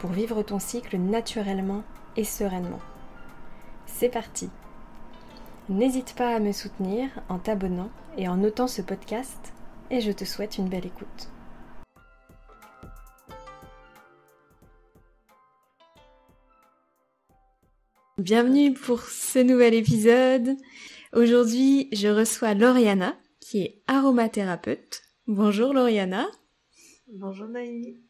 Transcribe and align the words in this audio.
pour 0.00 0.10
vivre 0.10 0.42
ton 0.42 0.58
cycle 0.58 0.96
naturellement 0.96 1.82
et 2.16 2.24
sereinement. 2.24 2.80
C'est 3.86 4.08
parti 4.08 4.50
N'hésite 5.68 6.14
pas 6.14 6.34
à 6.34 6.40
me 6.40 6.52
soutenir 6.52 7.10
en 7.28 7.38
t'abonnant 7.38 7.90
et 8.16 8.26
en 8.26 8.36
notant 8.36 8.68
ce 8.68 8.80
podcast 8.80 9.52
et 9.90 10.00
je 10.00 10.12
te 10.12 10.24
souhaite 10.24 10.56
une 10.56 10.68
belle 10.68 10.86
écoute. 10.86 11.30
Bienvenue 18.16 18.74
pour 18.74 19.02
ce 19.02 19.38
nouvel 19.38 19.74
épisode. 19.74 20.56
Aujourd'hui, 21.12 21.88
je 21.92 22.08
reçois 22.08 22.54
Lauriana, 22.54 23.16
qui 23.40 23.60
est 23.62 23.82
aromathérapeute. 23.86 25.02
Bonjour 25.26 25.72
Lauriana. 25.72 26.26
Bonjour 27.12 27.46
Naï. 27.46 28.07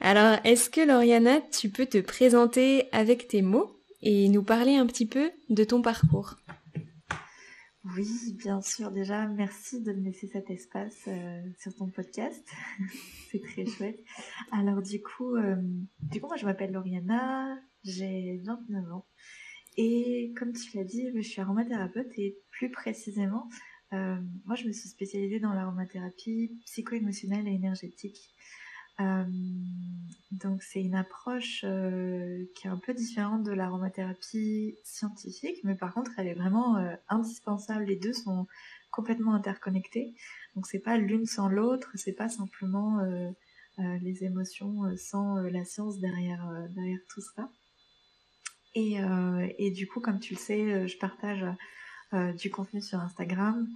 Alors, 0.00 0.38
est-ce 0.44 0.70
que 0.70 0.80
Lauriana, 0.80 1.40
tu 1.40 1.70
peux 1.70 1.86
te 1.86 1.98
présenter 1.98 2.88
avec 2.92 3.28
tes 3.28 3.42
mots 3.42 3.70
et 4.02 4.28
nous 4.28 4.42
parler 4.42 4.76
un 4.76 4.86
petit 4.86 5.06
peu 5.06 5.30
de 5.48 5.64
ton 5.64 5.82
parcours? 5.82 6.36
Oui, 7.96 8.34
bien 8.38 8.60
sûr. 8.60 8.90
Déjà, 8.90 9.26
merci 9.28 9.80
de 9.80 9.92
me 9.92 10.04
laisser 10.04 10.26
cet 10.26 10.50
espace 10.50 11.04
euh, 11.08 11.40
sur 11.58 11.74
ton 11.74 11.88
podcast. 11.88 12.46
C'est 13.30 13.40
très 13.40 13.64
chouette. 13.64 14.00
Alors, 14.52 14.82
du 14.82 15.00
coup, 15.02 15.36
euh, 15.36 15.56
du 16.02 16.20
coup, 16.20 16.26
moi, 16.26 16.36
je 16.36 16.44
m'appelle 16.44 16.72
Lauriana, 16.72 17.58
j'ai 17.84 18.40
29 18.44 18.92
ans. 18.92 19.06
Et 19.76 20.32
comme 20.38 20.52
tu 20.52 20.76
l'as 20.76 20.84
dit, 20.84 21.10
je 21.14 21.20
suis 21.20 21.40
aromathérapeute 21.40 22.10
et 22.16 22.38
plus 22.50 22.70
précisément, 22.70 23.48
euh, 23.92 24.16
moi 24.46 24.56
je 24.56 24.66
me 24.66 24.72
suis 24.72 24.88
spécialisée 24.88 25.38
dans 25.38 25.52
l'aromathérapie 25.52 26.58
psycho-émotionnelle 26.64 27.46
et 27.46 27.52
énergétique. 27.52 28.34
Euh, 29.00 29.24
donc 30.32 30.62
c'est 30.62 30.80
une 30.80 30.94
approche 30.94 31.64
euh, 31.64 32.44
qui 32.54 32.66
est 32.66 32.70
un 32.70 32.78
peu 32.78 32.94
différente 32.94 33.42
de 33.42 33.52
l'aromathérapie 33.52 34.76
scientifique, 34.84 35.58
mais 35.64 35.74
par 35.74 35.92
contre 35.94 36.12
elle 36.18 36.28
est 36.28 36.34
vraiment 36.34 36.76
indispensable. 37.08 37.84
Les 37.84 37.96
deux 37.96 38.12
sont 38.12 38.46
complètement 38.90 39.34
interconnectés. 39.34 40.14
Donc 40.54 40.66
c'est 40.66 40.80
pas 40.80 40.96
l'une 40.96 41.26
sans 41.26 41.48
l'autre, 41.48 41.90
c'est 41.94 42.14
pas 42.14 42.28
simplement 42.28 43.00
les 43.78 44.24
émotions 44.24 44.96
sans 44.96 45.36
la 45.36 45.64
science 45.64 45.98
derrière 45.98 46.50
derrière 46.74 47.00
tout 47.08 47.20
ça. 47.20 47.50
Euh, 48.76 49.48
et, 49.58 49.70
du 49.70 49.86
coup, 49.86 50.00
comme 50.00 50.20
tu 50.20 50.34
le 50.34 50.38
sais, 50.38 50.60
euh, 50.60 50.86
je 50.86 50.98
partage 50.98 51.44
euh, 52.12 52.32
du 52.32 52.50
contenu 52.50 52.82
sur 52.82 53.00
Instagram 53.00 53.66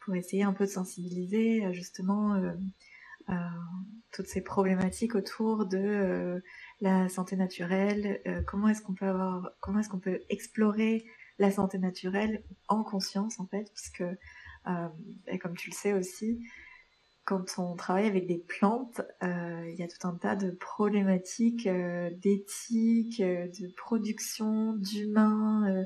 pour 0.00 0.14
essayer 0.14 0.42
un 0.42 0.52
peu 0.52 0.64
de 0.64 0.70
sensibiliser 0.70 1.72
justement 1.72 2.40
toutes 4.12 4.26
ces 4.26 4.42
problématiques 4.42 5.14
autour 5.14 5.66
de 5.66 6.42
la 6.80 7.08
santé 7.08 7.36
naturelle. 7.36 8.20
comment 8.46 8.68
est-ce 8.68 8.82
qu'on 8.82 8.94
peut 8.94 9.06
avoir, 9.06 9.50
comment 9.60 9.80
est-ce 9.80 9.88
qu'on 9.88 10.00
peut 10.00 10.20
explorer 10.28 11.04
la 11.38 11.50
santé 11.50 11.78
naturelle 11.78 12.42
en 12.68 12.82
conscience 12.82 13.40
en 13.40 13.46
fait, 13.46 13.70
parce 13.72 13.90
que 13.90 14.16
et 15.28 15.38
comme 15.38 15.56
tu 15.56 15.70
le 15.70 15.74
sais 15.74 15.92
aussi, 15.92 16.40
quand 17.30 17.58
on 17.58 17.76
travaille 17.76 18.08
avec 18.08 18.26
des 18.26 18.38
plantes, 18.38 19.02
euh, 19.22 19.64
il 19.68 19.78
y 19.78 19.84
a 19.84 19.88
tout 19.88 20.04
un 20.04 20.16
tas 20.16 20.34
de 20.34 20.50
problématiques 20.50 21.68
euh, 21.68 22.10
d'éthique, 22.16 23.20
euh, 23.20 23.46
de 23.46 23.72
production, 23.76 24.74
d'humains, 24.74 25.84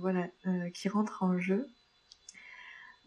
voilà, 0.00 0.28
qui 0.74 0.88
rentrent 0.88 1.22
en 1.22 1.38
jeu. 1.38 1.66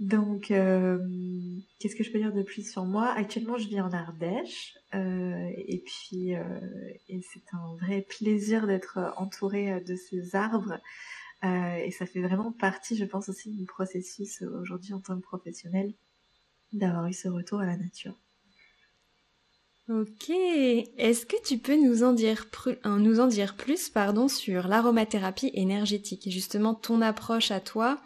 Donc, 0.02 0.48
qu'est-ce 0.48 1.96
que 1.96 2.04
je 2.04 2.12
peux 2.12 2.18
dire 2.18 2.34
de 2.34 2.42
plus 2.42 2.70
sur 2.70 2.86
moi? 2.86 3.12
Actuellement, 3.12 3.58
je 3.58 3.68
vis 3.68 3.80
en 3.80 3.92
Ardèche, 3.92 4.76
et 4.94 5.84
puis, 5.86 6.32
et 7.08 7.22
c'est 7.22 7.54
un 7.54 7.76
vrai 7.76 8.02
plaisir 8.02 8.66
d'être 8.66 9.14
entourée 9.18 9.80
de 9.82 9.96
ces 9.96 10.36
arbres. 10.36 10.80
et 11.44 11.92
ça 11.92 12.08
fait 12.08 12.22
vraiment 12.22 12.52
partie, 12.52 12.98
je 12.98 13.06
pense 13.06 13.30
aussi, 13.30 13.52
du 13.52 13.66
processus 13.66 14.42
aujourd'hui 14.42 14.94
en 14.94 15.02
tant 15.02 15.16
que 15.16 15.22
professionnel 15.22 15.94
d'avoir 16.74 17.06
eu 17.06 17.14
ce 17.14 17.28
retour 17.28 17.60
à 17.60 17.68
la 17.68 17.78
nature. 17.78 18.16
Ok. 19.88 20.30
Est-ce 20.30 21.28
que 21.28 21.36
tu 21.46 21.60
peux 21.60 21.76
nous 21.76 22.04
en 22.04 22.14
dire, 22.14 22.48
nous 22.86 23.20
en 23.20 23.28
dire 23.28 23.56
plus 23.56 23.90
pardon, 23.90 24.28
sur 24.28 24.68
l'aromathérapie 24.68 25.52
énergétique 25.54 26.26
et 26.26 26.32
justement 26.32 26.74
ton 26.74 27.02
approche 27.02 27.52
à 27.52 27.60
toi? 27.60 28.02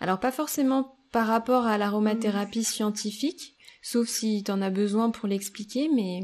Alors 0.00 0.18
pas 0.20 0.32
forcément 0.32 0.97
par 1.12 1.26
rapport 1.26 1.66
à 1.66 1.78
l'aromathérapie 1.78 2.64
scientifique, 2.64 3.56
sauf 3.82 4.08
si 4.08 4.42
tu 4.44 4.50
en 4.50 4.62
as 4.62 4.70
besoin 4.70 5.10
pour 5.10 5.28
l'expliquer, 5.28 5.88
mais 5.94 6.20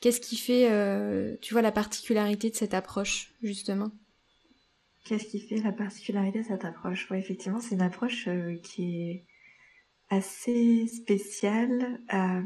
qu'est-ce 0.00 0.20
qui 0.20 0.36
fait, 0.36 0.70
euh, 0.70 1.36
tu 1.42 1.54
vois, 1.54 1.62
la 1.62 1.72
particularité 1.72 2.50
de 2.50 2.54
cette 2.54 2.74
approche 2.74 3.32
justement? 3.42 3.90
Qu'est-ce 5.04 5.26
qui 5.26 5.40
fait 5.40 5.58
la 5.58 5.72
particularité 5.72 6.40
de 6.40 6.46
cette 6.46 6.64
approche? 6.64 7.08
Oui, 7.10 7.18
effectivement, 7.18 7.60
c'est 7.60 7.74
une 7.74 7.82
approche 7.82 8.26
euh, 8.28 8.56
qui 8.62 9.02
est 9.02 9.24
assez 10.10 10.86
spéciale. 10.88 12.00
Euh, 12.12 12.42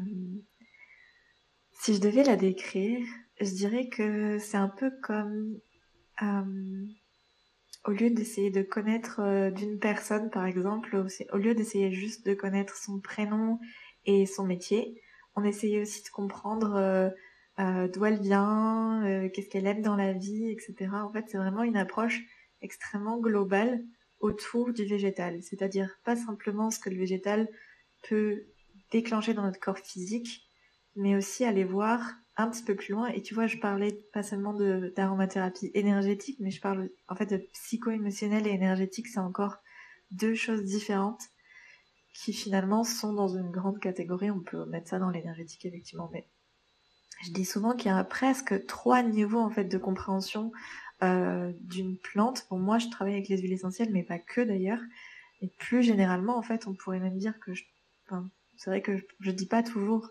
si 1.73 1.95
je 1.95 2.01
devais 2.01 2.25
la 2.25 2.37
décrire, 2.37 3.07
je 3.41 3.51
dirais 3.51 3.89
que 3.89 4.39
c'est 4.39 4.59
un 4.59 4.69
peu 4.69 4.91
comme 5.03 5.59
au 7.85 7.93
lieu 7.93 8.11
d'essayer 8.11 8.51
de 8.51 8.63
connaître 8.63 9.21
euh, 9.21 9.51
d'une 9.51 9.79
personne, 9.79 10.31
par 10.31 10.47
exemple, 10.47 11.05
au 11.33 11.37
lieu 11.37 11.55
d'essayer 11.55 11.93
juste 11.93 12.27
de 12.27 12.35
connaître 12.35 12.77
son 12.77 13.01
prénom 13.01 13.59
et 14.05 14.27
son 14.27 14.45
métier, 14.45 15.01
on 15.37 15.45
essayait 15.45 15.81
aussi 15.81 16.03
de 16.03 16.09
comprendre 16.09 17.13
d'où 17.59 18.05
elle 18.07 18.21
vient, 18.21 19.29
qu'est-ce 19.33 19.49
qu'elle 19.49 19.67
aime 19.67 19.83
dans 19.83 19.95
la 19.95 20.15
vie, 20.15 20.51
etc. 20.51 20.91
En 20.93 21.13
fait, 21.13 21.27
c'est 21.29 21.37
vraiment 21.37 21.63
une 21.63 21.77
approche 21.77 22.23
extrêmement 22.63 23.19
globale 23.19 23.85
autour 24.21 24.73
du 24.73 24.85
végétal, 24.85 25.43
c'est-à-dire 25.43 25.99
pas 26.05 26.17
simplement 26.17 26.71
ce 26.71 26.79
que 26.79 26.91
le 26.91 26.97
végétal 26.97 27.49
peut 28.09 28.45
déclencher 28.91 29.35
dans 29.35 29.43
notre 29.43 29.61
corps 29.61 29.79
physique, 29.79 30.49
mais 30.95 31.17
aussi 31.17 31.45
aller 31.45 31.65
voir 31.65 32.13
un 32.43 32.51
petit 32.51 32.63
peu 32.63 32.75
plus 32.75 32.93
loin. 32.93 33.09
Et 33.09 33.23
tu 33.23 33.35
vois, 33.35 33.47
je 33.47 33.59
parlais 33.59 33.93
pas 34.13 34.23
seulement 34.23 34.55
d'aromathérapie 34.55 35.71
énergétique, 35.75 36.39
mais 36.41 36.51
je 36.51 36.61
parle 36.61 36.91
en 37.09 37.15
fait 37.15 37.27
de 37.27 37.39
psycho-émotionnel 37.53 38.47
et 38.47 38.51
énergétique, 38.51 39.09
c'est 39.09 39.21
encore 39.21 39.57
deux 40.11 40.35
choses 40.35 40.65
différentes 40.65 41.23
qui 42.13 42.33
finalement 42.33 42.85
sont 42.85 43.13
dans 43.13 43.29
une 43.29 43.51
grande 43.51 43.79
catégorie. 43.79 44.31
On 44.31 44.41
peut 44.41 44.65
mettre 44.67 44.89
ça 44.89 44.99
dans 44.99 45.11
l'énergétique 45.11 45.65
effectivement, 45.65 46.11
mais 46.13 46.27
je 47.23 47.33
dis 47.33 47.45
souvent 47.45 47.75
qu'il 47.75 47.91
y 47.91 47.95
a 47.95 48.03
presque 48.05 48.67
trois 48.67 49.03
niveaux 49.03 49.41
en 49.41 49.51
fait 49.51 49.65
de 49.65 49.79
compréhension 49.79 50.53
euh, 51.03 51.53
d'une 51.61 51.99
plante. 51.99 52.47
Pour 52.49 52.59
moi, 52.59 52.79
je 52.79 52.89
travaille 52.89 53.15
avec 53.15 53.29
les 53.29 53.39
huiles 53.39 53.53
essentielles, 53.53 53.91
mais 53.93 54.03
pas 54.03 54.19
que 54.19 54.41
d'ailleurs. 54.41 54.81
Et 55.41 55.49
plus 55.59 55.83
généralement, 55.83 56.37
en 56.37 56.43
fait, 56.43 56.67
on 56.67 56.75
pourrait 56.75 57.01
même 57.01 57.17
dire 57.17 57.39
que 57.41 57.53
c'est 58.57 58.69
vrai 58.69 58.83
que 58.83 58.99
je, 59.21 59.31
dis 59.31 59.47
pas 59.47 59.63
toujours 59.63 60.11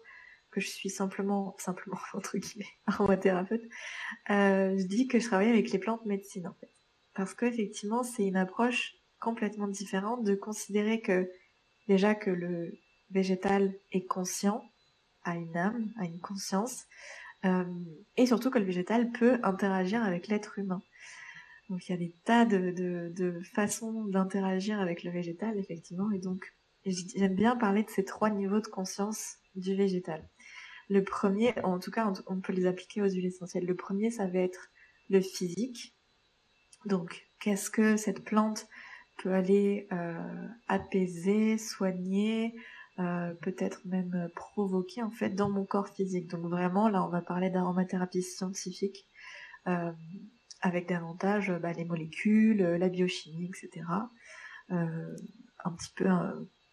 que 0.59 0.65
je 0.65 0.69
suis 0.69 0.89
simplement, 0.89 1.55
simplement 1.57 1.97
entre 2.13 2.37
guillemets, 2.37 2.69
aromathérapeute. 2.87 3.63
Euh, 4.29 4.77
je 4.77 4.85
dis 4.85 5.07
que 5.07 5.19
je 5.19 5.25
travaille 5.27 5.49
avec 5.49 5.71
les 5.71 5.79
plantes 5.79 6.05
médecine 6.05 6.47
en 6.47 6.53
fait, 6.53 6.71
parce 7.13 7.33
qu'effectivement, 7.33 8.03
c'est 8.03 8.25
une 8.25 8.37
approche 8.37 8.95
complètement 9.19 9.67
différente 9.67 10.23
de 10.23 10.35
considérer 10.35 11.01
que 11.01 11.29
déjà 11.87 12.15
que 12.15 12.29
le 12.29 12.77
végétal 13.11 13.73
est 13.91 14.05
conscient, 14.05 14.63
a 15.23 15.35
une 15.35 15.57
âme, 15.57 15.91
a 15.99 16.05
une 16.05 16.19
conscience, 16.19 16.85
euh, 17.45 17.65
et 18.15 18.25
surtout 18.25 18.49
que 18.49 18.59
le 18.59 18.65
végétal 18.65 19.11
peut 19.11 19.39
interagir 19.43 20.03
avec 20.03 20.27
l'être 20.27 20.59
humain. 20.59 20.81
Donc 21.69 21.87
il 21.87 21.91
y 21.91 21.95
a 21.95 21.97
des 21.97 22.15
tas 22.23 22.45
de 22.45 23.41
façons 23.53 24.05
d'interagir 24.05 24.79
avec 24.79 25.03
le 25.03 25.11
végétal, 25.11 25.57
effectivement, 25.57 26.09
et 26.11 26.19
donc 26.19 26.51
j'aime 26.85 27.35
bien 27.35 27.55
parler 27.55 27.83
de 27.83 27.89
ces 27.89 28.05
trois 28.05 28.29
niveaux 28.29 28.61
de 28.61 28.67
conscience 28.67 29.37
du 29.55 29.75
végétal. 29.75 30.27
Le 30.89 31.03
premier, 31.03 31.53
en 31.63 31.79
tout 31.79 31.91
cas, 31.91 32.11
on 32.27 32.41
peut 32.41 32.53
les 32.53 32.65
appliquer 32.65 33.01
aux 33.01 33.09
huiles 33.09 33.27
essentielles. 33.27 33.65
Le 33.65 33.75
premier, 33.75 34.09
ça 34.09 34.25
va 34.27 34.39
être 34.39 34.69
le 35.09 35.21
physique. 35.21 35.95
Donc, 36.85 37.27
qu'est-ce 37.39 37.69
que 37.69 37.95
cette 37.97 38.23
plante 38.23 38.67
peut 39.21 39.33
aller 39.33 39.87
euh, 39.91 40.47
apaiser, 40.67 41.57
soigner, 41.57 42.55
euh, 42.99 43.33
peut-être 43.41 43.81
même 43.85 44.29
provoquer 44.35 45.03
en 45.03 45.11
fait 45.11 45.29
dans 45.29 45.49
mon 45.49 45.65
corps 45.65 45.89
physique. 45.89 46.27
Donc 46.27 46.45
vraiment 46.45 46.89
là 46.89 47.03
on 47.03 47.09
va 47.09 47.21
parler 47.21 47.49
d'aromathérapie 47.49 48.23
scientifique 48.23 49.05
avec 50.61 50.89
davantage 50.89 51.51
bah, 51.61 51.73
les 51.73 51.85
molécules, 51.85 52.61
la 52.61 52.89
biochimie, 52.89 53.45
etc. 53.49 53.85
un 54.69 55.71
petit 55.77 55.91
peu 55.95 56.07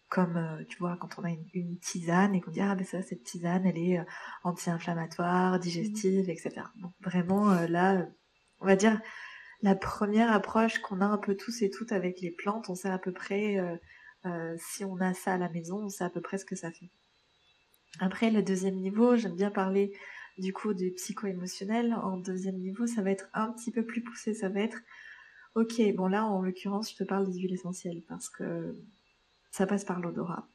comme 0.09 0.65
tu 0.69 0.77
vois 0.77 0.97
quand 0.97 1.19
on 1.19 1.23
a 1.23 1.29
une, 1.53 1.77
tisane 1.79 2.33
et 2.35 2.41
qu'on 2.41 2.51
dit 2.51 2.61
ah 2.61 2.75
ben 2.75 2.85
ça 2.85 3.01
cette 3.01 3.23
tisane 3.23 3.65
elle 3.65 3.77
est 3.77 3.99
anti-inflammatoire, 4.43 5.59
digestive, 5.59 6.29
etc. 6.29 6.61
Donc 6.77 6.93
vraiment 7.01 7.53
là, 7.67 8.07
on 8.59 8.65
va 8.65 8.75
dire 8.75 8.99
la 9.61 9.75
première 9.75 10.31
approche 10.31 10.79
qu'on 10.79 11.01
a 11.01 11.05
un 11.05 11.17
peu 11.17 11.35
tous 11.35 11.61
et 11.61 11.69
toutes 11.69 11.91
avec 11.91 12.21
les 12.21 12.31
plantes, 12.31 12.69
on 12.69 12.75
sait 12.75 12.89
à 12.89 12.99
peu 12.99 13.11
près 13.11 13.57
si 14.57 14.85
on 14.85 14.97
a 15.01 15.13
ça 15.13 15.33
à 15.33 15.37
la 15.37 15.49
maison, 15.49 15.85
on 15.85 15.89
sait 15.89 16.03
à 16.03 16.09
peu 16.09 16.21
près 16.21 16.37
ce 16.37 16.45
que 16.45 16.55
ça 16.55 16.71
fait. 16.71 16.89
Après 17.99 18.29
le 18.31 18.43
deuxième 18.43 18.75
niveau, 18.75 19.15
j'aime 19.15 19.35
bien 19.35 19.51
parler 19.51 19.91
du 20.37 20.53
coup 20.53 20.73
du 20.73 20.91
psycho-émotionnel. 20.91 21.93
En 21.93 22.17
deuxième 22.17 22.57
niveau, 22.57 22.85
ça 22.85 23.01
va 23.01 23.11
être 23.11 23.27
un 23.33 23.51
petit 23.51 23.71
peu 23.71 23.85
plus 23.85 24.03
poussé, 24.03 24.33
ça 24.33 24.49
va 24.49 24.61
être 24.61 24.77
ok, 25.55 25.81
bon 25.95 26.07
là 26.07 26.25
en 26.25 26.41
l'occurrence 26.41 26.91
je 26.91 26.97
te 26.97 27.03
parle 27.03 27.25
des 27.25 27.39
huiles 27.39 27.53
essentielles 27.53 28.03
parce 28.07 28.29
que 28.29 28.75
ça 29.51 29.65
passe 29.67 29.85
par 29.85 29.99
l'odorat. 29.99 30.47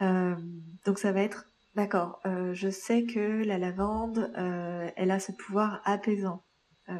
Euh, 0.00 0.36
donc 0.84 0.98
ça 0.98 1.12
va 1.12 1.22
être, 1.22 1.46
d'accord, 1.74 2.20
euh, 2.26 2.54
je 2.54 2.70
sais 2.70 3.04
que 3.04 3.44
la 3.44 3.58
lavande, 3.58 4.32
euh, 4.36 4.90
elle 4.96 5.10
a 5.10 5.20
ce 5.20 5.32
pouvoir 5.32 5.80
apaisant. 5.84 6.44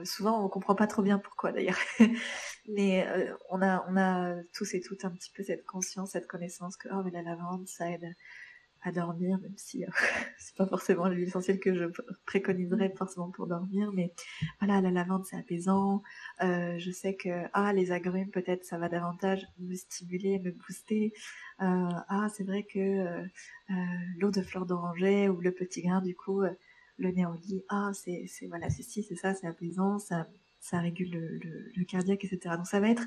souvent 0.05 0.43
on 0.45 0.49
comprend 0.49 0.75
pas 0.75 0.87
trop 0.87 1.03
bien 1.03 1.19
pourquoi 1.19 1.53
d'ailleurs, 1.53 1.79
mais 2.69 3.07
on 3.51 3.61
a 3.61 3.85
on 3.89 3.97
a 3.97 4.37
tous 4.55 4.75
et 4.75 4.81
toutes 4.81 5.05
un 5.05 5.11
petit 5.11 5.31
peu 5.35 5.43
cette 5.43 5.65
conscience, 5.67 6.13
cette 6.13 6.29
connaissance 6.29 6.77
que 6.77 6.89
oh 6.93 7.03
mais 7.05 7.11
la 7.11 7.23
lavande 7.23 7.67
ça 7.67 7.91
aide 7.91 8.15
à 8.83 8.91
dormir, 8.91 9.39
même 9.41 9.57
si 9.57 9.85
euh, 9.85 9.89
c'est 10.39 10.57
pas 10.57 10.67
forcément 10.67 11.09
l'huile 11.09 11.29
essentielle 11.29 11.61
que 11.61 11.75
je 11.75 11.85
préconiserais 12.27 12.93
forcément 12.97 13.31
pour 13.31 13.47
dormir, 13.47 13.93
mais 13.93 14.13
voilà, 14.61 14.81
la 14.81 14.91
lavande 14.91 15.25
c'est 15.25 15.37
apaisant. 15.37 16.03
Euh, 16.43 16.79
je 16.79 16.91
sais 16.91 17.15
que 17.15 17.45
ah 17.53 17.73
les 17.73 17.93
agrumes 17.93 18.31
peut-être 18.31 18.65
ça 18.65 18.79
va 18.79 18.89
davantage 18.89 19.47
me 19.59 19.75
stimuler, 19.75 20.39
me 20.41 20.51
booster. 20.51 21.13
Euh, 21.61 21.89
ah 22.09 22.29
c'est 22.35 22.45
vrai 22.45 22.65
que 22.65 22.79
euh, 22.79 23.23
euh, 23.71 23.75
l'eau 24.19 24.31
de 24.31 24.43
fleur 24.43 24.67
d'oranger 24.67 25.29
ou 25.29 25.41
le 25.41 25.53
petit 25.53 25.83
grain 25.83 26.01
du 26.01 26.17
coup 26.17 26.43
le 26.99 27.11
néoli, 27.11 27.65
ah 27.69 27.91
c'est 27.95 28.27
c'est 28.27 28.47
voilà 28.47 28.69
c'est 28.69 28.83
si 28.83 29.03
c'est 29.03 29.17
ça 29.17 29.35
c'est 29.35 29.47
apaisant, 29.47 29.99
ça 29.99 30.29
ça 30.61 30.79
régule 30.81 31.11
le, 31.11 31.71
le, 31.75 31.85
cardiaque 31.85 32.25
etc. 32.25 32.57
Donc 32.57 32.67
ça 32.67 32.79
va 32.81 32.89
être 32.89 33.07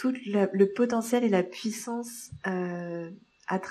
tout 0.00 0.14
le 0.24 0.64
potentiel 0.72 1.24
et 1.24 1.28
la 1.28 1.42
puissance 1.42 2.30
euh, 2.46 3.10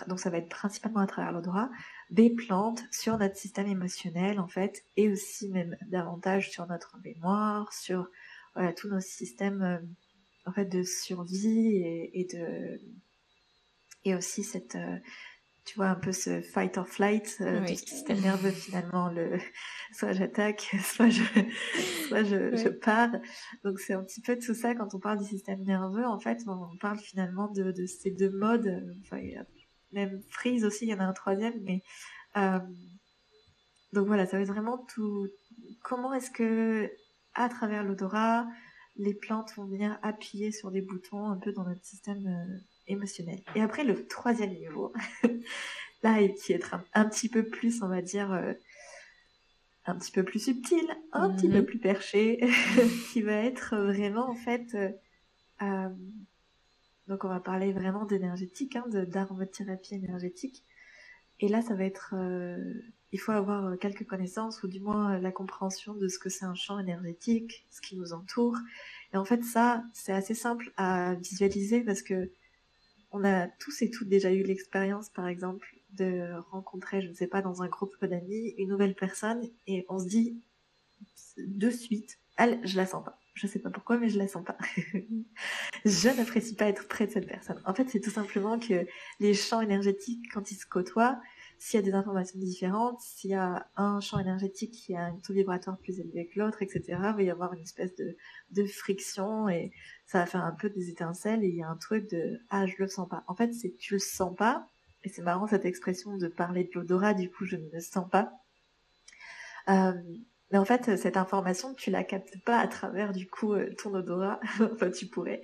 donc 0.08 0.20
ça 0.20 0.30
va 0.30 0.38
être 0.38 0.50
principalement 0.50 1.00
à 1.00 1.08
travers 1.08 1.32
l'odorat, 1.32 1.70
des 2.10 2.30
plantes 2.30 2.84
sur 2.92 3.18
notre 3.18 3.36
système 3.36 3.68
émotionnel 3.68 4.40
en 4.40 4.48
fait, 4.48 4.84
et 4.98 5.10
aussi 5.10 5.50
même 5.50 5.76
davantage 5.88 6.52
sur 6.52 6.68
notre 6.68 6.98
mémoire, 7.04 7.72
sur 7.74 8.10
voilà, 8.56 8.74
tous 8.74 8.90
nos 8.90 9.00
systèmes 9.00 9.62
euh, 9.62 9.78
en 10.46 10.52
fait 10.52 10.66
de 10.66 10.84
survie 10.84 11.78
et, 11.78 12.28
de 12.34 12.82
et 14.06 14.16
aussi 14.16 14.44
cette 14.44 14.76
euh, 14.76 14.98
tu 15.66 15.76
vois 15.76 15.90
un 15.90 15.96
peu 15.96 16.12
ce 16.12 16.42
fight 16.42 16.78
or 16.78 16.88
flight 16.88 17.38
euh, 17.42 17.60
du 17.62 17.76
système 17.76 18.20
nerveux 18.22 18.52
finalement 18.52 19.10
le 19.10 19.38
soit 19.94 20.14
j'attaque 20.14 20.76
soit 20.84 21.10
je 21.10 21.24
soit 22.08 22.24
je, 22.24 22.56
je 22.56 22.70
pars. 22.70 23.12
Donc 23.64 23.80
c'est 23.80 23.94
un 23.94 24.04
petit 24.04 24.22
peu 24.22 24.38
tout 24.38 24.56
ça 24.56 24.74
quand 24.74 24.96
on 24.96 25.00
parle 25.00 25.20
du 25.20 25.26
système 25.26 25.62
nerveux 25.64 26.06
en 26.06 26.20
fait 26.20 26.40
on 26.48 26.76
parle 26.78 26.98
finalement 26.98 27.50
de, 27.50 27.72
de 27.72 27.86
ces 27.86 28.12
deux 28.12 28.32
modes 28.32 28.84
enfin, 29.02 29.22
même 29.92 30.22
Freeze 30.30 30.66
aussi, 30.66 30.86
il 30.86 30.90
y 30.90 30.94
en 30.94 31.00
a 31.00 31.06
un 31.06 31.14
troisième, 31.14 31.60
mais 31.64 31.84
euh, 32.38 32.60
donc 33.94 34.08
voilà, 34.08 34.26
ça 34.26 34.38
va 34.38 34.44
être 34.44 34.50
vraiment 34.50 34.78
tout. 34.94 35.28
Comment 35.84 36.14
est-ce 36.14 36.32
que, 36.32 36.92
à 37.34 37.50
travers 37.50 37.84
l'odorat, 37.84 38.48
les 38.98 39.14
plantes 39.14 39.54
vont 39.56 39.66
venir 39.66 39.98
appuyer 40.04 40.52
sur 40.52 40.72
des 40.72 40.82
boutons 40.82 41.26
un 41.28 41.38
peu 41.38 41.52
dans 41.54 41.64
notre 41.64 41.84
système 41.84 42.28
euh, 42.28 42.58
émotionnel. 42.88 43.42
Et 43.56 43.62
après, 43.62 43.84
le 43.84 44.06
troisième 44.08 44.52
niveau, 44.52 44.94
là, 46.04 46.28
qui 46.28 46.54
est 46.54 46.74
un, 46.74 46.84
un, 46.94 47.06
petit 47.06 47.30
peu 47.30 47.44
plus, 47.44 47.82
on 47.82 47.88
va 47.88 48.02
dire, 48.02 48.32
euh, 48.32 48.54
un 49.86 49.96
petit 49.98 50.12
peu 50.12 50.24
plus 50.24 50.40
subtil, 50.44 50.86
un 51.14 51.34
petit 51.34 51.48
peu 51.48 51.60
mhm. 51.60 51.66
plus 51.66 51.80
perché, 51.80 52.40
qui 53.12 53.22
va 53.22 53.34
être 53.34 53.76
vraiment, 53.78 54.30
en 54.30 54.36
fait, 54.36 54.76
euh, 55.62 55.90
donc 57.10 57.26
on 57.26 57.28
va 57.28 57.40
parler 57.40 57.74
vraiment 57.74 58.06
d'énergétique, 58.06 58.76
hein, 58.76 58.86
d'aromathérapie 58.88 59.96
énergétique. 59.96 60.64
Et 61.40 61.48
là, 61.48 61.64
ça 61.64 61.74
va 61.74 61.84
être, 61.84 62.14
euh, 62.16 62.74
il 63.12 63.20
faut 63.20 63.32
avoir 63.32 63.66
euh, 63.66 63.76
quelques 63.78 64.06
connaissances 64.06 64.62
ou 64.62 64.68
du 64.68 64.80
moins 64.80 65.16
euh, 65.16 65.20
la 65.20 65.32
compréhension 65.32 65.96
de 65.96 66.08
ce 66.08 66.20
que 66.20 66.30
c'est 66.30 66.46
un 66.46 66.54
champ 66.54 66.78
énergétique, 66.78 67.66
ce 67.72 67.82
qui 67.82 67.98
nous 67.98 68.14
entoure. 68.14 68.58
Et 69.12 69.18
en 69.18 69.26
fait, 69.26 69.44
ça, 69.44 69.84
c'est 69.92 70.14
assez 70.14 70.36
simple 70.36 70.72
à 70.78 71.16
visualiser 71.16 71.82
parce 71.82 72.04
que 72.04 72.32
on 73.12 73.24
a 73.24 73.48
tous 73.48 73.82
et 73.82 73.90
toutes 73.90 74.08
déjà 74.08 74.32
eu 74.32 74.44
l'expérience, 74.44 75.10
par 75.10 75.28
exemple, 75.28 75.76
de 75.94 76.30
rencontrer, 76.52 77.02
je 77.02 77.08
ne 77.08 77.14
sais 77.14 77.26
pas, 77.26 77.42
dans 77.42 77.64
un 77.64 77.68
groupe 77.68 77.96
d'amis, 78.06 78.54
une 78.60 78.70
nouvelle 78.70 78.94
personne 78.94 79.50
et 79.66 79.84
on 79.90 79.98
se 79.98 80.06
dit 80.06 80.40
de 81.38 81.72
suite, 81.72 82.20
elle, 82.38 82.60
je 82.64 82.78
la 82.78 82.86
sens 82.86 83.04
pas. 83.04 83.19
Je 83.40 83.48
sais 83.48 83.60
pas 83.60 83.70
pourquoi, 83.70 83.98
mais 83.98 84.10
je 84.10 84.18
la 84.18 84.28
sens 84.28 84.44
pas. 84.44 84.58
je 85.86 86.10
n'apprécie 86.10 86.56
pas 86.56 86.68
être 86.68 86.90
près 86.90 87.08
de 87.08 87.12
cette 87.12 87.26
personne. 87.26 87.62
En 87.66 87.74
fait, 87.74 87.88
c'est 87.90 88.02
tout 88.02 88.10
simplement 88.10 88.60
que 88.60 88.86
les 89.22 89.34
champs 89.34 89.62
énergétiques, 89.62 90.26
quand 90.34 90.52
ils 90.52 90.56
se 90.56 90.66
côtoient, 90.66 91.22
s'il 91.58 91.80
y 91.80 91.84
a 91.84 91.86
des 91.86 91.94
informations 91.94 92.38
différentes, 92.38 93.00
s'il 93.00 93.30
y 93.30 93.36
a 93.36 93.66
un 93.78 94.02
champ 94.02 94.20
énergétique 94.20 94.72
qui 94.72 94.94
a 94.94 95.06
un 95.06 95.16
taux 95.20 95.32
vibratoire 95.32 95.78
plus 95.78 96.02
élevé 96.02 96.28
que 96.28 96.38
l'autre, 96.38 96.62
etc., 96.62 96.82
il 96.88 96.98
va 96.98 97.24
y 97.24 97.30
avoir 97.30 97.54
une 97.54 97.62
espèce 97.62 97.96
de, 97.96 98.18
de 98.52 98.66
friction 98.66 99.48
et 99.48 99.72
ça 100.06 100.20
va 100.20 100.26
faire 100.26 100.44
un 100.44 100.52
peu 100.52 100.70
des 100.70 100.90
étincelles 100.90 101.46
et 101.46 101.48
il 101.48 101.56
y 101.56 101.64
a 101.64 101.70
un 101.70 101.78
truc 101.78 102.10
de 102.10 102.42
ah 102.50 102.66
je 102.66 102.76
le 102.78 102.88
sens 102.90 103.08
pas. 103.08 103.24
En 103.28 103.36
fait, 103.36 103.54
c'est 103.54 103.78
tu 103.78 103.94
le 103.94 104.00
sens 104.00 104.36
pas 104.36 104.68
et 105.06 105.10
c'est 105.10 105.22
marrant 105.22 105.48
cette 105.48 105.64
expression 105.64 106.18
de 106.18 106.28
parler 106.28 106.66
de 106.66 106.72
l'odorat. 106.74 107.14
Du 107.14 107.32
coup, 107.32 107.46
je 107.46 107.56
ne 107.56 107.70
le 107.72 107.80
sens 107.80 108.10
pas. 108.10 108.34
Euh, 109.70 109.94
mais 110.52 110.58
en 110.58 110.66
fait, 110.66 110.98
cette 110.98 111.18
information, 111.18 111.74
tu 111.76 111.92
la 111.92 112.04
captes 112.04 112.44
pas 112.44 112.60
à 112.60 112.68
travers 112.68 113.14
du 113.14 113.28
coup 113.28 113.54
euh, 113.54 113.74
ton 113.78 113.94
odorat. 113.94 114.40
enfin, 114.74 114.90
tu 114.90 115.08
pourrais. 115.08 115.42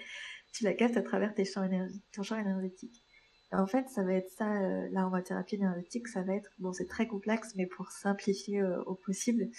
Tu 0.54 0.64
la 0.64 0.74
captes 0.74 0.98
à 0.98 1.02
travers 1.02 1.34
tes 1.34 1.46
champs 1.46 1.70
ton 2.14 2.24
champ 2.24 2.38
énergétique. 2.38 3.06
Et 3.52 3.56
en 3.56 3.68
fait, 3.68 3.88
ça 3.90 4.04
va 4.04 4.14
être 4.14 4.30
ça, 4.32 4.52
euh, 4.52 4.88
l'aromathérapie 4.92 5.56
énergétique, 5.56 6.08
ça 6.08 6.24
va 6.24 6.36
être, 6.36 6.50
bon, 6.60 6.74
c'est 6.74 6.88
très 6.88 7.08
complexe, 7.08 7.54
mais 7.56 7.66
pour 7.66 7.92
simplifier 7.92 8.62
euh, 8.62 8.82
au 8.84 8.96
possible, 8.96 9.50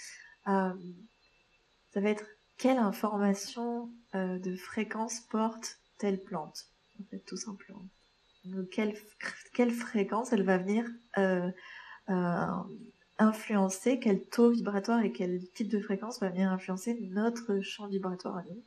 euh, 0.47 0.73
ça 1.93 2.01
va 2.01 2.09
être 2.09 2.25
quelle 2.57 2.77
information 2.77 3.91
de 4.13 4.55
fréquence 4.55 5.19
porte 5.19 5.77
telle 5.99 6.23
plante, 6.23 6.65
en 6.99 7.03
fait, 7.05 7.19
tout 7.19 7.37
simplement. 7.37 7.87
Donc, 8.45 8.69
quelle, 8.69 8.95
quelle 9.53 9.71
fréquence 9.71 10.33
elle 10.33 10.41
va 10.41 10.57
venir 10.57 10.89
influencer, 13.19 13.99
quel 13.99 14.23
taux 14.27 14.51
vibratoire 14.51 15.01
et 15.01 15.11
quel 15.11 15.49
type 15.51 15.69
de 15.69 15.79
fréquence 15.79 16.19
va 16.19 16.29
venir 16.29 16.51
influencer 16.51 16.97
notre 17.11 17.61
champ 17.61 17.87
vibratoire 17.87 18.37
à 18.37 18.43
nous. 18.43 18.63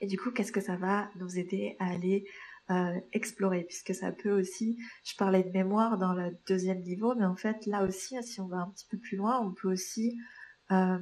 Et 0.00 0.06
du 0.06 0.18
coup, 0.18 0.30
qu'est-ce 0.30 0.52
que 0.52 0.60
ça 0.60 0.76
va 0.76 1.08
nous 1.16 1.38
aider 1.38 1.76
à 1.78 1.86
aller 1.86 2.26
euh, 2.70 3.00
explorer? 3.12 3.64
Puisque 3.64 3.94
ça 3.94 4.12
peut 4.12 4.30
aussi, 4.30 4.78
je 5.04 5.14
parlais 5.16 5.42
de 5.42 5.50
mémoire 5.50 5.98
dans 5.98 6.12
le 6.12 6.36
deuxième 6.46 6.82
niveau, 6.82 7.14
mais 7.14 7.24
en 7.24 7.36
fait, 7.36 7.66
là 7.66 7.84
aussi, 7.84 8.20
si 8.22 8.40
on 8.40 8.48
va 8.48 8.58
un 8.58 8.70
petit 8.70 8.86
peu 8.86 8.98
plus 8.98 9.16
loin, 9.16 9.40
on 9.40 9.52
peut 9.52 9.70
aussi, 9.70 10.18
euh, 10.70 10.98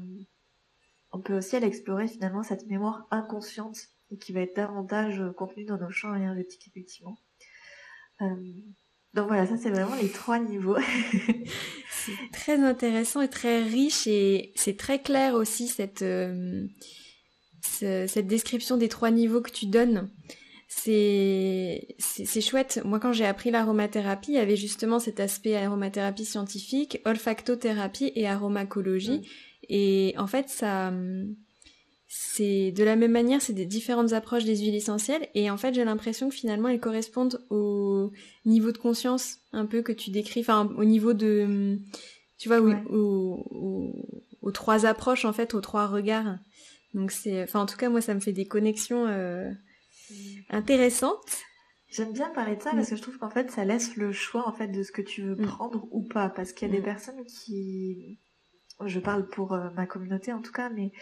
on 1.10 1.20
peut 1.20 1.36
aussi 1.36 1.56
aller 1.56 1.66
explorer 1.66 2.08
finalement 2.08 2.42
cette 2.42 2.66
mémoire 2.66 3.06
inconsciente 3.10 3.78
et 4.10 4.18
qui 4.18 4.32
va 4.32 4.40
être 4.40 4.56
davantage 4.56 5.22
contenue 5.36 5.64
dans 5.64 5.78
nos 5.78 5.90
champs 5.90 6.14
énergétiques, 6.14 6.68
effectivement. 6.68 7.18
Euh, 8.20 8.52
donc 9.14 9.28
voilà, 9.28 9.46
ça 9.46 9.56
c'est 9.56 9.70
vraiment 9.70 9.96
les 9.96 10.10
trois 10.10 10.38
niveaux. 10.38 10.78
c'est 12.04 12.32
très 12.32 12.58
intéressant 12.60 13.20
et 13.20 13.28
très 13.28 13.62
riche 13.62 14.06
et 14.06 14.52
c'est 14.54 14.76
très 14.76 15.00
clair 15.00 15.34
aussi 15.34 15.68
cette, 15.68 16.02
euh, 16.02 16.66
cette 17.60 18.26
description 18.26 18.76
des 18.76 18.88
trois 18.88 19.10
niveaux 19.10 19.40
que 19.40 19.50
tu 19.50 19.66
donnes. 19.66 20.10
C'est, 20.68 21.94
c'est, 21.98 22.40
chouette. 22.40 22.80
Moi, 22.84 22.98
quand 22.98 23.12
j'ai 23.12 23.26
appris 23.26 23.50
l'aromathérapie, 23.50 24.32
il 24.32 24.36
y 24.36 24.38
avait 24.38 24.56
justement 24.56 24.98
cet 24.98 25.20
aspect 25.20 25.54
aromathérapie 25.54 26.24
scientifique, 26.24 27.00
olfactothérapie 27.04 28.10
et 28.14 28.26
aromacologie. 28.26 29.20
Et 29.68 30.14
en 30.16 30.26
fait, 30.26 30.48
ça, 30.48 30.90
c'est 32.14 32.72
de 32.72 32.84
la 32.84 32.94
même 32.94 33.12
manière, 33.12 33.40
c'est 33.40 33.54
des 33.54 33.64
différentes 33.64 34.12
approches 34.12 34.44
des 34.44 34.58
huiles 34.58 34.74
essentielles 34.74 35.30
et 35.34 35.50
en 35.50 35.56
fait 35.56 35.72
j'ai 35.72 35.82
l'impression 35.82 36.28
que 36.28 36.34
finalement 36.34 36.68
elles 36.68 36.78
correspondent 36.78 37.42
au 37.48 38.12
niveau 38.44 38.70
de 38.70 38.76
conscience 38.76 39.38
un 39.52 39.64
peu 39.64 39.80
que 39.80 39.92
tu 39.92 40.10
décris, 40.10 40.40
enfin 40.40 40.70
au 40.76 40.84
niveau 40.84 41.14
de, 41.14 41.78
tu 42.36 42.50
vois, 42.50 42.60
aux, 42.60 44.52
trois 44.52 44.84
approches 44.84 45.24
en 45.24 45.32
fait, 45.32 45.54
aux 45.54 45.62
trois 45.62 45.86
regards. 45.86 46.36
Donc 46.92 47.12
c'est, 47.12 47.44
enfin 47.44 47.60
en 47.60 47.66
tout 47.66 47.78
cas 47.78 47.88
moi 47.88 48.02
ça 48.02 48.12
me 48.12 48.20
fait 48.20 48.34
des 48.34 48.46
connexions 48.46 49.06
euh, 49.06 49.50
mm. 50.10 50.14
intéressantes. 50.50 51.38
J'aime 51.88 52.12
bien 52.12 52.28
parler 52.28 52.56
de 52.56 52.62
ça 52.62 52.72
parce 52.72 52.88
mm. 52.88 52.90
que 52.90 52.96
je 52.96 53.02
trouve 53.02 53.16
qu'en 53.16 53.30
fait 53.30 53.50
ça 53.50 53.64
laisse 53.64 53.96
le 53.96 54.12
choix 54.12 54.46
en 54.46 54.52
fait 54.52 54.68
de 54.68 54.82
ce 54.82 54.92
que 54.92 55.00
tu 55.00 55.22
veux 55.22 55.36
mm. 55.36 55.46
prendre 55.46 55.88
ou 55.90 56.02
pas 56.02 56.28
parce 56.28 56.52
qu'il 56.52 56.68
y 56.68 56.70
a 56.70 56.74
des 56.74 56.82
personnes 56.82 57.24
qui 57.24 58.18
je 58.86 59.00
parle 59.00 59.28
pour 59.28 59.52
euh, 59.52 59.70
ma 59.70 59.86
communauté 59.86 60.32
en 60.32 60.42
tout 60.42 60.52
cas, 60.52 60.70
mais 60.70 60.92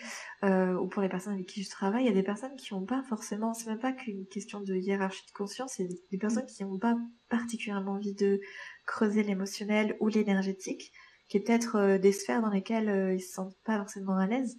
euh, 0.44 0.75
ou 0.75 0.88
pour 0.88 1.02
les 1.02 1.08
personnes 1.08 1.34
avec 1.34 1.46
qui 1.46 1.62
je 1.62 1.70
travaille, 1.70 2.04
il 2.04 2.06
y 2.06 2.10
a 2.10 2.14
des 2.14 2.22
personnes 2.22 2.56
qui 2.56 2.75
n'ont 2.75 2.84
pas 2.84 3.02
forcément, 3.02 3.54
c'est 3.54 3.68
même 3.68 3.78
pas 3.78 3.92
qu'une 3.92 4.26
question 4.26 4.60
de 4.60 4.75
hiérarchie 4.75 5.26
de 5.26 5.32
conscience, 5.32 5.75
c'est 5.76 5.88
des 6.10 6.18
personnes 6.18 6.46
qui 6.46 6.64
n'ont 6.64 6.78
pas 6.78 6.96
particulièrement 7.28 7.92
envie 7.92 8.14
de 8.14 8.40
creuser 8.87 9.22
l'émotionnel 9.22 9.96
ou 10.00 10.08
l'énergétique, 10.08 10.92
qui 11.28 11.37
est 11.37 11.40
peut-être 11.40 11.76
euh, 11.76 11.99
des 11.99 12.12
sphères 12.12 12.42
dans 12.42 12.50
lesquelles 12.50 13.14
ils 13.14 13.22
se 13.22 13.32
sentent 13.32 13.56
pas 13.64 13.78
forcément 13.78 14.16
à 14.16 14.26
l'aise. 14.26 14.56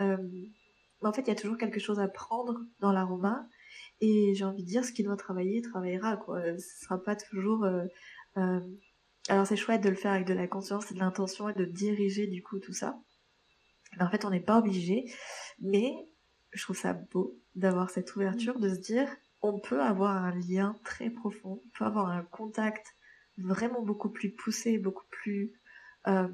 mais 0.00 1.08
en 1.08 1.12
fait, 1.12 1.22
il 1.22 1.28
y 1.28 1.32
a 1.32 1.36
toujours 1.36 1.58
quelque 1.58 1.80
chose 1.80 1.98
à 1.98 2.08
prendre 2.08 2.60
dans 2.80 2.92
l'aroma, 2.92 3.48
et 4.00 4.34
j'ai 4.34 4.44
envie 4.44 4.62
de 4.62 4.68
dire, 4.68 4.84
ce 4.84 4.92
qui 4.92 5.02
doit 5.02 5.16
travailler, 5.16 5.62
travaillera 5.62 6.16
quoi. 6.16 6.42
Ce 6.58 6.84
sera 6.84 7.02
pas 7.02 7.16
toujours 7.16 7.66
alors 9.28 9.46
c'est 9.46 9.56
chouette 9.56 9.82
de 9.82 9.88
le 9.88 9.94
faire 9.94 10.12
avec 10.12 10.26
de 10.26 10.34
la 10.34 10.48
conscience 10.48 10.90
et 10.90 10.94
de 10.94 10.98
l'intention 10.98 11.48
et 11.48 11.54
de 11.54 11.64
diriger 11.64 12.26
du 12.26 12.42
coup 12.42 12.58
tout 12.58 12.72
ça. 12.72 12.98
Mais 13.96 14.02
en 14.04 14.10
fait 14.10 14.24
on 14.24 14.30
n'est 14.30 14.40
pas 14.40 14.58
obligé. 14.58 15.04
Mais 15.60 15.92
je 16.52 16.62
trouve 16.62 16.76
ça 16.76 16.92
beau 16.92 17.38
d'avoir 17.54 17.90
cette 17.90 18.14
ouverture, 18.16 18.58
de 18.58 18.68
se 18.68 18.78
dire 18.78 19.08
on 19.42 19.58
peut 19.58 19.82
avoir 19.82 20.16
un 20.16 20.34
lien 20.48 20.76
très 20.84 21.10
profond, 21.10 21.62
on 21.64 21.78
peut 21.78 21.84
avoir 21.84 22.08
un 22.08 22.22
contact 22.22 22.86
vraiment 23.38 23.82
beaucoup 23.82 24.10
plus 24.10 24.30
poussé, 24.30 24.78
beaucoup 24.78 25.06
plus 25.10 25.52
euh, 26.06 26.28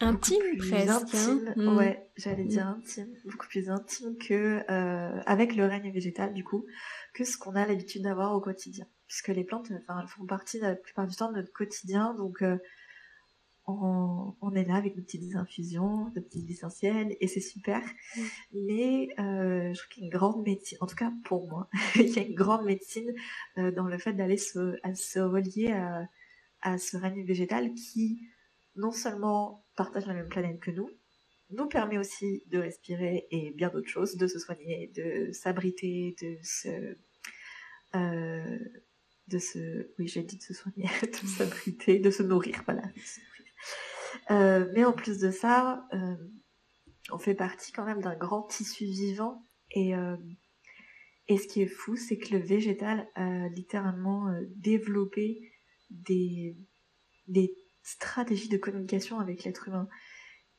intime 0.00 0.58
presque. 0.58 0.88
Hein. 0.88 1.00
Intime, 1.02 1.54
mm. 1.56 1.76
ouais, 1.76 2.10
j'allais 2.16 2.44
dire 2.44 2.66
mm. 2.66 2.80
intime, 2.80 3.14
beaucoup 3.24 3.48
plus 3.48 3.70
intime 3.70 4.16
que 4.18 4.62
euh, 4.70 5.20
avec 5.26 5.56
le 5.56 5.66
règne 5.66 5.90
végétal 5.92 6.34
du 6.34 6.44
coup, 6.44 6.66
que 7.14 7.24
ce 7.24 7.36
qu'on 7.36 7.54
a 7.54 7.66
l'habitude 7.66 8.02
d'avoir 8.02 8.34
au 8.34 8.40
quotidien 8.40 8.86
puisque 9.12 9.28
les 9.28 9.44
plantes, 9.44 9.70
enfin, 9.70 10.00
elles 10.00 10.08
font 10.08 10.24
partie 10.24 10.58
la 10.58 10.74
plupart 10.74 11.06
du 11.06 11.14
temps 11.14 11.30
de 11.30 11.36
notre 11.36 11.52
quotidien, 11.52 12.14
donc 12.14 12.40
euh, 12.40 12.56
on, 13.66 14.54
est 14.54 14.64
là 14.64 14.76
avec 14.76 14.96
nos 14.96 15.02
petites 15.02 15.36
infusions, 15.36 16.10
nos 16.16 16.22
petites 16.22 16.48
essentiels, 16.48 17.14
et 17.20 17.28
c'est 17.28 17.42
super. 17.42 17.82
Mm. 18.16 18.20
Mais 18.54 19.08
euh, 19.18 19.74
je 19.74 19.78
trouve 19.78 19.88
qu'il 19.90 20.04
y 20.04 20.06
a 20.06 20.08
une 20.08 20.18
grande 20.18 20.42
médecine, 20.42 20.78
en 20.80 20.86
tout 20.86 20.96
cas 20.96 21.12
pour 21.26 21.46
moi, 21.46 21.68
il 21.96 22.08
y 22.08 22.18
a 22.20 22.22
une 22.22 22.34
grande 22.34 22.64
médecine 22.64 23.12
euh, 23.58 23.70
dans 23.70 23.86
le 23.86 23.98
fait 23.98 24.14
d'aller 24.14 24.38
se, 24.38 24.78
se 24.94 25.18
relier 25.18 25.72
à, 25.72 26.08
à 26.62 26.78
ce 26.78 26.96
règne 26.96 27.22
végétal 27.22 27.74
qui 27.74 28.26
non 28.76 28.92
seulement 28.92 29.62
partage 29.76 30.06
la 30.06 30.14
même 30.14 30.30
planète 30.30 30.58
que 30.58 30.70
nous, 30.70 30.88
nous 31.50 31.66
permet 31.66 31.98
aussi 31.98 32.44
de 32.46 32.60
respirer 32.60 33.26
et 33.30 33.50
bien 33.50 33.68
d'autres 33.68 33.90
choses, 33.90 34.16
de 34.16 34.26
se 34.26 34.38
soigner, 34.38 34.90
de 34.96 35.32
s'abriter, 35.32 36.16
de 36.22 36.38
se 36.42 36.96
euh, 37.94 38.58
de 39.28 39.38
se, 39.38 39.92
oui, 39.98 40.08
j'ai 40.08 40.22
dit 40.22 40.36
de 40.36 40.42
se 40.42 40.54
soigner, 40.54 40.88
de 41.02 41.26
s'abriter, 41.26 41.98
de 41.98 42.10
se 42.10 42.22
nourrir, 42.22 42.62
voilà. 42.66 42.82
Euh, 44.30 44.70
mais 44.74 44.84
en 44.84 44.92
plus 44.92 45.18
de 45.18 45.30
ça, 45.30 45.86
euh, 45.94 46.16
on 47.10 47.18
fait 47.18 47.34
partie 47.34 47.72
quand 47.72 47.84
même 47.84 48.00
d'un 48.00 48.16
grand 48.16 48.42
tissu 48.42 48.84
vivant 48.84 49.46
et 49.70 49.96
euh, 49.96 50.16
et 51.28 51.38
ce 51.38 51.46
qui 51.46 51.62
est 51.62 51.68
fou, 51.68 51.96
c'est 51.96 52.18
que 52.18 52.34
le 52.34 52.40
végétal 52.40 53.08
a 53.14 53.48
littéralement 53.48 54.26
développé 54.56 55.40
des 55.90 56.56
des 57.28 57.54
stratégies 57.82 58.48
de 58.48 58.58
communication 58.58 59.20
avec 59.20 59.44
l'être 59.44 59.68
humain. 59.68 59.88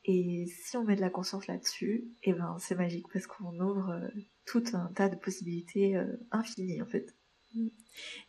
Et 0.04 0.46
si 0.46 0.76
on 0.76 0.84
met 0.84 0.96
de 0.96 1.00
la 1.00 1.10
conscience 1.10 1.46
là-dessus, 1.46 2.08
et 2.22 2.30
eh 2.30 2.32
ben 2.32 2.56
c'est 2.58 2.74
magique 2.74 3.06
parce 3.12 3.26
qu'on 3.26 3.58
ouvre 3.60 4.10
tout 4.46 4.64
un 4.72 4.90
tas 4.94 5.08
de 5.08 5.16
possibilités 5.16 6.02
infinies 6.30 6.82
en 6.82 6.86
fait. 6.86 7.14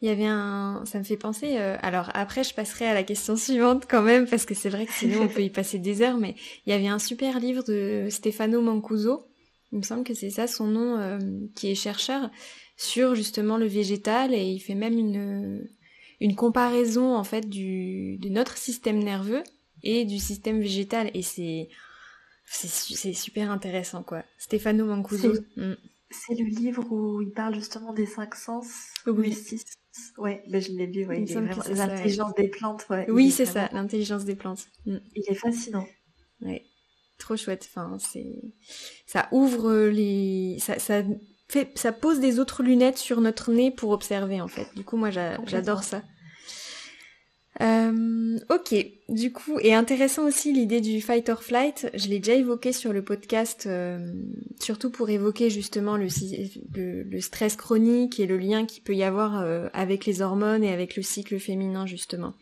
Il 0.02 0.08
y 0.08 0.12
avait 0.12 0.26
un, 0.26 0.84
ça 0.86 1.00
me 1.00 1.04
fait 1.04 1.18
penser. 1.18 1.58
Euh, 1.58 1.78
alors 1.82 2.12
après, 2.14 2.44
je 2.44 2.54
passerai 2.54 2.86
à 2.86 2.94
la 2.94 3.04
question 3.04 3.36
suivante 3.36 3.86
quand 3.90 4.04
même 4.04 4.28
parce 4.28 4.46
que 4.46 4.54
c'est 4.54 4.70
vrai 4.70 4.86
que 4.86 4.94
sinon 4.94 5.24
on 5.24 5.28
peut 5.28 5.42
y 5.42 5.50
passer 5.50 5.80
des 5.80 6.02
heures. 6.02 6.18
Mais 6.18 6.36
il 6.66 6.70
y 6.70 6.74
avait 6.74 6.88
un 6.88 7.00
super 7.00 7.40
livre 7.40 7.64
de 7.64 8.08
Stefano 8.10 8.62
Mancuso. 8.62 9.26
Il 9.72 9.80
me 9.80 9.84
semble 9.84 10.04
que 10.04 10.14
c'est 10.14 10.30
ça 10.30 10.48
son 10.48 10.68
nom, 10.68 11.00
euh, 11.00 11.20
qui 11.56 11.72
est 11.72 11.76
chercheur 11.76 12.30
sur 12.78 13.16
justement 13.16 13.58
le 13.58 13.66
végétal 13.66 14.34
et 14.34 14.44
il 14.44 14.60
fait 14.60 14.76
même 14.76 14.98
une 14.98 15.68
une 16.22 16.36
comparaison 16.36 17.16
en 17.16 17.24
fait 17.24 17.48
du 17.50 18.18
de 18.18 18.30
notre 18.30 18.58
système 18.58 19.00
nerveux 19.00 19.44
et 19.84 20.06
du 20.06 20.18
système 20.18 20.60
végétal 20.60 21.10
et 21.14 21.22
c'est 21.22 21.70
c'est 22.46 23.14
super 23.14 23.50
intéressant 23.50 24.04
quoi. 24.04 24.24
Stefano 24.38 24.86
Mancuso. 24.86 25.34
C'est 26.10 26.36
le 26.36 26.46
livre 26.46 26.86
où 26.92 27.22
il 27.22 27.32
parle 27.32 27.56
justement 27.56 27.94
des 27.94 28.06
cinq 28.06 28.36
sens. 28.36 28.94
Oui. 29.08 29.38
Ouais, 30.18 30.44
ben 30.50 30.62
je 30.62 30.72
l'ai 30.72 30.88
lu, 30.88 31.06
ouais. 31.06 31.26
L'intelligence 31.26 32.34
des 32.36 32.50
plantes, 32.50 32.86
ouais. 32.90 33.10
Oui, 33.10 33.32
c'est 33.32 33.46
ça, 33.46 33.70
l'intelligence 33.72 34.26
des 34.26 34.36
plantes. 34.36 34.68
Mm. 34.86 34.98
Il 35.16 35.24
est 35.28 35.36
fascinant. 35.36 35.88
Ouais. 36.42 36.66
Trop 37.18 37.38
chouette. 37.38 37.68
Enfin, 37.70 37.98
c'est, 38.00 38.42
ça 39.06 39.28
ouvre 39.32 39.88
les, 39.88 40.58
ça, 40.60 40.80
ça 40.80 41.02
fait, 41.48 41.78
ça 41.78 41.92
pose 41.94 42.20
des 42.20 42.40
autres 42.40 42.62
lunettes 42.62 42.98
sur 42.98 43.22
notre 43.22 43.52
nez 43.52 43.72
pour 43.72 43.92
observer, 43.92 44.42
en 44.42 44.48
fait. 44.48 44.68
Du 44.76 44.84
coup, 44.84 44.98
moi, 44.98 45.10
j'adore 45.12 45.84
ça. 45.84 46.04
Euh, 47.62 48.38
ok, 48.50 48.76
du 49.08 49.32
coup, 49.32 49.60
et 49.62 49.74
intéressant 49.74 50.26
aussi 50.26 50.52
l'idée 50.52 50.82
du 50.82 51.00
fight 51.00 51.30
or 51.30 51.42
flight. 51.42 51.90
Je 51.94 52.10
l'ai 52.10 52.20
déjà 52.20 52.38
évoqué 52.38 52.74
sur 52.74 52.92
le 52.92 53.02
podcast, 53.02 53.66
euh, 53.66 54.14
surtout 54.60 54.90
pour 54.90 55.10
évoquer 55.10 55.50
justement 55.50 55.96
le, 55.96 56.08
le, 56.74 57.22
stress 57.22 57.56
chronique 57.56 58.20
et 58.20 58.26
le 58.26 58.38
lien 58.38 58.66
qu'il 58.66 58.84
peut 58.84 58.96
y 58.96 59.04
avoir 59.04 59.40
euh, 59.40 59.70
avec 59.72 60.06
les 60.06 60.22
hormones 60.22 60.66
et 60.66 60.74
avec 60.74 60.98
le 60.98 61.04
cycle 61.04 61.40
féminin 61.40 61.86
justement, 61.86 62.34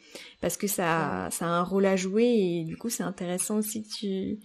parce 0.42 0.58
que 0.58 0.66
ça, 0.66 1.28
ça 1.32 1.46
a 1.46 1.50
un 1.50 1.64
rôle 1.64 1.86
à 1.86 1.96
jouer 1.96 2.26
et 2.26 2.64
du 2.64 2.76
coup 2.76 2.90
c'est 2.90 3.04
intéressant 3.04 3.58
aussi 3.58 3.84
que 3.84 3.94
tu, 3.94 4.40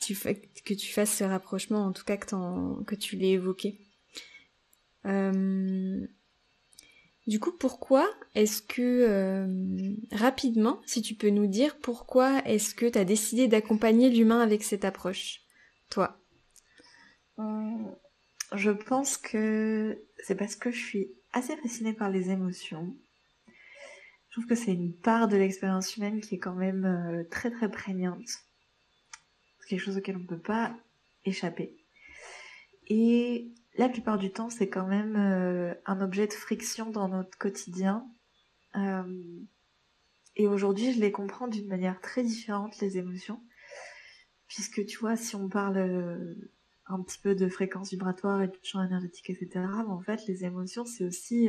tu 0.00 0.16
que 0.64 0.74
tu 0.74 0.92
fasses 0.92 1.16
ce 1.16 1.24
rapprochement, 1.24 1.84
en 1.86 1.92
tout 1.92 2.04
cas 2.04 2.16
que, 2.16 2.82
que 2.84 2.94
tu 2.96 3.16
l'aies 3.16 3.32
évoqué. 3.32 3.78
Euh, 5.06 6.06
du 7.26 7.38
coup, 7.38 7.52
pourquoi 7.52 8.08
est-ce 8.34 8.62
que, 8.62 8.82
euh, 8.82 9.94
rapidement, 10.10 10.80
si 10.86 11.02
tu 11.02 11.14
peux 11.14 11.30
nous 11.30 11.46
dire, 11.46 11.78
pourquoi 11.78 12.38
est-ce 12.46 12.74
que 12.74 12.86
tu 12.86 12.98
as 12.98 13.04
décidé 13.04 13.46
d'accompagner 13.48 14.10
l'humain 14.10 14.40
avec 14.40 14.64
cette 14.64 14.84
approche, 14.84 15.40
toi? 15.88 16.18
Hum, 17.38 17.94
Je 18.52 18.70
pense 18.70 19.16
que 19.16 20.02
c'est 20.18 20.34
parce 20.34 20.56
que 20.56 20.70
je 20.70 20.78
suis 20.84 21.12
assez 21.32 21.56
fascinée 21.56 21.94
par 21.94 22.10
les 22.10 22.30
émotions. 22.30 22.94
Je 24.28 24.32
trouve 24.40 24.46
que 24.46 24.54
c'est 24.54 24.72
une 24.72 24.94
part 24.94 25.28
de 25.28 25.36
l'expérience 25.36 25.96
humaine 25.96 26.20
qui 26.20 26.36
est 26.36 26.38
quand 26.38 26.54
même 26.54 26.84
euh, 26.84 27.24
très 27.30 27.50
très 27.50 27.70
prégnante. 27.70 28.26
C'est 29.60 29.68
quelque 29.68 29.80
chose 29.80 29.96
auquel 29.96 30.16
on 30.16 30.20
ne 30.20 30.26
peut 30.26 30.38
pas 30.40 30.74
échapper. 31.24 31.76
Et 32.88 33.52
la 33.76 33.88
plupart 33.88 34.18
du 34.18 34.30
temps, 34.30 34.50
c'est 34.50 34.68
quand 34.68 34.86
même 34.86 35.16
euh, 35.16 35.74
un 35.86 36.00
objet 36.00 36.26
de 36.26 36.32
friction 36.32 36.90
dans 36.90 37.08
notre 37.08 37.38
quotidien. 37.38 38.06
Euh, 38.76 39.40
et 40.36 40.46
aujourd'hui, 40.46 40.92
je 40.92 41.00
les 41.00 41.12
comprends 41.12 41.48
d'une 41.48 41.68
manière 41.68 42.00
très 42.00 42.22
différente, 42.22 42.78
les 42.80 42.98
émotions. 42.98 43.40
Puisque 44.46 44.84
tu 44.84 44.98
vois, 44.98 45.16
si 45.16 45.36
on 45.36 45.48
parle 45.48 45.78
euh, 45.78 46.50
un 46.86 47.02
petit 47.02 47.18
peu 47.18 47.34
de 47.34 47.48
fréquence 47.48 47.90
vibratoire 47.90 48.42
et 48.42 48.48
de 48.48 48.58
champ 48.62 48.82
énergétique, 48.82 49.30
etc., 49.30 49.64
en 49.88 50.00
fait, 50.00 50.26
les 50.26 50.44
émotions, 50.44 50.84
c'est 50.84 51.04
aussi 51.04 51.48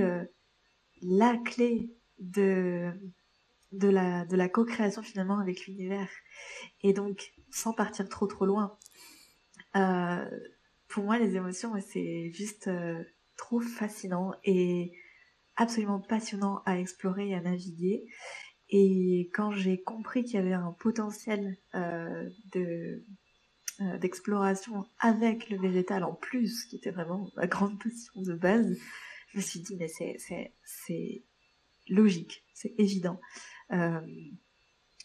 la 1.02 1.38
clé 1.44 1.94
de, 2.20 2.94
de 3.74 3.90
la, 3.90 4.26
de 4.26 4.38
la 4.38 4.48
co-création 4.48 5.02
finalement 5.02 5.40
avec 5.40 5.66
l'univers. 5.66 6.10
Et 6.82 6.94
donc, 6.94 7.34
sans 7.52 7.74
partir 7.74 8.08
trop 8.08 8.28
trop 8.28 8.46
loin, 8.46 8.78
pour 10.94 11.06
moi, 11.06 11.18
les 11.18 11.36
émotions, 11.36 11.74
c'est 11.82 12.32
juste 12.34 12.68
euh, 12.68 13.04
trop 13.36 13.60
fascinant 13.60 14.32
et 14.44 14.92
absolument 15.56 16.00
passionnant 16.00 16.62
à 16.68 16.78
explorer 16.78 17.30
et 17.30 17.36
à 17.36 17.42
naviguer. 17.42 18.06
Et 18.70 19.32
quand 19.34 19.52
j'ai 19.52 19.82
compris 19.82 20.24
qu'il 20.24 20.36
y 20.36 20.38
avait 20.38 20.54
un 20.54 20.72
potentiel 20.80 21.58
euh, 21.74 22.30
euh, 22.56 23.98
d'exploration 23.98 24.86
avec 25.00 25.50
le 25.50 25.58
végétal 25.58 26.04
en 26.04 26.14
plus, 26.14 26.66
qui 26.66 26.76
était 26.76 26.92
vraiment 26.92 27.28
ma 27.38 27.48
grande 27.48 27.82
passion 27.82 28.22
de 28.22 28.36
base, 28.36 28.78
je 29.30 29.38
me 29.38 29.42
suis 29.42 29.62
dit 29.62 29.76
mais 29.76 29.88
c'est 29.88 31.24
logique, 31.90 32.44
c'est 32.54 32.76
évident. 32.78 33.20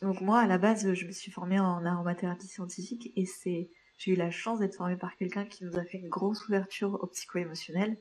donc 0.02 0.20
moi 0.20 0.40
à 0.40 0.46
la 0.46 0.58
base 0.58 0.92
je 0.92 1.06
me 1.06 1.12
suis 1.12 1.32
formée 1.32 1.58
en 1.58 1.84
aromathérapie 1.86 2.46
scientifique 2.46 3.10
et 3.16 3.24
c'est 3.24 3.70
j'ai 3.98 4.12
eu 4.12 4.16
la 4.16 4.30
chance 4.30 4.60
d'être 4.60 4.76
formée 4.76 4.96
par 4.96 5.16
quelqu'un 5.16 5.44
qui 5.44 5.64
nous 5.64 5.76
a 5.76 5.84
fait 5.84 5.98
une 5.98 6.08
grosse 6.08 6.46
ouverture 6.48 6.98
au 7.02 7.06
psycho-émotionnel. 7.08 7.98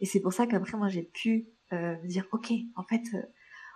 Et 0.00 0.06
c'est 0.06 0.20
pour 0.20 0.32
ça 0.32 0.46
qu'après, 0.46 0.76
moi, 0.76 0.88
j'ai 0.88 1.04
pu 1.04 1.46
euh, 1.72 1.96
me 2.02 2.06
dire, 2.06 2.26
ok, 2.32 2.52
en 2.74 2.82
fait, 2.82 3.02
euh, 3.14 3.22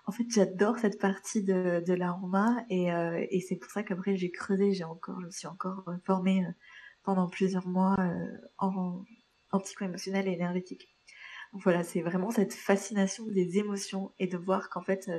en 0.06 0.12
fait, 0.12 0.24
j'adore 0.28 0.78
cette 0.78 1.00
partie 1.00 1.44
de, 1.44 1.82
de 1.86 1.94
l'aroma, 1.94 2.64
et, 2.68 2.92
euh, 2.92 3.24
et 3.30 3.40
c'est 3.40 3.56
pour 3.56 3.70
ça 3.70 3.82
qu'après, 3.84 4.16
j'ai 4.16 4.30
creusé, 4.30 4.72
j'ai 4.72 4.84
encore, 4.84 5.20
je 5.20 5.26
me 5.26 5.30
suis 5.30 5.46
encore 5.46 5.84
formée 6.04 6.44
pendant 7.04 7.28
plusieurs 7.28 7.66
mois 7.68 7.96
en, 8.58 9.04
en 9.52 9.60
psycho-émotionnel 9.60 10.26
et 10.26 10.32
énergétique. 10.32 10.88
Donc 11.52 11.62
voilà, 11.62 11.84
c'est 11.84 12.02
vraiment 12.02 12.30
cette 12.30 12.52
fascination 12.52 13.26
des 13.26 13.58
émotions 13.58 14.12
et 14.18 14.26
de 14.26 14.36
voir 14.36 14.68
qu'en 14.68 14.82
fait, 14.82 15.10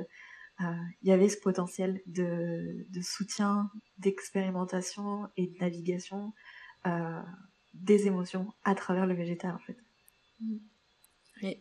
il 0.60 1.08
y 1.08 1.12
avait 1.12 1.28
ce 1.28 1.38
potentiel 1.38 2.00
de, 2.06 2.86
soutien, 3.02 3.70
d'expérimentation 3.98 5.28
et 5.36 5.48
de 5.48 5.58
navigation 5.60 6.32
des 7.74 8.06
émotions 8.06 8.52
à 8.64 8.74
travers 8.74 9.06
le 9.06 9.14
végétal 9.14 9.54
en 9.54 9.58
fait. 9.58 9.76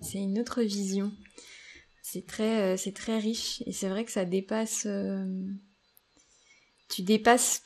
c'est 0.01 0.19
une 0.19 0.39
autre 0.39 0.61
vision. 0.61 1.11
C'est 2.03 2.25
très, 2.27 2.77
c'est 2.77 2.93
très 2.93 3.17
riche 3.17 3.63
et 3.65 3.71
c'est 3.71 3.87
vrai 3.89 4.05
que 4.05 4.11
ça 4.11 4.25
dépasse. 4.25 4.87
tu 6.89 7.01
dépasses 7.01 7.63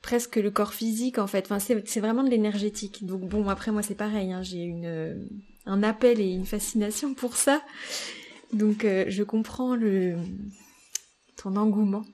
presque 0.00 0.36
le 0.36 0.50
corps 0.50 0.74
physique 0.74 1.18
en 1.18 1.26
fait. 1.26 1.52
C'est 1.58 2.00
vraiment 2.00 2.22
de 2.22 2.30
l'énergétique. 2.30 3.04
Donc 3.04 3.28
bon, 3.28 3.48
après 3.48 3.72
moi 3.72 3.82
c'est 3.82 3.94
pareil. 3.94 4.32
Hein. 4.32 4.42
J'ai 4.42 4.62
une 4.62 5.28
un 5.66 5.82
appel 5.82 6.20
et 6.20 6.30
une 6.30 6.46
fascination 6.46 7.14
pour 7.14 7.36
ça. 7.36 7.62
Donc 8.54 8.84
euh, 8.84 9.04
je 9.08 9.22
comprends 9.22 9.74
le 9.74 10.16
ton 11.36 11.56
engouement. 11.56 12.04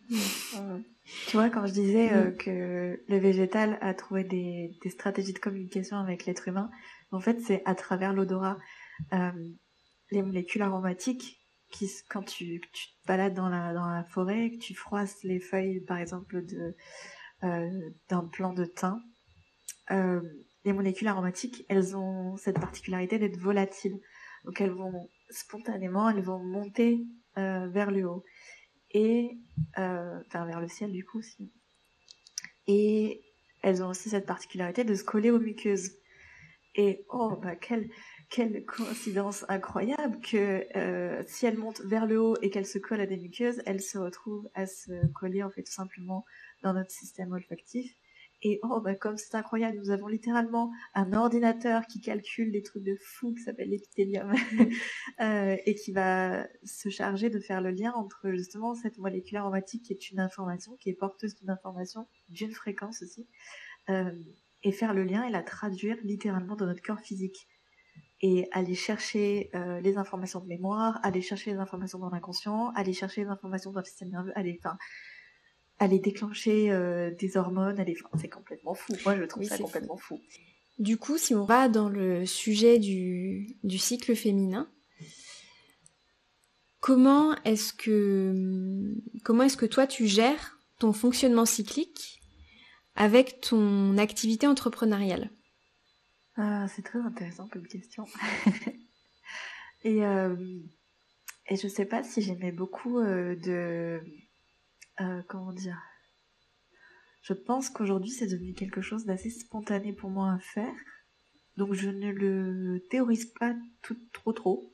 Tu 1.28 1.36
vois, 1.36 1.50
quand 1.50 1.66
je 1.66 1.72
disais 1.72 2.12
euh, 2.12 2.30
que 2.30 3.02
le 3.06 3.18
végétal 3.18 3.78
a 3.80 3.94
trouvé 3.94 4.24
des, 4.24 4.78
stratégies 4.88 5.32
de 5.32 5.38
communication 5.38 5.98
avec 5.98 6.24
l'être 6.24 6.48
humain, 6.48 6.70
en 7.10 7.20
fait, 7.20 7.40
c'est 7.40 7.62
à 7.64 7.74
travers 7.74 8.12
l'odorat. 8.12 8.58
Euh, 9.12 9.30
les 10.12 10.22
molécules 10.22 10.62
aromatiques, 10.62 11.40
qui, 11.70 11.88
quand 12.08 12.22
tu, 12.22 12.60
te 12.60 12.78
balades 13.06 13.34
dans 13.34 13.48
la, 13.48 13.72
dans 13.74 13.86
la 13.86 14.04
forêt, 14.04 14.50
que 14.50 14.58
tu 14.58 14.74
froisses 14.74 15.22
les 15.22 15.40
feuilles, 15.40 15.80
par 15.80 15.98
exemple, 15.98 16.44
d'un 17.42 18.24
plant 18.32 18.52
de 18.52 18.64
thym, 18.64 19.00
les 20.64 20.72
molécules 20.72 21.08
aromatiques, 21.08 21.64
elles 21.68 21.96
ont 21.96 22.36
cette 22.36 22.58
particularité 22.58 23.18
d'être 23.18 23.38
volatiles. 23.38 23.98
Donc 24.44 24.60
elles 24.60 24.70
vont 24.70 25.08
spontanément, 25.30 26.08
elles 26.10 26.22
vont 26.22 26.38
monter 26.38 27.06
euh, 27.38 27.68
vers 27.68 27.90
le 27.90 28.06
haut 28.06 28.24
et 28.92 29.38
euh, 29.78 30.20
enfin 30.26 30.46
vers 30.46 30.60
le 30.60 30.68
ciel 30.68 30.92
du 30.92 31.04
coup 31.04 31.18
aussi. 31.18 31.50
Et 32.66 33.22
elles 33.62 33.82
ont 33.82 33.88
aussi 33.88 34.10
cette 34.10 34.26
particularité 34.26 34.84
de 34.84 34.94
se 34.94 35.04
coller 35.04 35.30
aux 35.30 35.40
muqueuses. 35.40 35.92
Et 36.76 37.04
oh 37.08 37.36
bah 37.36 37.56
quelle 37.56 37.88
quelle 38.30 38.64
coïncidence 38.64 39.44
incroyable 39.48 40.20
que 40.20 40.64
euh, 40.76 41.22
si 41.26 41.46
elles 41.46 41.58
montent 41.58 41.80
vers 41.80 42.06
le 42.06 42.20
haut 42.20 42.36
et 42.42 42.50
qu'elles 42.50 42.66
se 42.66 42.78
collent 42.78 43.00
à 43.00 43.06
des 43.06 43.16
muqueuses, 43.16 43.60
elles 43.66 43.80
se 43.80 43.98
retrouvent 43.98 44.48
à 44.54 44.66
se 44.66 45.06
coller 45.12 45.42
en 45.42 45.50
fait 45.50 45.64
tout 45.64 45.72
simplement 45.72 46.24
dans 46.62 46.72
notre 46.72 46.92
système 46.92 47.32
olfactif 47.32 47.92
et 48.42 48.58
oh, 48.62 48.80
bah, 48.80 48.94
comme 48.94 49.18
c'est 49.18 49.34
incroyable, 49.34 49.76
nous 49.76 49.90
avons 49.90 50.06
littéralement 50.06 50.72
un 50.94 51.12
ordinateur 51.12 51.86
qui 51.86 52.00
calcule 52.00 52.50
des 52.52 52.62
trucs 52.62 52.82
de 52.82 52.96
fou 52.98 53.34
qui 53.34 53.42
s'appelle 53.42 53.68
l'épithélium 53.68 54.32
euh, 55.20 55.56
et 55.66 55.74
qui 55.74 55.92
va 55.92 56.46
se 56.64 56.88
charger 56.88 57.28
de 57.28 57.38
faire 57.38 57.60
le 57.60 57.70
lien 57.70 57.92
entre 57.92 58.30
justement 58.30 58.74
cette 58.74 58.98
molécule 58.98 59.36
aromatique 59.36 59.84
qui 59.84 59.92
est 59.92 60.10
une 60.10 60.20
information, 60.20 60.74
qui 60.76 60.88
est 60.88 60.94
porteuse 60.94 61.34
d'une 61.34 61.50
information, 61.50 62.08
d'une 62.30 62.52
fréquence 62.52 63.02
aussi, 63.02 63.28
euh, 63.90 64.10
et 64.62 64.72
faire 64.72 64.94
le 64.94 65.04
lien 65.04 65.22
et 65.24 65.30
la 65.30 65.42
traduire 65.42 65.96
littéralement 66.02 66.56
dans 66.56 66.66
notre 66.66 66.82
corps 66.82 67.00
physique. 67.00 67.46
Et 68.22 68.48
aller 68.52 68.74
chercher 68.74 69.48
euh, 69.54 69.80
les 69.80 69.96
informations 69.96 70.40
de 70.40 70.46
mémoire, 70.46 71.00
aller 71.02 71.22
chercher 71.22 71.52
les 71.52 71.56
informations 71.56 71.98
dans 71.98 72.10
l'inconscient, 72.10 72.70
aller 72.74 72.92
chercher 72.92 73.22
les 73.22 73.28
informations 73.28 73.70
dans 73.70 73.80
le 73.80 73.84
système 73.86 74.10
nerveux, 74.10 74.32
aller, 74.36 74.60
enfin, 74.62 74.76
aller 75.80 75.98
déclencher 75.98 76.70
euh, 76.70 77.10
des 77.10 77.36
hormones, 77.36 77.80
aller... 77.80 77.96
c'est 78.20 78.28
complètement 78.28 78.74
fou. 78.74 78.92
Moi, 79.04 79.16
je 79.16 79.24
trouve 79.24 79.42
ça 79.42 79.58
complètement 79.58 79.96
fou. 79.96 80.20
Du 80.78 80.98
coup, 80.98 81.18
si 81.18 81.34
on 81.34 81.44
va 81.44 81.68
dans 81.68 81.88
le 81.88 82.26
sujet 82.26 82.78
du, 82.78 83.56
du 83.64 83.78
cycle 83.78 84.14
féminin, 84.14 84.70
comment 86.80 87.34
est-ce 87.44 87.72
que 87.72 88.94
comment 89.24 89.42
est-ce 89.42 89.56
que 89.56 89.66
toi 89.66 89.86
tu 89.86 90.06
gères 90.06 90.58
ton 90.78 90.92
fonctionnement 90.92 91.44
cyclique 91.44 92.22
avec 92.94 93.40
ton 93.40 93.98
activité 93.98 94.46
entrepreneuriale? 94.46 95.30
Ah, 96.36 96.66
C'est 96.68 96.82
très 96.82 97.00
intéressant 97.00 97.48
comme 97.48 97.66
question. 97.66 98.06
et, 99.84 100.04
euh, 100.04 100.36
et 101.48 101.56
je 101.56 101.68
sais 101.68 101.84
pas 101.84 102.02
si 102.02 102.22
j'aimais 102.22 102.52
beaucoup 102.52 102.98
euh, 102.98 103.36
de 103.36 104.02
euh, 105.00 105.22
comment 105.28 105.52
dire? 105.52 105.80
Je 107.22 107.32
pense 107.32 107.68
qu'aujourd'hui 107.68 108.10
c'est 108.10 108.26
devenu 108.26 108.54
quelque 108.54 108.80
chose 108.80 109.04
d'assez 109.04 109.30
spontané 109.30 109.92
pour 109.92 110.10
moi 110.10 110.32
à 110.32 110.38
faire. 110.38 110.74
Donc 111.56 111.74
je 111.74 111.90
ne 111.90 112.10
le 112.10 112.80
théorise 112.90 113.26
pas 113.26 113.54
tout, 113.82 113.96
trop 114.12 114.32
trop. 114.32 114.72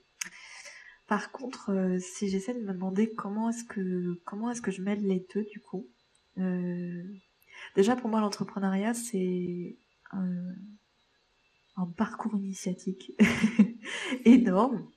Par 1.07 1.31
contre, 1.31 1.71
euh, 1.71 1.99
si 1.99 2.29
j'essaie 2.29 2.55
de 2.55 2.61
me 2.61 2.73
demander 2.73 3.13
comment 3.13 3.51
est-ce 3.51 3.65
que 3.65 4.21
comment 4.25 4.51
est-ce 4.51 4.63
que 4.63 4.71
je 4.71 4.83
mêle 4.83 5.07
les 5.07 5.25
deux 5.35 5.45
du 5.53 5.61
coup, 5.61 5.89
euh, 6.39 7.03
déjà 7.77 7.95
pour 7.95 8.11
moi 8.11 8.21
l'entrepreneuriat 8.21 8.95
c'est 8.95 9.77
un, 10.13 10.55
parcours 11.97 12.35
initiatique 12.37 13.13
énorme. 14.25 14.89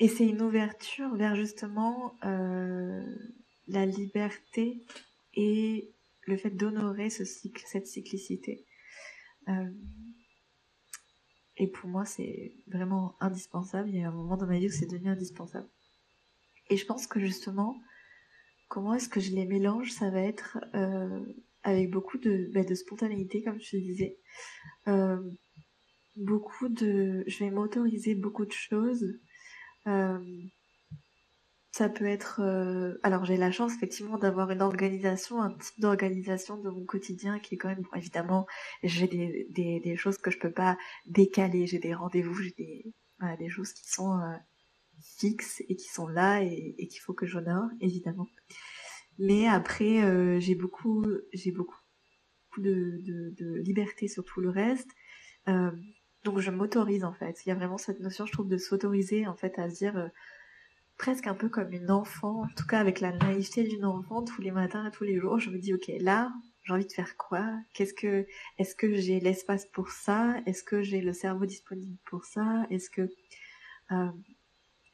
Et 0.00 0.08
c'est 0.08 0.26
une 0.26 0.40
ouverture 0.40 1.14
vers 1.14 1.36
justement 1.36 2.16
euh, 2.24 3.04
la 3.68 3.84
liberté 3.84 4.82
et 5.34 5.92
le 6.22 6.38
fait 6.38 6.50
d'honorer 6.50 7.10
ce 7.10 7.24
cycle, 7.24 7.62
cette 7.66 7.86
cyclicité. 7.86 8.64
Euh, 9.48 9.70
et 11.58 11.66
pour 11.66 11.90
moi, 11.90 12.06
c'est 12.06 12.54
vraiment 12.66 13.14
indispensable. 13.20 13.90
Il 13.90 13.96
y 13.96 14.02
a 14.02 14.08
un 14.08 14.12
moment 14.12 14.38
dans 14.38 14.46
ma 14.46 14.58
vie 14.58 14.68
où 14.68 14.72
c'est 14.72 14.90
devenu 14.90 15.10
indispensable. 15.10 15.68
Et 16.70 16.78
je 16.78 16.86
pense 16.86 17.06
que 17.06 17.20
justement, 17.20 17.78
comment 18.68 18.94
est-ce 18.94 19.08
que 19.10 19.20
je 19.20 19.32
les 19.32 19.44
mélange? 19.44 19.92
Ça 19.92 20.08
va 20.08 20.22
être 20.22 20.56
euh, 20.74 21.20
avec 21.62 21.90
beaucoup 21.90 22.16
de, 22.16 22.50
bah, 22.54 22.64
de 22.64 22.74
spontanéité, 22.74 23.42
comme 23.42 23.60
je 23.60 23.72
te 23.72 23.76
disais. 23.76 24.16
beaucoup 26.16 26.70
de, 26.70 27.22
je 27.26 27.44
vais 27.44 27.50
m'autoriser 27.50 28.14
beaucoup 28.14 28.46
de 28.46 28.52
choses 28.52 29.20
euh, 29.90 30.18
ça 31.72 31.88
peut 31.88 32.06
être. 32.06 32.40
Euh, 32.40 32.98
alors 33.02 33.24
j'ai 33.24 33.36
la 33.36 33.52
chance 33.52 33.74
effectivement 33.74 34.18
d'avoir 34.18 34.50
une 34.50 34.62
organisation, 34.62 35.42
un 35.42 35.52
type 35.52 35.80
d'organisation 35.80 36.56
de 36.56 36.70
mon 36.70 36.84
quotidien 36.84 37.38
qui 37.38 37.54
est 37.54 37.58
quand 37.58 37.68
même 37.68 37.84
évidemment 37.94 38.46
j'ai 38.82 39.06
des, 39.06 39.96
choses 39.96 40.18
que 40.18 40.30
je 40.30 40.38
peux 40.38 40.52
pas 40.52 40.76
décaler, 41.06 41.66
j'ai 41.66 41.78
des 41.78 41.94
rendez-vous, 41.94 42.34
j'ai 42.34 42.54
des 43.38 43.48
choses 43.48 43.72
qui 43.72 43.88
sont 43.88 44.18
euh, 44.18 44.36
fixes 45.18 45.62
et 45.68 45.76
qui 45.76 45.88
sont 45.88 46.08
là 46.08 46.42
et, 46.42 46.88
qu'il 46.88 47.00
faut 47.00 47.14
que 47.14 47.26
j'honore 47.26 47.68
évidemment. 47.80 48.26
Mais 49.18 49.46
après 49.46 50.40
j'ai 50.40 50.54
beaucoup 50.54 51.04
j'ai 51.32 51.52
beaucoup 51.52 51.78
de, 52.58 53.60
liberté 53.62 54.08
sur 54.08 54.24
tout 54.24 54.40
le 54.40 54.50
reste. 54.50 54.90
Donc 56.24 56.38
je 56.38 56.50
m'autorise 56.50 57.04
en 57.04 57.12
fait. 57.12 57.44
Il 57.44 57.48
y 57.48 57.52
a 57.52 57.54
vraiment 57.54 57.78
cette 57.78 58.00
notion, 58.00 58.26
je 58.26 58.32
trouve, 58.32 58.48
de 58.48 58.58
s'autoriser 58.58 59.26
en 59.26 59.34
fait 59.34 59.58
à 59.58 59.70
se 59.70 59.76
dire 59.76 59.96
euh, 59.96 60.08
presque 60.98 61.26
un 61.26 61.34
peu 61.34 61.48
comme 61.48 61.72
une 61.72 61.90
enfant, 61.90 62.42
en 62.42 62.48
tout 62.56 62.66
cas 62.66 62.78
avec 62.78 63.00
la 63.00 63.12
naïveté 63.12 63.64
d'une 63.64 63.84
enfant, 63.84 64.22
tous 64.22 64.42
les 64.42 64.50
matins 64.50 64.86
et 64.86 64.90
tous 64.90 65.04
les 65.04 65.18
jours, 65.18 65.38
je 65.38 65.50
me 65.50 65.58
dis 65.58 65.74
ok 65.74 65.90
là 66.00 66.30
j'ai 66.64 66.74
envie 66.74 66.86
de 66.86 66.92
faire 66.92 67.16
quoi? 67.16 67.46
Qu'est-ce 67.72 67.94
que 67.94 68.26
est-ce 68.58 68.74
que 68.74 68.94
j'ai 68.94 69.18
l'espace 69.18 69.66
pour 69.72 69.88
ça? 69.90 70.36
Est-ce 70.46 70.62
que 70.62 70.82
j'ai 70.82 71.00
le 71.00 71.12
cerveau 71.12 71.46
disponible 71.46 71.96
pour 72.04 72.24
ça? 72.26 72.66
Est-ce 72.70 72.90
que 72.90 73.08
euh, 73.92 74.10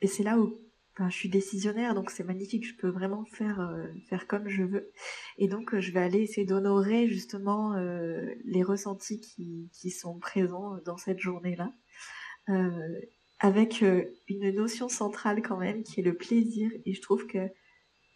et 0.01 0.07
c'est 0.07 0.23
là 0.23 0.39
où 0.39 0.59
je 0.99 1.15
suis 1.15 1.29
décisionnaire, 1.29 1.95
donc 1.95 2.11
c'est 2.11 2.25
magnifique. 2.25 2.67
Je 2.67 2.75
peux 2.75 2.89
vraiment 2.89 3.25
faire 3.27 3.61
euh, 3.61 3.87
faire 4.09 4.27
comme 4.27 4.49
je 4.49 4.63
veux. 4.63 4.93
Et 5.39 5.49
donc, 5.49 5.75
euh, 5.75 5.81
je 5.81 5.93
vais 5.93 6.01
aller 6.01 6.21
essayer 6.21 6.47
d'honorer 6.47 7.09
justement 7.09 7.75
euh, 7.75 8.35
les 8.45 8.63
ressentis 8.63 9.21
qui, 9.21 9.71
qui 9.73 9.91
sont 9.91 10.19
présents 10.19 10.79
dans 10.85 10.97
cette 10.97 11.21
journée-là, 11.21 11.73
avec 13.39 13.83
une 14.29 14.51
notion 14.55 14.89
centrale 14.89 15.43
quand 15.43 15.59
même 15.59 15.83
qui 15.83 16.01
est 16.01 16.03
le 16.03 16.15
plaisir. 16.15 16.71
Et 16.87 16.95
je 16.95 17.03
trouve 17.03 17.27
que 17.27 17.51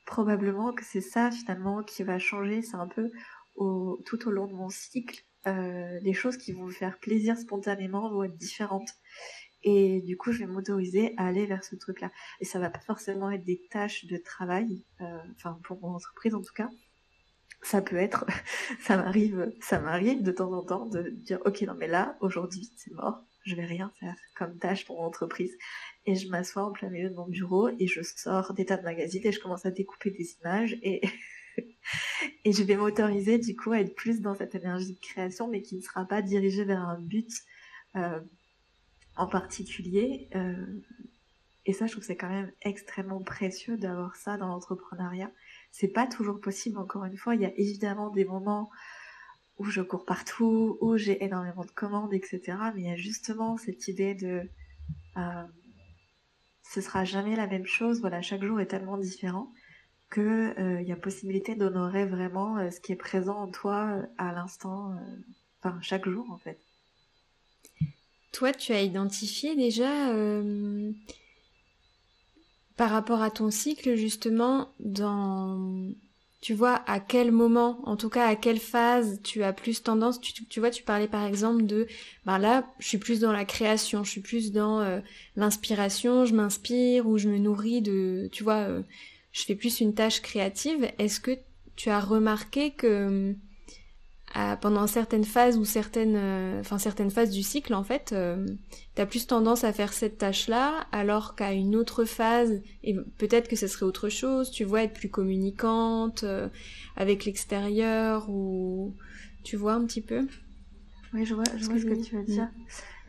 probablement 0.07 0.73
que 0.73 0.85
c'est 0.85 1.01
ça 1.03 1.31
finalement 1.31 1.83
qui 1.83 2.03
va 2.03 2.19
changer. 2.19 2.63
C'est 2.63 2.77
un 2.77 2.89
peu 2.89 3.11
au, 3.57 4.01
tout 4.07 4.27
au 4.27 4.31
long 4.31 4.47
de 4.47 4.55
mon 4.55 4.71
cycle, 4.71 5.23
les 5.45 6.15
choses 6.15 6.39
qui 6.39 6.53
vont 6.53 6.65
me 6.65 6.73
faire 6.73 6.99
plaisir 6.99 7.37
spontanément 7.37 8.11
vont 8.11 8.25
être 8.25 8.37
différentes. 8.37 8.91
Et 9.63 10.01
du 10.03 10.17
coup, 10.17 10.33
je 10.33 10.41
vais 10.41 10.47
m'autoriser 10.47 11.15
à 11.17 11.27
aller 11.27 11.47
vers 11.47 11.65
ce 11.65 11.77
truc-là. 11.77 12.11
Et 12.41 12.45
ça 12.45 12.59
va 12.59 12.71
pas 12.71 12.81
forcément 12.81 13.31
être 13.31 13.45
des 13.45 13.61
tâches 13.71 14.07
de 14.07 14.17
travail, 14.17 14.83
euh, 15.01 15.19
enfin 15.37 15.59
pour 15.65 15.81
mon 15.81 15.95
entreprise 15.95 16.35
en 16.35 16.43
tout 16.43 16.55
cas. 16.55 16.71
Ça 17.63 17.83
peut 17.83 17.97
être, 17.97 18.25
ça 18.81 18.97
m'arrive, 18.97 19.53
ça 19.61 19.81
m'arrive 19.81 20.23
de 20.23 20.33
temps 20.33 20.53
en 20.53 20.65
temps 20.65 20.87
de 20.87 21.11
dire, 21.11 21.41
ok, 21.45 21.63
non 21.63 21.75
mais 21.77 21.89
là, 21.89 22.17
aujourd'hui, 22.21 22.71
c'est 22.77 22.93
mort, 22.93 23.23
je 23.45 23.55
vais 23.55 23.67
rien 23.67 23.93
faire 24.01 24.17
comme 24.37 24.59
tâche 24.59 24.87
pour 24.87 24.97
mon 24.97 25.07
entreprise. 25.07 25.57
Et 26.07 26.15
je 26.15 26.29
m'assois 26.29 26.65
en 26.65 26.73
plein 26.73 26.89
milieu 26.89 27.11
de 27.11 27.15
mon 27.15 27.29
bureau 27.29 27.69
et 27.69 27.87
je 27.87 28.01
sors 28.03 28.55
des 28.55 28.65
tas 28.65 28.79
de 28.79 28.83
magazines 28.83 29.27
et 29.27 29.33
je 29.33 29.41
commence 29.41 29.67
à 29.67 29.71
découper 29.71 30.11
des 30.11 30.37
images 30.41 30.79
et 30.83 31.03
et 32.45 32.53
je 32.53 32.63
vais 32.63 32.77
m'autoriser 32.77 33.39
du 33.39 33.57
coup 33.57 33.73
à 33.73 33.81
être 33.81 33.95
plus 33.95 34.21
dans 34.21 34.35
cette 34.35 34.55
énergie 34.55 34.95
de 34.95 35.01
création, 35.01 35.49
mais 35.49 35.63
qui 35.63 35.77
ne 35.77 35.83
sera 35.83 36.07
pas 36.07 36.23
dirigée 36.23 36.65
vers 36.65 36.81
un 36.81 36.99
but. 36.99 37.31
Euh, 37.97 38.21
en 39.17 39.27
particulier, 39.27 40.29
euh, 40.35 40.83
Et 41.67 41.73
ça, 41.75 41.87
je 41.87 41.93
trouve 41.93 42.01
que 42.01 42.07
c'est 42.07 42.17
quand 42.17 42.29
même 42.29 42.53
extrêmement 42.63 43.23
précieux 43.23 43.77
d'avoir 43.77 44.17
ça 44.17 44.37
dans 44.39 44.49
l'entrepreneuriat. 44.49 45.31
C'est 45.73 45.89
pas 45.89 46.07
toujours 46.07 46.41
possible, 46.41 46.79
encore 46.79 47.05
une 47.05 47.17
fois. 47.17 47.35
Il 47.35 47.43
y 47.43 47.45
a 47.45 47.53
évidemment 47.57 48.11
des 48.11 48.25
moments 48.25 48.71
où 49.59 49.65
je 49.67 49.83
cours 49.83 50.07
partout, 50.07 50.79
où 50.81 50.97
j'ai 50.97 51.23
énormément 51.25 51.65
de 51.65 51.71
commandes, 51.71 52.15
etc. 52.15 52.41
Mais 52.75 52.83
il 52.83 52.87
y 52.89 52.91
a 52.91 52.97
justement 52.97 53.59
cette 53.59 53.89
idée 53.89 54.15
de 54.15 54.49
euh, 55.19 55.45
ce 56.63 56.81
sera 56.81 57.05
jamais 57.05 57.37
la 57.37 57.47
même 57.47 57.67
chose. 57.67 58.01
Voilà, 58.01 58.23
chaque 58.23 58.43
jour 58.43 58.61
est 58.61 58.67
tellement 58.67 58.99
différent 58.99 59.53
que 60.09 60.81
il 60.81 60.89
y 60.89 60.93
a 60.93 60.97
possibilité 60.97 61.55
d'honorer 61.55 62.07
vraiment 62.07 62.71
ce 62.71 62.81
qui 62.81 62.93
est 62.93 62.97
présent 62.97 63.37
en 63.37 63.49
toi 63.49 64.03
à 64.19 64.33
l'instant, 64.33 64.97
enfin 65.61 65.79
chaque 65.83 66.09
jour 66.09 66.31
en 66.31 66.39
fait. 66.39 66.59
Toi, 68.33 68.53
tu 68.53 68.73
as 68.73 68.83
identifié 68.83 69.57
déjà 69.57 70.11
euh, 70.11 70.93
par 72.77 72.91
rapport 72.91 73.23
à 73.23 73.31
ton 73.31 73.51
cycle 73.51 73.97
justement 73.97 74.73
dans 74.79 75.93
tu 76.41 76.55
vois 76.55 76.83
à 76.87 77.01
quel 77.01 77.33
moment, 77.33 77.81
en 77.85 77.97
tout 77.97 78.09
cas 78.09 78.27
à 78.27 78.35
quelle 78.35 78.59
phase 78.59 79.21
tu 79.23 79.43
as 79.43 79.53
plus 79.53 79.83
tendance, 79.83 80.21
tu, 80.21 80.61
vois, 80.61 80.71
tu 80.71 80.83
parlais 80.83 81.09
par 81.09 81.27
exemple 81.27 81.67
de, 81.67 81.87
ben 82.25 82.39
là, 82.39 82.67
je 82.79 82.89
suis 82.89 82.99
plus 82.99 83.21
dans 83.21 83.33
la 83.33 83.45
création, 83.45 84.05
je 84.05 84.11
suis 84.11 84.23
plus 84.23 84.51
dans 84.51 84.81
euh, 84.81 85.01
l'inspiration, 85.37 86.25
je 86.25 86.35
m'inspire 86.35 87.07
ou 87.07 87.19
je 87.19 87.29
me 87.29 87.37
nourris 87.37 87.83
de, 87.83 88.31
tu 88.33 88.43
vois, 88.43 88.61
euh, 88.69 88.83
je 89.33 89.43
fais 89.43 89.55
plus 89.55 89.81
une 89.81 89.95
tâche 89.95 90.23
créative. 90.23 90.91
Est-ce 90.99 91.21
que 91.21 91.39
tu 91.77 91.91
as 91.91 92.01
remarqué 92.01 92.71
que 92.71 93.35
pendant 94.61 94.87
certaines 94.87 95.25
phases 95.25 95.59
ou 95.59 95.65
certaines, 95.65 96.17
euh, 96.17 96.61
enfin 96.61 96.79
certaines 96.79 97.11
phases 97.11 97.31
du 97.31 97.43
cycle 97.43 97.75
en 97.75 97.83
fait, 97.83 98.13
euh, 98.13 98.47
tu 98.95 99.03
as 99.03 99.07
plus 99.07 99.27
tendance 99.27 99.65
à 99.65 99.73
faire 99.73 99.93
cette 99.93 100.19
tâche-là, 100.19 100.87
alors 100.93 101.35
qu'à 101.35 101.53
une 101.53 101.75
autre 101.75 102.05
phase, 102.05 102.61
et 102.85 102.95
peut-être 103.19 103.49
que 103.49 103.57
ce 103.57 103.67
serait 103.67 103.87
autre 103.87 104.09
chose, 104.09 104.51
tu 104.51 104.65
vois, 104.65 104.85
être 104.85 104.95
plus 104.95 105.11
communicante 105.11 106.23
euh, 106.23 106.49
avec 106.97 107.25
l'extérieur 107.25 108.31
ou 108.31 108.95
tu 109.43 109.57
vois 109.57 109.75
un 109.75 109.85
petit 109.85 110.03
peu? 110.03 110.27
Oui, 111.13 111.25
je 111.25 111.35
vois, 111.35 111.45
je 111.57 111.65
vois 111.65 111.79
ce 111.79 111.85
que, 111.85 112.01
tu 112.01 112.17
veux 112.17 112.25
dire. 112.25 112.49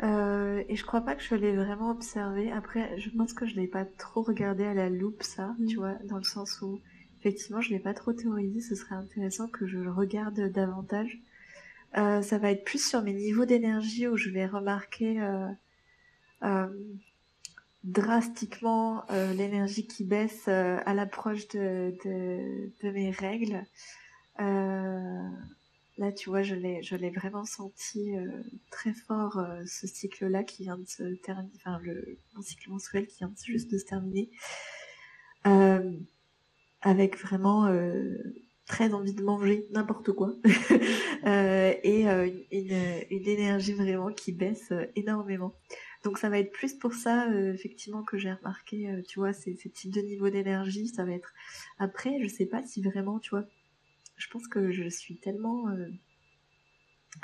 Euh, 0.01 0.63
et 0.67 0.75
je 0.75 0.83
crois 0.83 1.01
pas 1.01 1.13
que 1.13 1.21
je 1.21 1.35
l'ai 1.35 1.55
vraiment 1.55 1.91
observé. 1.91 2.51
Après, 2.51 2.99
je 2.99 3.11
pense 3.11 3.33
que 3.33 3.45
je 3.45 3.55
l'ai 3.55 3.67
pas 3.67 3.85
trop 3.85 4.23
regardé 4.23 4.63
à 4.63 4.73
la 4.73 4.89
loupe, 4.89 5.21
ça, 5.21 5.55
tu 5.67 5.75
mm. 5.75 5.79
vois, 5.79 5.93
dans 6.05 6.17
le 6.17 6.23
sens 6.23 6.61
où 6.63 6.79
Effectivement, 7.21 7.61
je 7.61 7.69
l'ai 7.69 7.79
pas 7.79 7.93
trop 7.93 8.13
théorisé, 8.13 8.61
ce 8.61 8.73
serait 8.73 8.95
intéressant 8.95 9.47
que 9.47 9.67
je 9.67 9.77
le 9.77 9.91
regarde 9.91 10.39
davantage. 10.51 11.19
Euh, 11.95 12.23
ça 12.23 12.39
va 12.39 12.49
être 12.49 12.63
plus 12.63 12.83
sur 12.83 13.03
mes 13.03 13.13
niveaux 13.13 13.45
d'énergie 13.45 14.07
où 14.07 14.17
je 14.17 14.31
vais 14.31 14.47
remarquer 14.47 15.21
euh, 15.21 15.47
euh, 16.41 16.67
drastiquement 17.83 19.05
l'énergie 19.35 19.85
qui 19.85 20.03
baisse 20.03 20.47
à 20.47 20.93
l'approche 20.95 21.47
de, 21.49 21.95
de, 22.03 22.89
mes 22.89 23.11
règles. 23.11 23.63
là, 24.39 26.11
tu 26.17 26.29
vois, 26.29 26.41
je 26.41 26.55
l'ai, 26.55 27.11
vraiment 27.11 27.45
senti 27.45 28.15
très 28.71 28.93
fort 28.93 29.45
ce 29.67 29.85
cycle-là 29.85 30.43
qui 30.43 30.63
vient 30.63 30.79
de 30.79 30.87
se 30.87 31.13
terminer, 31.17 31.51
enfin 31.57 31.77
le 31.83 32.17
mon 32.33 32.41
cycle 32.41 32.71
menstruel 32.71 33.05
qui 33.05 33.19
vient 33.19 33.31
juste 33.45 33.71
de 33.71 33.77
se 33.77 33.85
terminer 33.85 34.31
avec 36.81 37.17
vraiment 37.17 37.65
euh, 37.65 38.17
très 38.65 38.93
envie 38.93 39.13
de 39.13 39.23
manger 39.23 39.67
n'importe 39.71 40.11
quoi 40.11 40.33
euh, 41.25 41.73
et 41.83 42.09
euh, 42.09 42.29
une, 42.51 43.03
une, 43.09 43.27
énergie 43.27 43.73
vraiment 43.73 44.11
qui 44.11 44.31
baisse 44.31 44.73
énormément. 44.95 45.53
Donc 46.03 46.17
ça 46.17 46.29
va 46.29 46.39
être 46.39 46.51
plus 46.51 46.73
pour 46.73 46.93
ça 46.93 47.27
effectivement 47.53 48.03
que 48.03 48.17
j'ai 48.17 48.31
remarqué, 48.31 48.89
tu 49.07 49.19
vois, 49.19 49.33
ces, 49.33 49.55
ces 49.55 49.69
types 49.69 49.93
de 49.93 50.01
niveaux 50.01 50.29
d'énergie, 50.31 50.87
ça 50.87 51.05
va 51.05 51.11
être. 51.11 51.31
Après, 51.77 52.17
je 52.21 52.27
sais 52.27 52.47
pas 52.47 52.63
si 52.63 52.81
vraiment, 52.81 53.19
tu 53.19 53.29
vois, 53.29 53.45
je 54.17 54.27
pense 54.29 54.47
que 54.47 54.71
je 54.71 54.89
suis 54.89 55.19
tellement, 55.19 55.65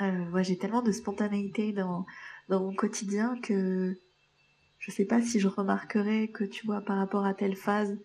ouais, 0.00 0.44
j'ai 0.44 0.56
tellement 0.56 0.82
de 0.82 0.92
spontanéité 0.92 1.72
dans 1.72 2.06
dans 2.48 2.60
mon 2.60 2.72
quotidien 2.72 3.36
que 3.42 3.98
je 4.78 4.90
sais 4.92 5.04
pas 5.04 5.20
si 5.20 5.40
je 5.40 5.48
remarquerai 5.48 6.30
que 6.30 6.44
tu 6.44 6.64
vois 6.64 6.80
par 6.80 6.98
rapport 6.98 7.26
à 7.26 7.34
telle 7.34 7.56
phase 7.56 7.98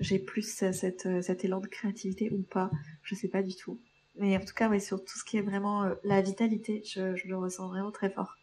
j'ai 0.00 0.18
plus 0.18 0.42
cette, 0.42 1.06
euh, 1.06 1.22
cet 1.22 1.44
élan 1.44 1.60
de 1.60 1.66
créativité 1.66 2.30
ou 2.32 2.42
pas, 2.42 2.70
je 3.02 3.14
sais 3.14 3.28
pas 3.28 3.42
du 3.42 3.54
tout. 3.54 3.78
Mais 4.16 4.36
en 4.36 4.40
tout 4.40 4.54
cas, 4.54 4.68
oui, 4.68 4.80
sur 4.80 5.04
tout 5.04 5.18
ce 5.18 5.24
qui 5.24 5.36
est 5.36 5.42
vraiment 5.42 5.84
euh, 5.84 5.94
la 6.04 6.20
vitalité, 6.20 6.82
je, 6.84 7.14
je, 7.14 7.28
le 7.28 7.36
ressens 7.36 7.68
vraiment 7.68 7.92
très 7.92 8.10
fort. 8.10 8.36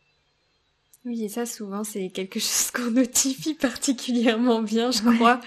Oui, 1.03 1.23
et 1.23 1.29
ça, 1.29 1.45
souvent, 1.45 1.83
c'est 1.83 2.09
quelque 2.09 2.39
chose 2.39 2.71
qu'on 2.71 2.91
notifie 2.91 3.55
particulièrement 3.55 4.61
bien, 4.61 4.91
je 4.91 5.01
crois. 5.01 5.41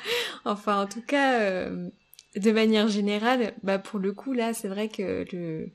Enfin, 0.44 0.82
en 0.82 0.86
tout 0.86 1.02
cas, 1.02 1.40
euh, 1.40 1.88
de 2.36 2.50
manière 2.50 2.88
générale, 2.88 3.54
bah, 3.62 3.78
pour 3.78 4.00
le 4.00 4.12
coup, 4.12 4.32
là, 4.32 4.52
c'est 4.52 4.68
vrai 4.68 4.88
que 4.88 5.24
le, 5.32 5.70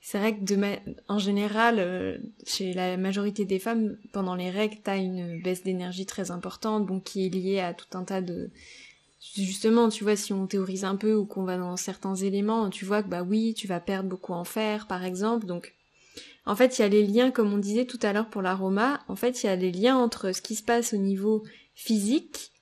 c'est 0.00 0.18
vrai 0.18 0.36
que 0.36 0.44
de 0.44 0.56
en 1.08 1.18
général, 1.18 2.20
chez 2.46 2.74
la 2.74 2.96
majorité 2.96 3.44
des 3.44 3.58
femmes, 3.58 3.96
pendant 4.12 4.34
les 4.34 4.50
règles, 4.50 4.78
t'as 4.84 4.98
une 4.98 5.40
baisse 5.40 5.62
d'énergie 5.62 6.06
très 6.06 6.30
importante, 6.30 6.86
bon, 6.86 7.00
qui 7.00 7.26
est 7.26 7.30
liée 7.30 7.60
à 7.60 7.74
tout 7.74 7.96
un 7.96 8.04
tas 8.04 8.20
de, 8.20 8.50
justement, 9.32 9.88
tu 9.88 10.04
vois, 10.04 10.16
si 10.16 10.32
on 10.32 10.46
théorise 10.46 10.84
un 10.84 10.96
peu 10.96 11.14
ou 11.14 11.24
qu'on 11.26 11.44
va 11.44 11.56
dans 11.56 11.76
certains 11.76 12.14
éléments, 12.14 12.70
tu 12.70 12.84
vois 12.84 13.02
que 13.02 13.08
bah 13.08 13.22
oui, 13.22 13.54
tu 13.54 13.66
vas 13.66 13.80
perdre 13.80 14.08
beaucoup 14.08 14.32
en 14.32 14.44
fer, 14.44 14.86
par 14.86 15.04
exemple. 15.04 15.46
Donc, 15.46 15.74
en 16.46 16.54
fait, 16.54 16.78
il 16.78 16.82
y 16.82 16.84
a 16.84 16.88
les 16.88 17.06
liens, 17.06 17.30
comme 17.30 17.52
on 17.52 17.58
disait 17.58 17.86
tout 17.86 17.98
à 18.02 18.12
l'heure 18.12 18.28
pour 18.28 18.42
l'aroma. 18.42 19.02
En 19.08 19.16
fait, 19.16 19.42
il 19.42 19.46
y 19.46 19.48
a 19.48 19.56
les 19.56 19.72
liens 19.72 19.96
entre 19.96 20.32
ce 20.32 20.42
qui 20.42 20.54
se 20.54 20.62
passe 20.62 20.92
au 20.92 20.98
niveau 20.98 21.42
physique 21.74 22.52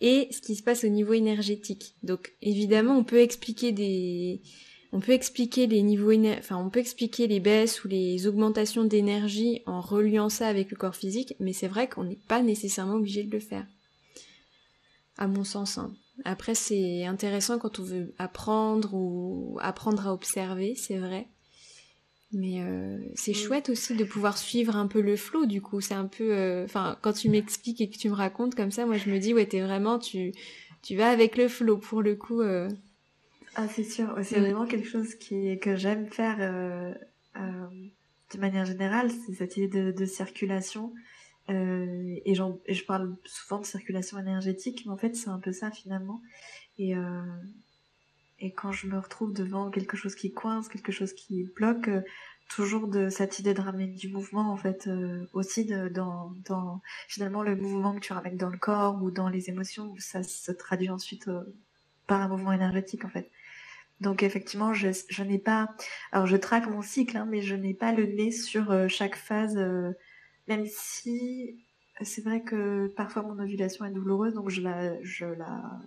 et 0.00 0.28
ce 0.30 0.40
qui 0.40 0.56
se 0.56 0.62
passe 0.62 0.84
au 0.84 0.88
niveau 0.88 1.12
énergétique. 1.12 1.94
Donc, 2.02 2.32
évidemment, 2.42 2.96
on 2.96 3.04
peut 3.04 3.20
expliquer 3.20 3.72
des, 3.72 4.40
on 4.92 5.00
peut 5.00 5.12
expliquer 5.12 5.66
les 5.66 5.82
niveaux, 5.82 6.12
enfin, 6.38 6.56
on 6.56 6.70
peut 6.70 6.80
expliquer 6.80 7.26
les 7.26 7.40
baisses 7.40 7.84
ou 7.84 7.88
les 7.88 8.26
augmentations 8.26 8.84
d'énergie 8.84 9.62
en 9.66 9.80
reliant 9.80 10.28
ça 10.28 10.48
avec 10.48 10.70
le 10.70 10.76
corps 10.76 10.96
physique, 10.96 11.34
mais 11.40 11.52
c'est 11.52 11.68
vrai 11.68 11.88
qu'on 11.88 12.04
n'est 12.04 12.18
pas 12.28 12.42
nécessairement 12.42 12.94
obligé 12.94 13.22
de 13.22 13.30
le 13.30 13.40
faire. 13.40 13.66
À 15.18 15.26
mon 15.26 15.44
sens, 15.44 15.78
hein. 15.78 15.94
Après, 16.24 16.54
c'est 16.54 17.04
intéressant 17.04 17.58
quand 17.58 17.78
on 17.78 17.82
veut 17.82 18.14
apprendre 18.18 18.94
ou 18.94 19.58
apprendre 19.60 20.06
à 20.06 20.12
observer, 20.12 20.74
c'est 20.74 20.96
vrai. 20.96 21.28
Mais 22.32 22.60
euh, 22.60 22.98
c'est 23.14 23.32
mm. 23.32 23.34
chouette 23.34 23.68
aussi 23.68 23.94
de 23.94 24.04
pouvoir 24.04 24.36
suivre 24.36 24.76
un 24.76 24.86
peu 24.86 25.00
le 25.00 25.16
flow, 25.16 25.46
du 25.46 25.62
coup. 25.62 25.80
C'est 25.80 25.94
un 25.94 26.06
peu... 26.06 26.32
Euh, 26.32 26.64
enfin, 26.64 26.98
quand 27.02 27.12
tu 27.12 27.28
m'expliques 27.28 27.80
et 27.80 27.88
que 27.88 27.96
tu 27.96 28.08
me 28.08 28.14
racontes 28.14 28.54
comme 28.54 28.70
ça, 28.70 28.86
moi, 28.86 28.96
je 28.96 29.10
me 29.10 29.18
dis, 29.18 29.34
ouais, 29.34 29.46
t'es 29.46 29.60
vraiment... 29.60 29.98
Tu, 29.98 30.32
tu 30.82 30.96
vas 30.96 31.08
avec 31.08 31.36
le 31.36 31.48
flow, 31.48 31.76
pour 31.76 32.02
le 32.02 32.16
coup. 32.16 32.40
Euh. 32.40 32.68
Ah, 33.54 33.68
c'est 33.68 33.84
sûr. 33.84 34.14
C'est 34.22 34.38
mm. 34.38 34.42
vraiment 34.42 34.66
quelque 34.66 34.88
chose 34.88 35.14
qui, 35.14 35.58
que 35.58 35.76
j'aime 35.76 36.08
faire 36.08 36.38
de 37.36 38.40
manière 38.40 38.64
générale. 38.64 39.10
C'est 39.10 39.34
cette 39.34 39.56
idée 39.56 39.68
de, 39.68 39.92
de 39.92 40.06
circulation. 40.06 40.92
Euh, 41.48 42.16
et, 42.24 42.32
et, 42.32 42.74
je 42.74 42.84
parle 42.84 43.16
souvent 43.24 43.60
de 43.60 43.66
circulation 43.66 44.18
énergétique, 44.18 44.82
mais 44.84 44.92
en 44.92 44.96
fait 44.96 45.14
c'est 45.14 45.28
un 45.28 45.38
peu 45.38 45.52
ça 45.52 45.70
finalement. 45.70 46.20
Et, 46.78 46.96
euh, 46.96 47.22
et 48.38 48.52
quand 48.52 48.72
je 48.72 48.86
me 48.86 48.98
retrouve 48.98 49.32
devant 49.32 49.70
quelque 49.70 49.96
chose 49.96 50.14
qui 50.14 50.32
coince, 50.32 50.68
quelque 50.68 50.92
chose 50.92 51.12
qui 51.14 51.44
bloque, 51.56 51.88
euh, 51.88 52.02
toujours 52.48 52.86
de 52.86 53.08
cette 53.08 53.38
idée 53.38 53.54
de 53.54 53.60
ramener 53.60 53.86
du 53.86 54.08
mouvement 54.08 54.52
en 54.52 54.56
fait, 54.56 54.86
euh, 54.86 55.26
aussi 55.32 55.64
de, 55.64 55.88
dans, 55.88 56.32
dans 56.44 56.82
finalement 57.08 57.42
le 57.42 57.56
mouvement 57.56 57.94
que 57.94 58.00
tu 58.00 58.12
ramènes 58.12 58.36
dans 58.36 58.50
le 58.50 58.58
corps 58.58 59.02
ou 59.02 59.10
dans 59.10 59.28
les 59.28 59.48
émotions, 59.48 59.94
ça 59.98 60.22
se 60.22 60.52
traduit 60.52 60.90
ensuite 60.90 61.28
euh, 61.28 61.42
par 62.06 62.20
un 62.20 62.28
mouvement 62.28 62.52
énergétique 62.52 63.04
en 63.04 63.08
fait. 63.08 63.30
Donc 64.00 64.22
effectivement, 64.22 64.74
je, 64.74 64.88
je 65.08 65.22
n'ai 65.22 65.38
pas, 65.38 65.74
alors 66.12 66.26
je 66.26 66.36
traque 66.36 66.68
mon 66.68 66.82
cycle, 66.82 67.16
hein, 67.16 67.26
mais 67.28 67.40
je 67.40 67.54
n'ai 67.54 67.72
pas 67.72 67.92
le 67.92 68.04
nez 68.04 68.30
sur 68.30 68.90
chaque 68.90 69.16
phase 69.16 69.58
même 70.48 70.66
si 70.66 71.64
c'est 72.02 72.22
vrai 72.22 72.42
que 72.42 72.88
parfois 72.88 73.22
mon 73.22 73.38
ovulation 73.38 73.84
est 73.84 73.90
douloureuse, 73.90 74.34
donc 74.34 74.50
je 74.50 74.60
la, 74.60 75.02
je 75.02 75.24
la, 75.24 75.80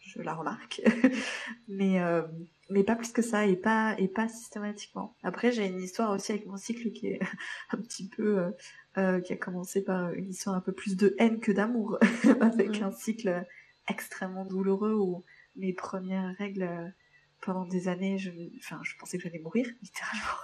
je 0.00 0.22
la 0.22 0.34
remarque, 0.34 0.80
mais 1.68 2.00
euh, 2.00 2.22
mais 2.70 2.82
pas 2.82 2.96
plus 2.96 3.12
que 3.12 3.22
ça 3.22 3.46
et 3.46 3.56
pas 3.56 3.94
et 3.98 4.08
pas 4.08 4.28
systématiquement. 4.28 5.14
Après, 5.22 5.52
j'ai 5.52 5.66
une 5.66 5.80
histoire 5.80 6.12
aussi 6.12 6.32
avec 6.32 6.46
mon 6.46 6.56
cycle 6.56 6.90
qui 6.92 7.08
est 7.08 7.20
un 7.70 7.78
petit 7.78 8.08
peu 8.08 8.38
euh, 8.38 8.50
euh, 8.96 9.20
qui 9.20 9.32
a 9.32 9.36
commencé 9.36 9.82
par 9.84 10.12
une 10.12 10.30
histoire 10.30 10.56
un 10.56 10.60
peu 10.60 10.72
plus 10.72 10.96
de 10.96 11.14
haine 11.18 11.40
que 11.40 11.52
d'amour, 11.52 11.98
avec 12.40 12.80
un 12.80 12.92
cycle 12.92 13.44
extrêmement 13.88 14.44
douloureux 14.44 14.94
où 14.94 15.24
mes 15.56 15.72
premières 15.72 16.34
règles 16.36 16.94
pendant 17.40 17.64
des 17.66 17.88
années, 17.88 18.18
je, 18.18 18.30
enfin, 18.58 18.80
je 18.82 18.96
pensais 18.98 19.16
que 19.18 19.24
j'allais 19.24 19.38
mourir 19.38 19.66
littéralement 19.82 20.38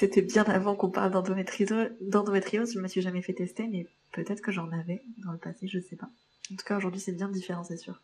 c'était 0.00 0.22
bien 0.22 0.44
avant 0.44 0.76
qu'on 0.76 0.88
parle 0.88 1.10
d'endométriose. 1.12 2.72
Je 2.72 2.80
me 2.80 2.88
suis 2.88 3.02
jamais 3.02 3.20
fait 3.20 3.34
tester, 3.34 3.68
mais 3.68 3.86
peut-être 4.12 4.40
que 4.40 4.50
j'en 4.50 4.72
avais 4.72 5.02
dans 5.18 5.30
le 5.30 5.36
passé, 5.36 5.68
je 5.68 5.78
sais 5.78 5.96
pas. 5.96 6.08
En 6.50 6.56
tout 6.56 6.64
cas, 6.64 6.78
aujourd'hui, 6.78 7.02
c'est 7.02 7.12
bien 7.12 7.28
différent, 7.28 7.64
c'est 7.64 7.76
sûr. 7.76 8.00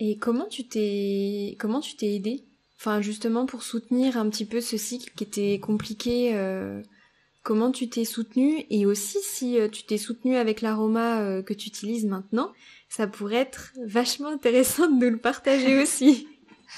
Et 0.00 0.18
comment 0.18 0.46
tu 0.46 0.66
t'es, 0.66 1.56
comment 1.60 1.80
tu 1.80 1.94
t'es 1.94 2.16
aidé 2.16 2.42
Enfin, 2.80 3.00
justement, 3.00 3.46
pour 3.46 3.62
soutenir 3.62 4.16
un 4.16 4.28
petit 4.28 4.44
peu 4.44 4.60
ce 4.60 4.76
cycle 4.76 5.12
qui 5.14 5.22
était 5.22 5.60
compliqué, 5.60 6.34
euh, 6.34 6.82
comment 7.44 7.70
tu 7.70 7.88
t'es 7.88 8.04
soutenue? 8.04 8.64
Et 8.70 8.86
aussi 8.86 9.18
si 9.22 9.60
euh, 9.60 9.68
tu 9.68 9.84
t'es 9.84 9.98
soutenue 9.98 10.34
avec 10.34 10.62
l'aroma 10.62 11.20
euh, 11.20 11.42
que 11.42 11.54
tu 11.54 11.68
utilises 11.68 12.06
maintenant, 12.06 12.52
ça 12.88 13.06
pourrait 13.06 13.36
être 13.36 13.72
vachement 13.86 14.30
intéressant 14.30 14.90
de 14.90 14.96
nous 14.96 15.12
le 15.12 15.18
partager 15.18 15.80
aussi. 15.80 16.26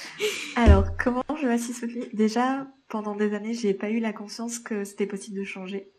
Alors, 0.56 0.94
comment 1.02 1.24
je 1.40 1.46
me 1.46 1.56
suis 1.56 1.72
soutenue? 1.72 2.04
Déjà, 2.12 2.66
pendant 2.88 3.14
des 3.14 3.34
années, 3.34 3.54
j'ai 3.54 3.74
pas 3.74 3.90
eu 3.90 4.00
la 4.00 4.12
conscience 4.12 4.58
que 4.58 4.84
c'était 4.84 5.06
possible 5.06 5.38
de 5.38 5.44
changer. 5.44 5.92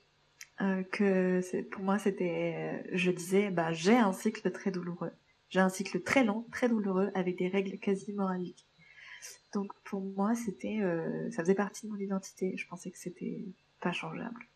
Euh, 0.62 0.84
que 0.84 1.42
pour 1.70 1.84
moi, 1.84 2.00
c'était, 2.00 2.84
je 2.94 3.12
disais, 3.12 3.52
bah, 3.52 3.74
j'ai 3.74 3.96
un 3.96 4.14
cycle 4.14 4.50
très 4.52 4.72
douloureux. 4.72 5.12
J'ai 5.50 5.60
un 5.60 5.70
cycle 5.70 6.02
très 6.02 6.24
long, 6.24 6.46
très 6.52 6.68
douloureux, 6.68 7.12
avec 7.14 7.38
des 7.38 7.48
règles 7.48 7.78
quasi 7.80 8.14
moraliques. 8.14 8.66
Donc 9.54 9.72
pour 9.84 10.02
moi, 10.02 10.36
c'était, 10.36 10.80
ça 11.32 11.42
faisait 11.42 11.56
partie 11.56 11.86
de 11.86 11.92
mon 11.92 11.98
identité. 11.98 12.54
Je 12.58 12.68
pensais 12.68 12.92
que 12.92 12.98
c'était 12.98 13.46
pas 13.80 13.94
changeable. 13.94 14.48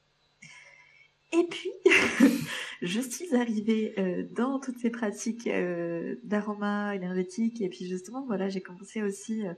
Et 1.34 1.48
puis, 1.50 1.72
je 2.82 3.00
suis 3.00 3.34
arrivée 3.36 3.94
euh, 3.98 4.28
dans 4.32 4.60
toutes 4.60 4.80
ces 4.80 4.89
pratiques 4.89 5.48
euh, 5.48 6.15
d'aroma 6.24 6.94
énergétique. 6.96 7.62
Et 7.62 7.70
puis 7.70 7.88
justement, 7.88 8.26
voilà, 8.26 8.50
j'ai 8.50 8.62
commencé 8.62 9.02
aussi 9.02 9.48
euh, 9.48 9.54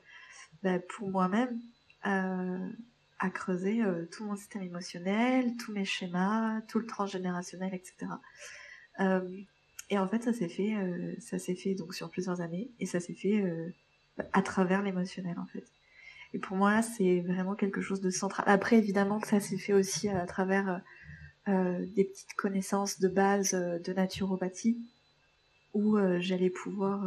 bah, 0.62 0.80
pour 0.80 1.10
moi-même 1.10 1.60
à 2.04 3.30
creuser 3.30 3.82
tout 4.12 4.26
mon 4.26 4.36
système 4.36 4.64
émotionnel, 4.64 5.56
tous 5.58 5.72
mes 5.72 5.86
schémas, 5.86 6.62
tout 6.68 6.80
le 6.80 6.86
transgénérationnel, 6.86 7.74
etc. 7.74 8.12
et 9.90 9.98
en 9.98 10.08
fait, 10.08 10.24
ça 10.24 10.34
s'est 10.34 10.50
fait, 10.50 10.76
ça 11.20 11.40
s'est 11.40 11.56
fait 11.56 11.76
donc 11.76 11.94
sur 11.94 12.10
plusieurs 12.10 12.42
années, 12.42 12.72
et 12.80 12.86
ça 12.86 13.00
s'est 13.00 13.14
fait 13.14 13.44
à 14.34 14.42
travers 14.42 14.82
l'émotionnel 14.82 15.40
en 15.40 15.46
fait. 15.46 15.66
Et 16.34 16.40
pour 16.40 16.58
moi, 16.58 16.82
c'est 16.82 17.22
vraiment 17.22 17.56
quelque 17.56 17.82
chose 17.82 18.02
de 18.02 18.10
central. 18.10 18.46
Après, 18.50 18.78
évidemment 18.78 19.20
que 19.20 19.28
ça 19.28 19.40
s'est 19.40 19.58
fait 19.58 19.74
aussi 19.74 20.10
à 20.10 20.26
travers 20.26 20.82
euh, 21.50 21.86
des 21.96 22.06
petites 22.06 22.34
connaissances 22.36 23.02
de 23.02 23.10
base 23.10 23.54
euh, 23.54 23.78
de 23.78 23.92
naturopathie 23.92 24.78
où 25.74 25.98
euh, 25.98 26.22
j'allais 26.22 26.50
pouvoir 26.50 27.06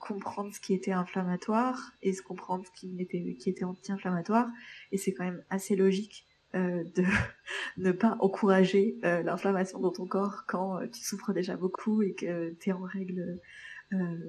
comprendre 0.00 0.52
ce 0.54 0.60
qui 0.60 0.74
était 0.74 0.92
inflammatoire 0.92 1.92
et 2.02 2.12
se 2.12 2.22
comprendre 2.22 2.64
ce 2.66 2.72
qui 2.72 2.96
était, 3.00 3.64
anti-inflammatoire. 3.64 4.48
Et 4.92 4.98
c'est 4.98 5.12
quand 5.12 5.24
même 5.24 5.42
assez 5.50 5.76
logique 5.76 6.26
de 6.54 7.04
ne 7.76 7.92
pas 7.92 8.16
encourager 8.20 8.96
l'inflammation 9.02 9.78
dans 9.78 9.92
ton 9.92 10.06
corps 10.06 10.44
quand 10.46 10.80
tu 10.92 11.02
souffres 11.02 11.32
déjà 11.32 11.56
beaucoup 11.56 12.02
et 12.02 12.14
que 12.14 12.54
tu 12.60 12.70
es 12.70 12.72
en 12.72 12.82
règle 12.82 13.40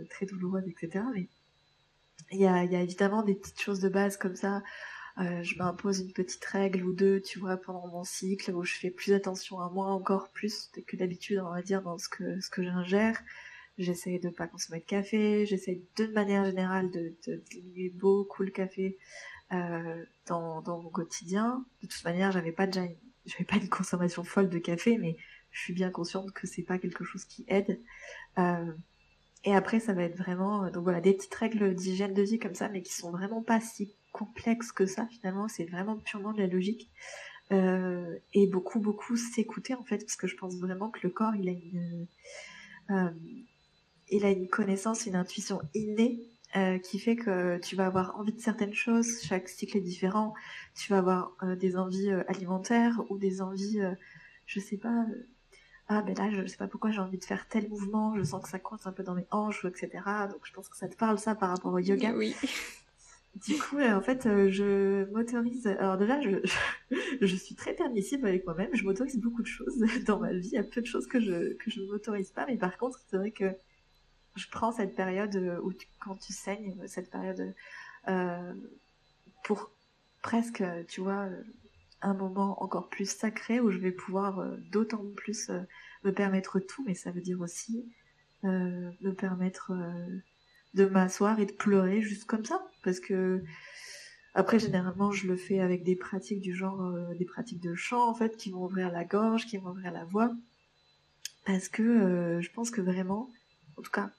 très 0.09 0.25
douloureuse, 0.25 0.67
etc. 0.67 1.05
Mais 1.13 1.27
il 2.31 2.39
y 2.39 2.45
a, 2.45 2.63
y 2.65 2.75
a, 2.75 2.81
évidemment 2.81 3.23
des 3.23 3.35
petites 3.35 3.61
choses 3.61 3.79
de 3.79 3.89
base 3.89 4.17
comme 4.17 4.35
ça 4.35 4.61
euh, 5.19 5.43
je 5.43 5.57
m'impose 5.57 5.99
une 5.99 6.13
petite 6.13 6.45
règle 6.45 6.85
ou 6.85 6.93
deux, 6.93 7.19
tu 7.19 7.39
vois, 7.39 7.57
pendant 7.57 7.87
mon 7.87 8.05
cycle, 8.05 8.51
où 8.53 8.63
je 8.63 8.75
fais 8.75 8.89
plus 8.89 9.11
attention 9.13 9.59
à 9.59 9.69
moi, 9.69 9.87
encore 9.87 10.29
plus 10.29 10.71
que 10.87 10.95
d'habitude, 10.95 11.39
on 11.39 11.49
va 11.49 11.61
dire, 11.61 11.81
dans 11.81 11.97
ce 11.97 12.07
que, 12.07 12.39
ce 12.39 12.49
que 12.49 12.63
j'ingère. 12.63 13.19
J'essaie 13.79 14.19
de 14.19 14.29
pas 14.29 14.47
consommer 14.47 14.81
de 14.81 14.85
café, 14.85 15.45
j'essaie 15.45 15.81
de 15.95 16.07
manière 16.07 16.43
générale 16.43 16.91
de, 16.91 17.15
diminuer 17.49 17.89
beaucoup 17.89 18.43
le 18.43 18.51
café 18.51 18.97
euh, 19.53 20.05
dans, 20.27 20.61
dans 20.61 20.81
mon 20.81 20.89
quotidien. 20.89 21.65
De 21.81 21.87
toute 21.87 22.03
manière, 22.03 22.31
j'avais 22.31 22.51
pas 22.51 22.67
déjà, 22.67 22.85
j'avais 23.25 23.45
pas 23.45 23.55
une 23.55 23.69
consommation 23.69 24.23
folle 24.25 24.49
de 24.49 24.59
café, 24.59 24.97
mais 24.97 25.15
je 25.51 25.61
suis 25.61 25.73
bien 25.73 25.91
consciente 25.91 26.31
que 26.33 26.45
c'est 26.45 26.63
pas 26.63 26.77
quelque 26.77 27.05
chose 27.05 27.23
qui 27.23 27.45
aide. 27.47 27.79
Euh, 28.37 28.71
et 29.45 29.55
après, 29.55 29.79
ça 29.79 29.93
va 29.93 30.03
être 30.03 30.17
vraiment, 30.17 30.69
donc 30.69 30.83
voilà, 30.83 30.99
des 30.99 31.13
petites 31.13 31.33
règles 31.35 31.73
d'hygiène 31.73 32.13
de 32.13 32.21
vie 32.21 32.37
comme 32.37 32.55
ça, 32.55 32.67
mais 32.67 32.81
qui 32.81 32.93
sont 32.93 33.11
vraiment 33.11 33.41
pas 33.41 33.61
si 33.61 33.95
complexe 34.11 34.71
que 34.73 34.85
ça 34.85 35.07
finalement, 35.07 35.47
c'est 35.47 35.65
vraiment 35.65 35.97
purement 35.97 36.33
de 36.33 36.39
la 36.39 36.47
logique. 36.47 36.89
Euh, 37.51 38.19
et 38.33 38.45
beaucoup, 38.45 38.79
beaucoup 38.79 39.15
s'écouter 39.15 39.73
en 39.73 39.83
fait, 39.83 39.99
parce 39.99 40.15
que 40.15 40.27
je 40.27 40.35
pense 40.35 40.59
vraiment 40.59 40.91
que 40.91 40.99
le 41.01 41.09
corps, 41.09 41.35
il 41.35 41.49
a 41.49 41.51
une, 41.51 42.07
euh, 42.91 43.09
il 44.11 44.25
a 44.25 44.31
une 44.31 44.47
connaissance, 44.47 45.05
une 45.05 45.15
intuition 45.15 45.61
innée 45.73 46.21
euh, 46.55 46.79
qui 46.79 46.99
fait 46.99 47.15
que 47.15 47.59
tu 47.59 47.75
vas 47.75 47.85
avoir 47.85 48.17
envie 48.19 48.33
de 48.33 48.39
certaines 48.41 48.73
choses, 48.73 49.21
chaque 49.21 49.49
cycle 49.49 49.77
est 49.77 49.81
différent, 49.81 50.33
tu 50.75 50.91
vas 50.91 50.99
avoir 50.99 51.35
des 51.59 51.77
envies 51.77 52.11
alimentaires 52.27 53.01
ou 53.09 53.17
des 53.17 53.41
envies, 53.41 53.81
je 54.45 54.59
sais 54.59 54.77
pas, 54.77 55.05
ah 55.87 56.03
ben 56.03 56.15
là 56.15 56.29
je 56.31 56.45
sais 56.45 56.57
pas 56.57 56.67
pourquoi 56.67 56.91
j'ai 56.91 56.99
envie 56.99 57.17
de 57.17 57.25
faire 57.25 57.47
tel 57.47 57.67
mouvement, 57.67 58.15
je 58.15 58.23
sens 58.23 58.43
que 58.43 58.49
ça 58.49 58.59
coince 58.59 58.85
un 58.87 58.91
peu 58.91 59.03
dans 59.03 59.15
mes 59.15 59.25
hanches, 59.31 59.65
etc. 59.65 60.03
Donc 60.31 60.41
je 60.43 60.53
pense 60.53 60.69
que 60.69 60.77
ça 60.77 60.87
te 60.87 60.95
parle 60.95 61.17
ça 61.19 61.35
par 61.35 61.49
rapport 61.49 61.73
au 61.73 61.79
yoga. 61.79 62.13
Oui. 62.15 62.35
Du 63.47 63.57
coup, 63.57 63.77
euh, 63.77 63.93
en 63.93 64.01
fait, 64.01 64.25
euh, 64.25 64.49
je 64.49 65.05
m'autorise. 65.11 65.67
Alors 65.67 65.97
déjà, 65.97 66.19
je, 66.19 66.39
je, 67.21 67.35
suis 67.35 67.55
très 67.55 67.73
permissive 67.73 68.25
avec 68.25 68.45
moi-même. 68.45 68.69
Je 68.73 68.83
m'autorise 68.83 69.17
beaucoup 69.19 69.41
de 69.41 69.47
choses 69.47 69.79
dans 70.05 70.19
ma 70.19 70.33
vie. 70.33 70.49
Il 70.49 70.55
y 70.55 70.57
a 70.57 70.63
peu 70.63 70.81
de 70.81 70.85
choses 70.85 71.07
que 71.07 71.19
je 71.19 71.53
que 71.53 71.69
je 71.69 71.81
ne 71.81 71.87
m'autorise 71.87 72.31
pas, 72.31 72.45
mais 72.47 72.57
par 72.57 72.77
contre, 72.77 72.99
c'est 73.07 73.17
vrai 73.17 73.31
que 73.31 73.55
je 74.39 74.49
prends 74.49 74.71
cette 74.71 74.95
période 74.95 75.35
euh, 75.35 75.59
où 75.61 75.71
quand 75.99 76.15
tu 76.15 76.33
saignes, 76.33 76.75
cette 76.87 77.09
période 77.09 77.53
euh, 78.07 78.53
pour 79.43 79.71
presque, 80.21 80.63
tu 80.87 81.01
vois, 81.01 81.27
un 82.01 82.13
moment 82.13 82.61
encore 82.63 82.89
plus 82.89 83.09
sacré 83.09 83.59
où 83.59 83.71
je 83.71 83.77
vais 83.77 83.91
pouvoir 83.91 84.43
d'autant 84.71 85.03
plus 85.15 85.49
me 86.03 86.11
permettre 86.11 86.59
tout, 86.59 86.83
mais 86.85 86.93
ça 86.93 87.11
veut 87.11 87.21
dire 87.21 87.39
aussi 87.41 87.85
me 88.43 89.11
permettre 89.11 89.73
de 90.73 90.85
m'asseoir 90.85 91.39
et 91.39 91.45
de 91.45 91.51
pleurer 91.51 92.01
juste 92.01 92.25
comme 92.25 92.45
ça. 92.45 92.65
Parce 92.83 92.99
que 92.99 93.43
après 94.33 94.59
généralement 94.59 95.11
je 95.11 95.27
le 95.27 95.35
fais 95.35 95.59
avec 95.59 95.83
des 95.83 95.95
pratiques 95.95 96.41
du 96.41 96.55
genre 96.55 96.81
euh, 96.81 97.13
des 97.15 97.25
pratiques 97.25 97.61
de 97.61 97.73
chant 97.75 98.07
en 98.07 98.13
fait 98.13 98.37
qui 98.37 98.51
vont 98.51 98.65
ouvrir 98.65 98.91
la 98.91 99.03
gorge 99.03 99.47
qui 99.47 99.57
vont 99.57 99.71
ouvrir 99.71 99.91
la 99.91 100.05
voix. 100.05 100.31
Parce 101.45 101.67
que 101.67 101.81
euh, 101.81 102.41
je 102.41 102.51
pense 102.51 102.69
que 102.69 102.81
vraiment 102.81 103.29
en 103.77 103.81
tout 103.81 103.91
cas 103.91 104.11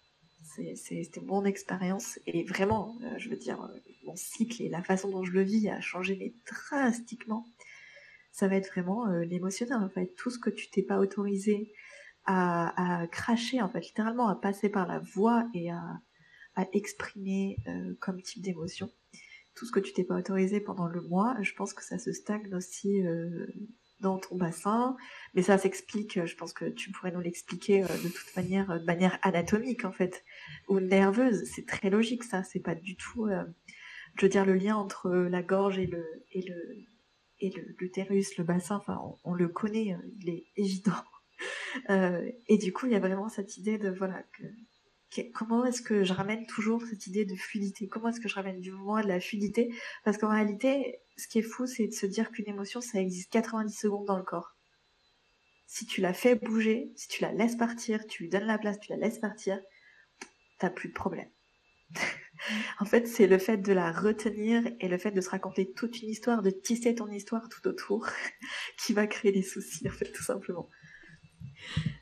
c'était 0.75 1.21
mon 1.21 1.45
expérience 1.45 2.19
et 2.27 2.45
vraiment 2.45 2.99
euh, 3.03 3.19
je 3.19 3.29
veux 3.29 3.37
dire 3.37 3.71
mon 4.05 4.17
cycle 4.17 4.63
et 4.63 4.69
la 4.69 4.83
façon 4.83 5.11
dont 5.11 5.25
je 5.25 5.33
le 5.33 5.43
vis 5.43 5.69
a 5.69 5.81
changé 5.81 6.17
mais 6.19 6.35
drastiquement 6.47 7.47
ça 8.33 8.49
va 8.49 8.57
être 8.57 8.71
vraiment 8.71 9.07
l'émotionnel 9.07 9.79
en 9.79 9.89
fait 9.89 10.15
tout 10.17 10.31
ce 10.31 10.39
que 10.39 10.51
tu 10.51 10.71
t'es 10.71 10.83
pas 10.83 10.99
autorisé 10.99 11.73
à, 12.25 13.03
à 13.03 13.07
cracher 13.07 13.61
en 13.61 13.69
fait 13.69 13.81
littéralement 13.81 14.29
à 14.29 14.37
passer 14.37 14.69
par 14.69 14.87
la 14.87 14.99
voix 14.99 15.49
et 15.55 15.71
à 15.71 16.01
à 16.57 16.67
exprimer 16.73 17.57
euh, 17.67 17.95
comme 18.01 18.23
type 18.23 18.43
d'émotion. 18.43 18.91
Tout 19.55 19.67
ce 19.67 19.73
que 19.73 19.81
tu 19.81 19.93
t'es 19.93 20.05
pas 20.05 20.17
autorisé 20.17 20.61
pendant 20.61 20.87
le 20.87 21.01
mois, 21.03 21.37
je 21.43 21.53
pense 21.55 21.75
que 21.75 21.85
ça 21.85 21.99
se 21.99 22.13
stagne 22.13 22.55
aussi 22.55 23.03
euh, 23.03 23.47
dans 24.01 24.19
ton 24.19 24.37
bassin, 24.37 24.97
mais 25.35 25.43
ça 25.43 25.59
s'explique, 25.59 26.25
je 26.25 26.35
pense 26.37 26.53
que 26.53 26.65
tu 26.65 26.91
pourrais 26.91 27.13
nous 27.13 27.21
l'expliquer 27.21 27.83
euh, 27.85 27.87
de 27.87 28.09
toute 28.09 28.35
manière, 28.37 28.81
de 28.81 28.85
manière 28.85 29.19
anatomique 29.23 29.85
en 29.85 29.93
fait, 29.93 30.25
ou 30.69 30.81
nerveuse, 30.81 31.45
c'est 31.45 31.67
très 31.67 31.91
logique 31.91 32.25
ça, 32.25 32.43
c'est 32.43 32.61
pas 32.61 32.75
du 32.75 32.97
tout, 32.97 33.29
je 34.17 34.23
veux 34.23 34.29
dire, 34.29 34.45
le 34.45 34.55
lien 34.55 34.77
entre 34.77 35.11
la 35.11 35.43
gorge 35.43 35.79
et 35.79 35.87
le, 35.87 36.05
et 36.33 36.43
le, 36.43 36.87
et 37.41 37.53
l'utérus, 37.79 38.37
le, 38.37 38.45
bassin, 38.45 38.77
enfin, 38.77 39.01
on, 39.25 39.35
le 39.35 39.49
connaît, 39.49 39.97
il 40.19 40.29
est 40.29 40.47
évident. 40.57 40.93
et 41.89 42.59
du 42.59 42.73
coup, 42.73 42.87
il 42.87 42.93
y 42.93 42.97
a 42.97 43.01
vraiment 43.01 43.29
cette 43.29 43.57
idée 43.57 43.79
de, 43.79 43.91
voilà, 43.91 44.23
que 44.39 44.45
comment 45.33 45.65
est-ce 45.65 45.83
que 45.83 46.05
je 46.05 46.13
ramène 46.13 46.47
toujours 46.47 46.83
cette 46.89 47.07
idée 47.07 47.25
de 47.25 47.35
fluidité? 47.35 47.89
Comment 47.89 48.09
est-ce 48.09 48.21
que 48.21 48.29
je 48.29 48.35
ramène 48.35 48.61
du 48.61 48.71
mouvement 48.71 49.01
de 49.01 49.09
la 49.09 49.21
fluidité? 49.21 49.75
Parce 50.05 50.19
qu'en 50.19 50.31
réalité, 50.31 51.01
ce 51.17 51.27
qui 51.29 51.39
est 51.39 51.43
fou, 51.43 51.67
c'est 51.67 51.87
de 51.87 51.93
se 51.93 52.07
dire 52.07 52.31
qu'une 52.31 52.49
émotion, 52.49 52.81
ça 52.81 53.01
existe 53.01 53.33
90 53.33 53.73
secondes 53.73 54.07
dans 54.07 54.17
le 54.17 54.23
corps. 54.23 54.57
Si 55.67 55.87
tu 55.87 56.01
la 56.01 56.13
fais 56.13 56.35
bouger, 56.35 56.93
si 56.97 57.09
tu 57.09 57.23
la 57.23 57.33
laisses 57.33 57.57
partir, 57.57 58.07
tu 58.07 58.25
lui 58.25 58.31
donnes 58.31 58.47
la 58.47 58.59
place, 58.59 58.79
tu 58.81 58.91
la 58.91 58.99
laisses 58.99 59.19
partir, 59.19 59.61
t'as 60.59 60.71
plus 60.71 60.89
de 60.89 60.95
problème. 60.95 61.29
en 62.81 62.85
fait, 62.85 63.07
c'est 63.07 63.27
le 63.27 63.39
fait 63.39 63.59
de 63.59 63.73
la 63.73 63.93
retenir 63.93 64.63
et 64.81 64.89
le 64.89 64.99
fait 64.99 65.11
de 65.11 65.21
se 65.21 65.31
raconter 65.31 65.73
toute 65.73 66.03
une 66.03 66.09
histoire, 66.09 66.43
de 66.43 66.51
tisser 66.51 66.95
ton 66.95 67.09
histoire 67.09 67.49
tout 67.49 67.67
autour, 67.69 68.07
qui 68.79 68.93
va 68.93 69.07
créer 69.07 69.33
des 69.33 69.43
soucis, 69.43 69.89
en 69.89 69.93
fait, 69.93 70.11
tout 70.13 70.23
simplement. 70.23 70.69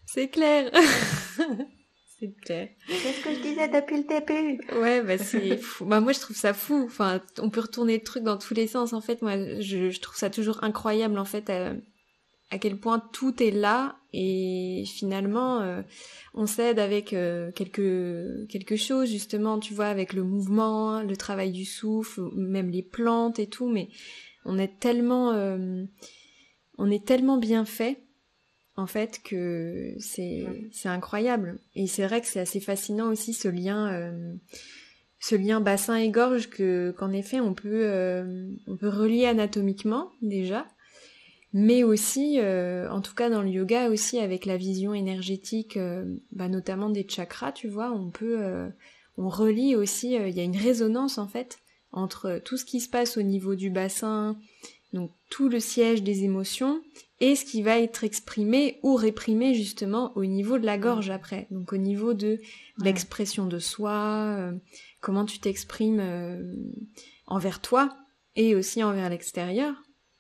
C'est 0.07 0.29
clair. 0.29 0.71
C'est 2.21 3.13
ce 3.13 3.23
que 3.23 3.33
je 3.33 3.41
disais 3.41 3.69
depuis 3.69 3.99
le 3.99 4.05
début. 4.05 4.61
Ouais, 4.81 5.03
bah 5.03 5.19
c'est 5.19 5.57
fou. 5.57 5.85
Bah 5.85 6.01
moi 6.01 6.13
je 6.13 6.19
trouve 6.19 6.37
ça 6.37 6.53
fou. 6.53 6.83
Enfin, 6.85 7.21
on 7.39 7.49
peut 7.49 7.61
retourner 7.61 7.97
le 7.99 8.03
truc 8.03 8.25
dans 8.25 8.37
tous 8.37 8.55
les 8.55 8.67
sens. 8.67 8.93
En 8.93 9.01
fait, 9.01 9.23
moi 9.23 9.61
je, 9.61 9.91
je 9.91 10.01
trouve 10.01 10.17
ça 10.17 10.29
toujours 10.29 10.65
incroyable 10.65 11.19
en 11.19 11.25
fait 11.25 11.49
à, 11.49 11.75
à, 12.51 12.59
quel 12.59 12.79
point 12.79 12.99
tout 13.13 13.41
est 13.41 13.53
là 13.53 13.97
et 14.13 14.85
finalement 14.87 15.61
euh, 15.61 15.83
on 16.35 16.47
s'aide 16.47 16.79
avec 16.81 17.13
euh, 17.13 17.53
quelque 17.53 18.47
quelque 18.49 18.75
chose 18.75 19.09
justement, 19.09 19.61
tu 19.61 19.73
vois, 19.75 19.87
avec 19.87 20.13
le 20.13 20.25
mouvement, 20.25 21.03
le 21.03 21.17
travail 21.17 21.53
du 21.53 21.65
souffle, 21.65 22.23
même 22.35 22.71
les 22.71 22.83
plantes 22.83 23.39
et 23.39 23.47
tout. 23.47 23.69
Mais 23.69 23.91
on 24.45 24.59
est 24.59 24.81
tellement 24.81 25.31
euh, 25.33 25.85
on 26.79 26.91
est 26.91 27.07
tellement 27.07 27.37
bien 27.37 27.65
fait 27.65 28.08
en 28.79 28.87
fait 28.87 29.21
que 29.25 29.97
c'est 29.99 30.47
incroyable. 30.85 31.59
Et 31.75 31.89
c'est 31.89 32.07
vrai 32.07 32.21
que 32.21 32.29
c'est 32.29 32.39
assez 32.39 32.61
fascinant 32.61 33.11
aussi 33.11 33.35
ce 33.35 33.49
lien 33.49 33.93
euh, 33.93 34.33
ce 35.19 35.35
lien 35.35 35.61
bassin 35.61 35.97
et 35.97 36.11
gorge 36.11 36.49
que 36.49 36.95
qu'en 36.97 37.11
effet 37.11 37.41
on 37.41 37.55
peut 37.55 37.83
euh, 37.83 38.49
on 38.69 38.77
peut 38.77 38.89
relier 38.89 39.27
anatomiquement 39.27 40.13
déjà. 40.23 40.67
Mais 41.55 41.83
aussi, 41.83 42.39
euh, 42.39 42.89
en 42.91 43.01
tout 43.01 43.15
cas 43.15 43.31
dans 43.31 43.43
le 43.43 43.49
yoga 43.49 43.89
aussi 43.89 44.21
avec 44.21 44.47
la 44.47 44.57
vision 44.57 44.95
énergétique, 44.95 45.79
bah, 46.31 46.49
notamment 46.49 46.91
des 46.91 47.07
chakras, 47.09 47.53
tu 47.53 47.69
vois, 47.69 47.91
on 47.91 48.11
peut, 48.11 48.39
on 49.17 49.29
relie 49.29 49.75
aussi, 49.75 50.13
il 50.13 50.37
y 50.37 50.41
a 50.41 50.45
une 50.45 50.57
résonance 50.57 51.19
en 51.19 51.27
fait 51.27 51.59
entre 51.91 52.39
tout 52.45 52.59
ce 52.59 52.67
qui 52.67 52.81
se 52.81 52.89
passe 52.91 53.17
au 53.17 53.23
niveau 53.23 53.55
du 53.55 53.71
bassin, 53.71 54.37
donc 54.93 55.11
tout 55.31 55.49
le 55.49 55.59
siège 55.59 56.03
des 56.03 56.25
émotions, 56.25 56.83
et 57.21 57.35
ce 57.35 57.45
qui 57.45 57.63
va 57.63 57.79
être 57.79 58.05
exprimé 58.05 58.79
ou 58.83 58.95
réprimé 58.95 59.55
justement 59.55 60.13
au 60.17 60.25
niveau 60.25 60.59
de 60.59 60.67
la 60.67 60.79
gorge 60.79 61.11
après, 61.11 61.49
donc 61.51 61.73
au 61.73 61.77
niveau 61.77 62.15
de 62.15 62.41
l'expression 62.83 63.47
de 63.47 63.59
soi, 63.59 64.53
comment 65.01 65.25
tu 65.25 65.41
t'exprimes 65.41 66.01
envers 67.27 67.61
toi 67.61 67.97
et 68.37 68.55
aussi 68.55 68.83
envers 68.83 69.11
l'extérieur. 69.11 69.75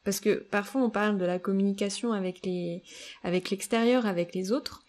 Parce 0.04 0.20
que 0.20 0.34
parfois 0.34 0.82
on 0.82 0.90
parle 0.90 1.18
de 1.18 1.24
la 1.24 1.38
communication 1.38 2.12
avec 2.12 2.44
les, 2.44 2.82
avec 3.22 3.50
l'extérieur, 3.50 4.06
avec 4.06 4.34
les 4.34 4.52
autres. 4.52 4.82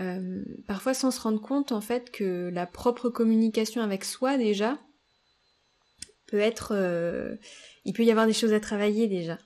Euh, 0.00 0.42
parfois 0.66 0.92
sans 0.92 1.12
se 1.12 1.20
rendre 1.20 1.40
compte 1.40 1.70
en 1.70 1.80
fait 1.80 2.10
que 2.10 2.50
la 2.52 2.66
propre 2.66 3.10
communication 3.10 3.80
avec 3.80 4.04
soi 4.04 4.36
déjà 4.36 4.76
peut 6.26 6.40
être, 6.40 6.72
euh, 6.74 7.36
il 7.84 7.92
peut 7.92 8.02
y 8.02 8.10
avoir 8.10 8.26
des 8.26 8.32
choses 8.32 8.52
à 8.52 8.58
travailler 8.58 9.06
déjà. 9.06 9.38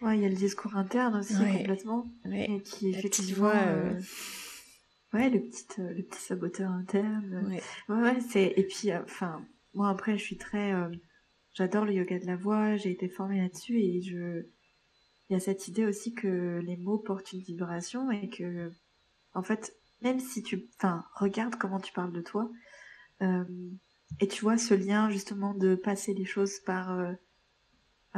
Ouais, 0.00 0.16
il 0.16 0.22
y 0.22 0.26
a 0.26 0.28
le 0.28 0.34
discours 0.34 0.76
interne 0.76 1.16
aussi 1.16 1.34
complètement, 1.34 2.06
et 2.30 2.62
qui 2.62 2.90
effectivement, 2.90 3.50
euh, 3.52 3.98
ouais, 5.12 5.28
le 5.28 5.40
petit, 5.40 5.66
le 5.78 6.02
petit 6.02 6.20
saboteur 6.20 6.70
interne. 6.70 7.44
Ouais, 7.88 7.94
ouais, 7.94 8.20
c'est 8.20 8.54
et 8.56 8.64
puis 8.64 8.94
enfin, 8.94 9.44
moi 9.74 9.88
après 9.88 10.16
je 10.16 10.22
suis 10.22 10.36
très 10.36 10.72
J'adore 11.58 11.86
le 11.86 11.92
yoga 11.92 12.20
de 12.20 12.26
la 12.26 12.36
voix, 12.36 12.76
j'ai 12.76 12.92
été 12.92 13.08
formée 13.08 13.40
là-dessus 13.40 13.80
et 13.80 14.00
je 14.00 14.46
il 15.28 15.32
y 15.32 15.34
a 15.34 15.40
cette 15.40 15.66
idée 15.66 15.84
aussi 15.84 16.14
que 16.14 16.60
les 16.64 16.76
mots 16.76 16.98
portent 17.00 17.32
une 17.32 17.40
vibration 17.40 18.12
et 18.12 18.30
que 18.30 18.70
en 19.34 19.42
fait 19.42 19.74
même 20.00 20.20
si 20.20 20.44
tu 20.44 20.68
enfin 20.76 21.04
regarde 21.16 21.56
comment 21.56 21.80
tu 21.80 21.92
parles 21.92 22.12
de 22.12 22.20
toi 22.20 22.48
euh, 23.22 23.44
et 24.20 24.28
tu 24.28 24.42
vois 24.42 24.56
ce 24.56 24.72
lien 24.72 25.10
justement 25.10 25.52
de 25.52 25.74
passer 25.74 26.14
les 26.14 26.24
choses 26.24 26.60
par 26.60 26.92
euh, 26.92 27.12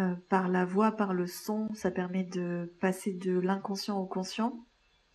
euh, 0.00 0.14
par 0.28 0.48
la 0.48 0.64
voix, 0.64 0.92
par 0.92 1.14
le 1.14 1.26
son, 1.26 1.68
ça 1.74 1.90
permet 1.90 2.24
de 2.24 2.74
passer 2.80 3.12
de 3.12 3.38
l'inconscient 3.38 3.98
au 3.98 4.06
conscient. 4.06 4.66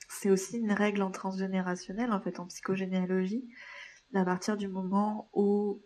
C'est 0.08 0.30
aussi 0.30 0.60
une 0.60 0.72
règle 0.72 1.02
en 1.02 1.12
transgénérationnel 1.12 2.12
en 2.12 2.22
fait 2.22 2.40
en 2.40 2.46
psychogénéalogie 2.46 3.50
à 4.14 4.24
partir 4.24 4.56
du 4.56 4.70
moment 4.70 5.30
où 5.34 5.82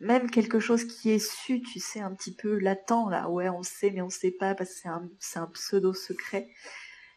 même 0.00 0.30
quelque 0.30 0.58
chose 0.58 0.84
qui 0.84 1.10
est 1.10 1.18
su, 1.18 1.60
tu 1.60 1.78
sais, 1.78 2.00
un 2.00 2.14
petit 2.14 2.34
peu 2.34 2.58
latent, 2.58 3.10
là, 3.10 3.28
ouais, 3.28 3.48
on 3.50 3.62
sait, 3.62 3.90
mais 3.90 4.00
on 4.00 4.08
sait 4.08 4.30
pas, 4.30 4.54
parce 4.54 4.70
que 4.70 4.76
c'est 4.76 4.88
un, 4.88 5.08
un 5.36 5.46
pseudo 5.48 5.92
secret. 5.92 6.48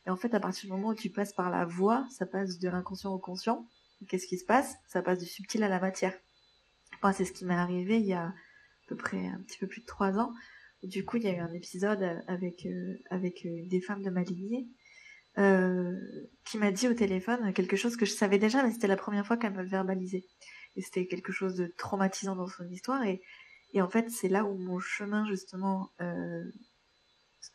Et 0.06 0.10
en 0.10 0.18
fait, 0.18 0.34
à 0.34 0.40
partir 0.42 0.66
du 0.66 0.72
moment 0.72 0.90
où 0.90 0.96
tu 0.96 1.10
passes 1.10 1.34
par 1.34 1.50
la 1.50 1.66
voix, 1.66 2.06
ça 2.10 2.26
passe 2.26 2.60
de 2.60 2.70
l'inconscient 2.70 3.14
au 3.14 3.20
conscient. 3.20 3.66
Qu'est-ce 4.10 4.28
qui 4.28 4.38
se 4.38 4.44
passe? 4.44 4.76
Ça 4.88 5.02
passe 5.02 5.20
du 5.20 5.26
subtil 5.26 5.64
à 5.64 5.70
la 5.70 5.80
matière. 5.80 6.14
Moi, 7.02 7.14
c'est 7.14 7.24
ce 7.24 7.32
qui 7.32 7.46
m'est 7.46 7.56
arrivé 7.56 8.00
il 8.00 8.06
y 8.06 8.14
a 8.14 8.26
à 8.26 8.34
peu 8.88 8.98
près 8.98 9.28
un 9.28 9.40
petit 9.48 9.58
peu 9.58 9.68
plus 9.68 9.82
de 9.82 9.86
trois 9.86 10.20
ans. 10.20 10.34
Du 10.84 11.06
coup, 11.06 11.18
il 11.18 11.24
y 11.24 11.28
a 11.28 11.34
eu 11.34 11.40
un 11.40 11.54
épisode 11.54 12.22
avec 12.28 12.66
euh, 12.66 12.98
avec 13.10 13.46
euh, 13.46 13.62
des 13.68 13.82
femmes 13.82 14.04
de 14.04 14.10
ma 14.10 14.24
lignée 14.24 14.68
euh, 15.40 15.96
qui 16.46 16.58
m'a 16.58 16.72
dit 16.72 16.88
au 16.88 16.94
téléphone 16.94 17.54
quelque 17.54 17.76
chose 17.76 17.98
que 17.98 18.06
je 18.06 18.12
savais 18.12 18.38
déjà, 18.38 18.64
mais 18.64 18.72
c'était 18.72 18.88
la 18.88 18.96
première 18.98 19.26
fois 19.26 19.38
qu'elle 19.38 19.54
me 19.54 19.64
verbalisait. 19.64 20.26
Et 20.76 20.82
c'était 20.82 21.08
quelque 21.08 21.32
chose 21.32 21.56
de 21.56 21.74
traumatisant 21.78 22.36
dans 22.36 22.48
son 22.48 22.68
histoire. 22.70 23.04
Et, 23.04 23.22
et 23.74 23.82
en 23.82 23.90
fait 23.90 24.12
c'est 24.12 24.30
là 24.30 24.46
où 24.46 24.56
mon 24.58 24.80
chemin 24.80 25.28
justement 25.28 25.90
euh, 26.02 26.44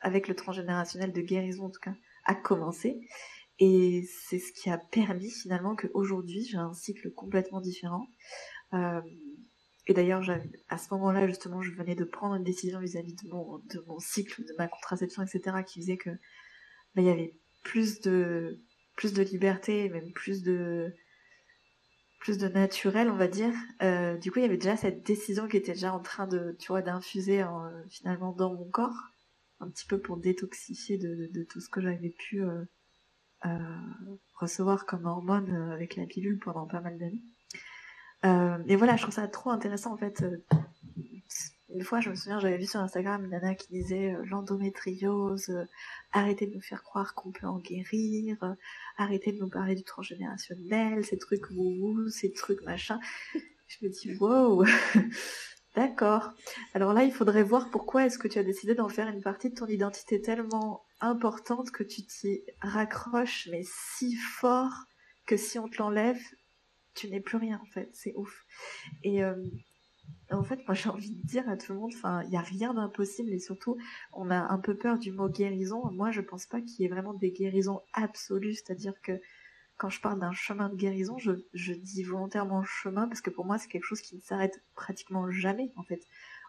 avec 0.00 0.26
le 0.26 0.34
transgénérationnel 0.34 1.12
de 1.12 1.20
guérison 1.20 1.66
en 1.66 1.70
tout 1.70 1.80
cas 1.80 1.94
a 2.24 2.34
commencé. 2.34 3.00
Et 3.60 4.04
c'est 4.28 4.38
ce 4.38 4.52
qui 4.52 4.70
a 4.70 4.78
permis 4.78 5.30
finalement 5.30 5.76
qu'aujourd'hui 5.76 6.44
j'ai 6.50 6.58
un 6.58 6.74
cycle 6.74 7.12
complètement 7.12 7.60
différent. 7.60 8.06
Euh, 8.74 9.00
et 9.88 9.94
d'ailleurs 9.94 10.22
à 10.68 10.78
ce 10.78 10.94
moment-là 10.94 11.26
justement 11.26 11.60
je 11.60 11.72
venais 11.72 11.96
de 11.96 12.04
prendre 12.04 12.36
une 12.36 12.44
décision 12.44 12.78
vis-à-vis 12.78 13.14
de 13.14 13.28
mon 13.86 13.98
cycle 13.98 14.44
de 14.44 14.54
ma 14.58 14.68
contraception 14.68 15.22
etc 15.22 15.56
qui 15.66 15.80
faisait 15.80 15.96
que 15.96 16.10
il 16.96 17.04
y 17.04 17.10
avait 17.10 17.34
plus 17.62 18.00
de 18.00 18.60
plus 18.96 19.12
de 19.12 19.22
liberté 19.22 19.88
même 19.88 20.12
plus 20.12 20.42
de 20.42 20.94
plus 22.18 22.38
de 22.38 22.48
naturel, 22.48 23.10
on 23.10 23.16
va 23.16 23.28
dire. 23.28 23.54
Euh, 23.82 24.16
du 24.16 24.30
coup, 24.30 24.38
il 24.38 24.42
y 24.42 24.44
avait 24.44 24.56
déjà 24.56 24.76
cette 24.76 25.04
décision 25.06 25.48
qui 25.48 25.56
était 25.56 25.72
déjà 25.72 25.92
en 25.92 26.00
train 26.00 26.26
de, 26.26 26.56
tu 26.58 26.68
vois, 26.68 26.82
d'infuser 26.82 27.42
euh, 27.42 27.48
finalement 27.88 28.32
dans 28.32 28.52
mon 28.52 28.68
corps, 28.68 28.96
un 29.60 29.70
petit 29.70 29.86
peu 29.86 30.00
pour 30.00 30.16
détoxifier 30.16 30.98
de, 30.98 31.44
tout 31.44 31.60
ce 31.60 31.68
que 31.68 31.80
j'avais 31.80 32.10
pu 32.10 32.42
euh, 32.42 32.64
recevoir 34.34 34.84
comme 34.86 35.06
hormones 35.06 35.54
avec 35.72 35.96
la 35.96 36.06
pilule 36.06 36.38
pendant 36.38 36.66
pas 36.66 36.80
mal 36.80 36.98
d'années. 36.98 37.22
Et 38.24 38.76
voilà, 38.76 38.96
je 38.96 39.02
trouve 39.02 39.14
ça 39.14 39.28
trop 39.28 39.50
intéressant 39.50 39.92
en 39.92 39.96
fait 39.96 40.24
une 41.70 41.84
fois, 41.84 42.00
je 42.00 42.08
me 42.08 42.14
souviens, 42.14 42.40
j'avais 42.40 42.56
vu 42.56 42.66
sur 42.66 42.80
Instagram 42.80 43.24
une 43.24 43.30
nana 43.30 43.54
qui 43.54 43.68
disait 43.68 44.14
euh, 44.14 44.24
l'endométriose, 44.24 45.50
euh, 45.50 45.64
arrêtez 46.12 46.46
de 46.46 46.54
nous 46.54 46.62
faire 46.62 46.82
croire 46.82 47.14
qu'on 47.14 47.30
peut 47.30 47.46
en 47.46 47.58
guérir, 47.58 48.36
euh, 48.42 48.54
arrêtez 48.96 49.32
de 49.32 49.38
nous 49.38 49.50
parler 49.50 49.74
du 49.74 49.84
transgénérationnel, 49.84 51.04
ces 51.04 51.18
trucs 51.18 51.50
wouhou, 51.50 52.08
ces 52.08 52.32
trucs 52.32 52.62
machin. 52.62 52.98
Je 53.66 53.84
me 53.84 53.90
dis 53.90 54.16
wow, 54.16 54.64
d'accord. 55.76 56.32
Alors 56.72 56.94
là, 56.94 57.04
il 57.04 57.12
faudrait 57.12 57.42
voir 57.42 57.70
pourquoi 57.70 58.06
est-ce 58.06 58.18
que 58.18 58.28
tu 58.28 58.38
as 58.38 58.44
décidé 58.44 58.74
d'en 58.74 58.88
faire 58.88 59.08
une 59.08 59.22
partie 59.22 59.50
de 59.50 59.54
ton 59.54 59.66
identité 59.66 60.22
tellement 60.22 60.82
importante 61.00 61.70
que 61.70 61.82
tu 61.82 62.02
t'y 62.02 62.44
raccroches, 62.62 63.46
mais 63.52 63.62
si 63.64 64.16
fort 64.16 64.86
que 65.26 65.36
si 65.36 65.58
on 65.58 65.68
te 65.68 65.76
l'enlève, 65.76 66.20
tu 66.98 67.08
n'es 67.08 67.20
plus 67.20 67.36
rien 67.36 67.60
en 67.62 67.66
fait. 67.66 67.88
C'est 67.92 68.14
ouf. 68.16 68.44
Et 69.02 69.22
en 70.30 70.44
fait, 70.44 70.60
moi 70.66 70.74
j'ai 70.74 70.88
envie 70.88 71.14
de 71.14 71.26
dire 71.26 71.48
à 71.48 71.56
tout 71.56 71.72
le 71.72 71.78
monde, 71.78 71.92
enfin, 71.94 72.22
il 72.24 72.30
n'y 72.30 72.36
a 72.36 72.40
rien 72.40 72.74
d'impossible 72.74 73.30
et 73.32 73.38
surtout, 73.38 73.76
on 74.12 74.30
a 74.30 74.38
un 74.38 74.58
peu 74.58 74.76
peur 74.76 74.98
du 74.98 75.12
mot 75.12 75.28
guérison. 75.28 75.90
Moi, 75.92 76.10
je 76.10 76.20
pense 76.20 76.46
pas 76.46 76.60
qu'il 76.60 76.80
y 76.80 76.84
ait 76.84 76.88
vraiment 76.88 77.14
des 77.14 77.30
guérisons 77.32 77.80
absolues, 77.92 78.54
c'est-à-dire 78.54 78.94
que 79.02 79.20
quand 79.78 79.90
je 79.90 80.00
parle 80.00 80.18
d'un 80.18 80.32
chemin 80.32 80.68
de 80.68 80.74
guérison, 80.74 81.18
je, 81.18 81.32
je 81.54 81.72
dis 81.72 82.02
volontairement 82.02 82.64
chemin 82.64 83.06
parce 83.06 83.20
que 83.20 83.30
pour 83.30 83.46
moi, 83.46 83.58
c'est 83.58 83.68
quelque 83.68 83.84
chose 83.84 84.00
qui 84.00 84.16
ne 84.16 84.20
s'arrête 84.20 84.60
pratiquement 84.74 85.30
jamais, 85.30 85.72
en 85.76 85.84
fait. 85.84 86.00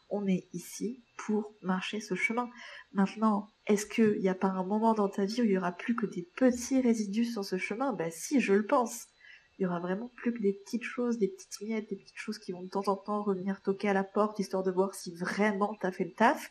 On 0.09 0.25
est 0.25 0.47
ici 0.53 1.03
pour 1.15 1.53
marcher 1.62 1.99
ce 1.99 2.15
chemin. 2.15 2.49
Maintenant, 2.93 3.47
est-ce 3.67 3.85
qu'il 3.85 4.19
n'y 4.19 4.29
a 4.29 4.33
pas 4.33 4.47
un 4.47 4.63
moment 4.63 4.95
dans 4.95 5.09
ta 5.09 5.25
vie 5.25 5.41
où 5.41 5.45
il 5.45 5.51
y 5.51 5.57
aura 5.57 5.71
plus 5.71 5.95
que 5.95 6.07
des 6.07 6.27
petits 6.35 6.81
résidus 6.81 7.25
sur 7.25 7.45
ce 7.45 7.59
chemin? 7.59 7.93
Ben 7.93 8.09
si, 8.09 8.39
je 8.39 8.53
le 8.53 8.65
pense 8.65 9.05
il 9.59 9.63
y 9.63 9.65
aura 9.65 9.81
vraiment 9.81 10.09
plus 10.15 10.33
que 10.33 10.41
des 10.41 10.53
petites 10.53 10.83
choses, 10.83 11.19
des 11.19 11.27
petites 11.27 11.61
miettes, 11.61 11.89
des 11.89 11.97
petites 11.97 12.17
choses 12.17 12.39
qui 12.39 12.53
vont 12.53 12.63
de 12.63 12.69
temps 12.69 12.87
en 12.87 12.95
temps 12.95 13.23
revenir 13.23 13.61
toquer 13.61 13.89
à 13.89 13.93
la 13.93 14.05
porte, 14.05 14.39
histoire 14.39 14.63
de 14.63 14.71
voir 14.71 14.95
si 14.95 15.13
vraiment 15.13 15.77
t'as 15.81 15.91
fait 15.91 16.05
le 16.05 16.13
taf. 16.13 16.49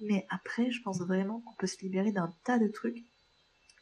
Mais 0.00 0.26
après, 0.30 0.72
je 0.72 0.82
pense 0.82 1.00
vraiment 1.00 1.40
qu'on 1.42 1.54
peut 1.54 1.68
se 1.68 1.80
libérer 1.80 2.10
d'un 2.10 2.34
tas 2.42 2.58
de 2.58 2.66
trucs. 2.66 3.04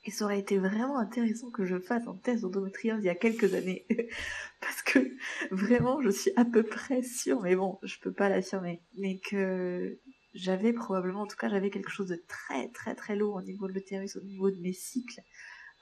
Et 0.04 0.11
ça 0.11 0.26
aurait 0.26 0.38
été 0.38 0.59
vraiment 0.59 0.98
intéressant 0.98 1.50
que 1.50 1.64
je 1.64 1.78
fasse 1.78 2.07
un 2.07 2.16
test 2.16 2.42
d'endométriose 2.42 3.00
il 3.02 3.07
y 3.07 3.11
a 3.11 3.14
quelques 3.14 3.54
années. 3.54 3.87
Parce 4.61 4.83
que 4.83 5.16
vraiment, 5.50 6.02
je 6.02 6.11
suis 6.11 6.33
à 6.37 6.44
peu 6.44 6.62
près 6.62 7.02
sûre, 7.02 7.40
mais 7.40 7.57
bon, 7.57 7.78
je 7.83 7.98
peux 8.00 8.12
pas 8.12 8.28
l'affirmer. 8.28 8.83
Mais 8.98 9.18
que 9.18 9.98
j'avais 10.35 10.74
probablement, 10.74 11.22
en 11.22 11.26
tout 11.26 11.37
cas, 11.37 11.48
j'avais 11.48 11.70
quelque 11.70 11.90
chose 11.90 12.09
de 12.09 12.22
très 12.28 12.68
très 12.68 12.94
très 12.94 13.16
lourd 13.16 13.37
au 13.37 13.42
niveau 13.42 13.66
de 13.66 13.72
l'utérus, 13.72 14.16
au 14.16 14.22
niveau 14.22 14.50
de 14.50 14.61
mes 14.61 14.74
cycles. 14.74 15.22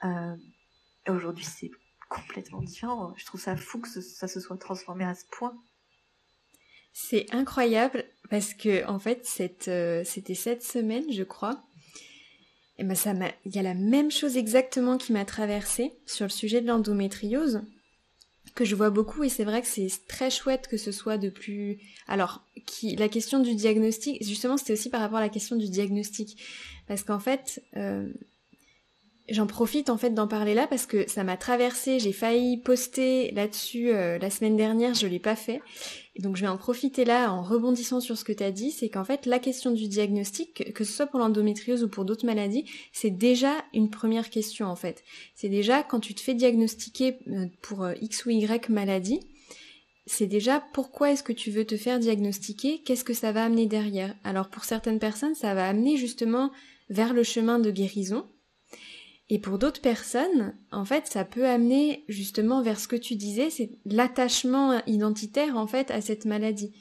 Euh, 0.05 0.35
et 1.05 1.11
aujourd'hui, 1.11 1.45
c'est 1.45 1.71
complètement 2.09 2.61
différent. 2.61 3.13
Je 3.17 3.25
trouve 3.25 3.41
ça 3.41 3.55
fou 3.55 3.79
que 3.79 3.87
ça 3.87 4.27
se 4.27 4.39
soit 4.39 4.57
transformé 4.57 5.03
à 5.03 5.15
ce 5.15 5.25
point. 5.31 5.55
C'est 6.93 7.27
incroyable 7.31 8.05
parce 8.29 8.53
que 8.53 8.85
en 8.87 8.99
fait 8.99 9.27
euh, 9.67 10.03
c'était 10.03 10.35
cette 10.35 10.63
semaine 10.63 11.11
je 11.11 11.23
crois. 11.23 11.63
Et 12.79 12.83
ben 12.83 12.95
ça 12.95 13.13
il 13.45 13.55
y 13.55 13.59
a 13.59 13.63
la 13.63 13.73
même 13.73 14.11
chose 14.11 14.37
exactement 14.37 14.97
qui 14.97 15.13
m'a 15.13 15.25
traversée 15.25 15.93
sur 16.05 16.25
le 16.25 16.31
sujet 16.31 16.61
de 16.61 16.67
l'endométriose 16.67 17.61
que 18.57 18.65
je 18.65 18.75
vois 18.75 18.89
beaucoup 18.89 19.23
et 19.23 19.29
c'est 19.29 19.43
vrai 19.43 19.61
que 19.61 19.67
c'est 19.67 19.87
très 20.07 20.31
chouette 20.31 20.67
que 20.67 20.77
ce 20.77 20.91
soit 20.91 21.19
de 21.19 21.29
plus 21.29 21.79
alors 22.07 22.43
la 22.83 23.07
question 23.07 23.39
du 23.39 23.53
diagnostic 23.53 24.23
justement 24.23 24.57
c'était 24.57 24.73
aussi 24.73 24.89
par 24.89 25.01
rapport 25.01 25.19
à 25.19 25.21
la 25.21 25.29
question 25.29 25.55
du 25.55 25.69
diagnostic 25.69 26.41
parce 26.87 27.03
qu'en 27.03 27.19
fait 27.19 27.63
euh, 27.75 28.11
J'en 29.29 29.45
profite 29.45 29.89
en 29.89 29.97
fait 29.97 30.11
d'en 30.11 30.27
parler 30.27 30.53
là 30.53 30.67
parce 30.67 30.85
que 30.85 31.09
ça 31.09 31.25
m'a 31.25 31.35
traversé, 31.35 31.99
j'ai 31.99 32.13
failli 32.13 32.55
poster 32.55 33.31
là-dessus 33.31 33.89
euh, 33.89 34.17
la 34.17 34.29
semaine 34.29 34.55
dernière, 34.55 34.93
je 34.93 35.05
l'ai 35.05 35.19
pas 35.19 35.35
fait. 35.35 35.61
Donc 36.19 36.37
je 36.37 36.41
vais 36.41 36.47
en 36.47 36.57
profiter 36.57 37.03
là 37.03 37.33
en 37.33 37.43
rebondissant 37.43 37.99
sur 37.99 38.17
ce 38.17 38.23
que 38.23 38.31
tu 38.31 38.43
as 38.43 38.51
dit, 38.51 38.71
c'est 38.71 38.87
qu'en 38.87 39.03
fait 39.03 39.25
la 39.25 39.39
question 39.39 39.71
du 39.71 39.89
diagnostic, 39.89 40.73
que 40.73 40.83
ce 40.85 40.93
soit 40.93 41.07
pour 41.07 41.19
l'endométriose 41.19 41.83
ou 41.83 41.89
pour 41.89 42.05
d'autres 42.05 42.25
maladies, 42.25 42.63
c'est 42.93 43.09
déjà 43.09 43.51
une 43.73 43.89
première 43.89 44.29
question 44.29 44.67
en 44.67 44.77
fait. 44.77 45.03
C'est 45.35 45.49
déjà 45.49 45.83
quand 45.83 45.99
tu 45.99 46.13
te 46.13 46.21
fais 46.21 46.33
diagnostiquer 46.33 47.17
euh, 47.27 47.47
pour 47.61 47.83
euh, 47.83 47.95
X 48.01 48.25
ou 48.25 48.29
Y 48.29 48.69
maladie, 48.69 49.19
c'est 50.05 50.27
déjà 50.27 50.63
pourquoi 50.71 51.11
est-ce 51.11 51.23
que 51.23 51.33
tu 51.33 51.51
veux 51.51 51.65
te 51.65 51.75
faire 51.75 51.99
diagnostiquer, 51.99 52.81
qu'est-ce 52.85 53.03
que 53.03 53.13
ça 53.13 53.33
va 53.33 53.43
amener 53.43 53.65
derrière? 53.65 54.15
Alors 54.23 54.47
pour 54.47 54.63
certaines 54.63 54.99
personnes, 54.99 55.35
ça 55.35 55.53
va 55.53 55.67
amener 55.67 55.97
justement 55.97 56.49
vers 56.89 57.13
le 57.13 57.23
chemin 57.23 57.59
de 57.59 57.71
guérison. 57.71 58.25
Et 59.29 59.39
pour 59.39 59.57
d'autres 59.57 59.81
personnes, 59.81 60.55
en 60.71 60.85
fait, 60.85 61.07
ça 61.07 61.25
peut 61.25 61.45
amener 61.45 62.05
justement 62.07 62.61
vers 62.61 62.79
ce 62.79 62.87
que 62.87 62.95
tu 62.95 63.15
disais, 63.15 63.49
c'est 63.49 63.71
l'attachement 63.85 64.81
identitaire 64.87 65.57
en 65.57 65.67
fait 65.67 65.91
à 65.91 65.99
cette 65.99 66.25
maladie. 66.25 66.73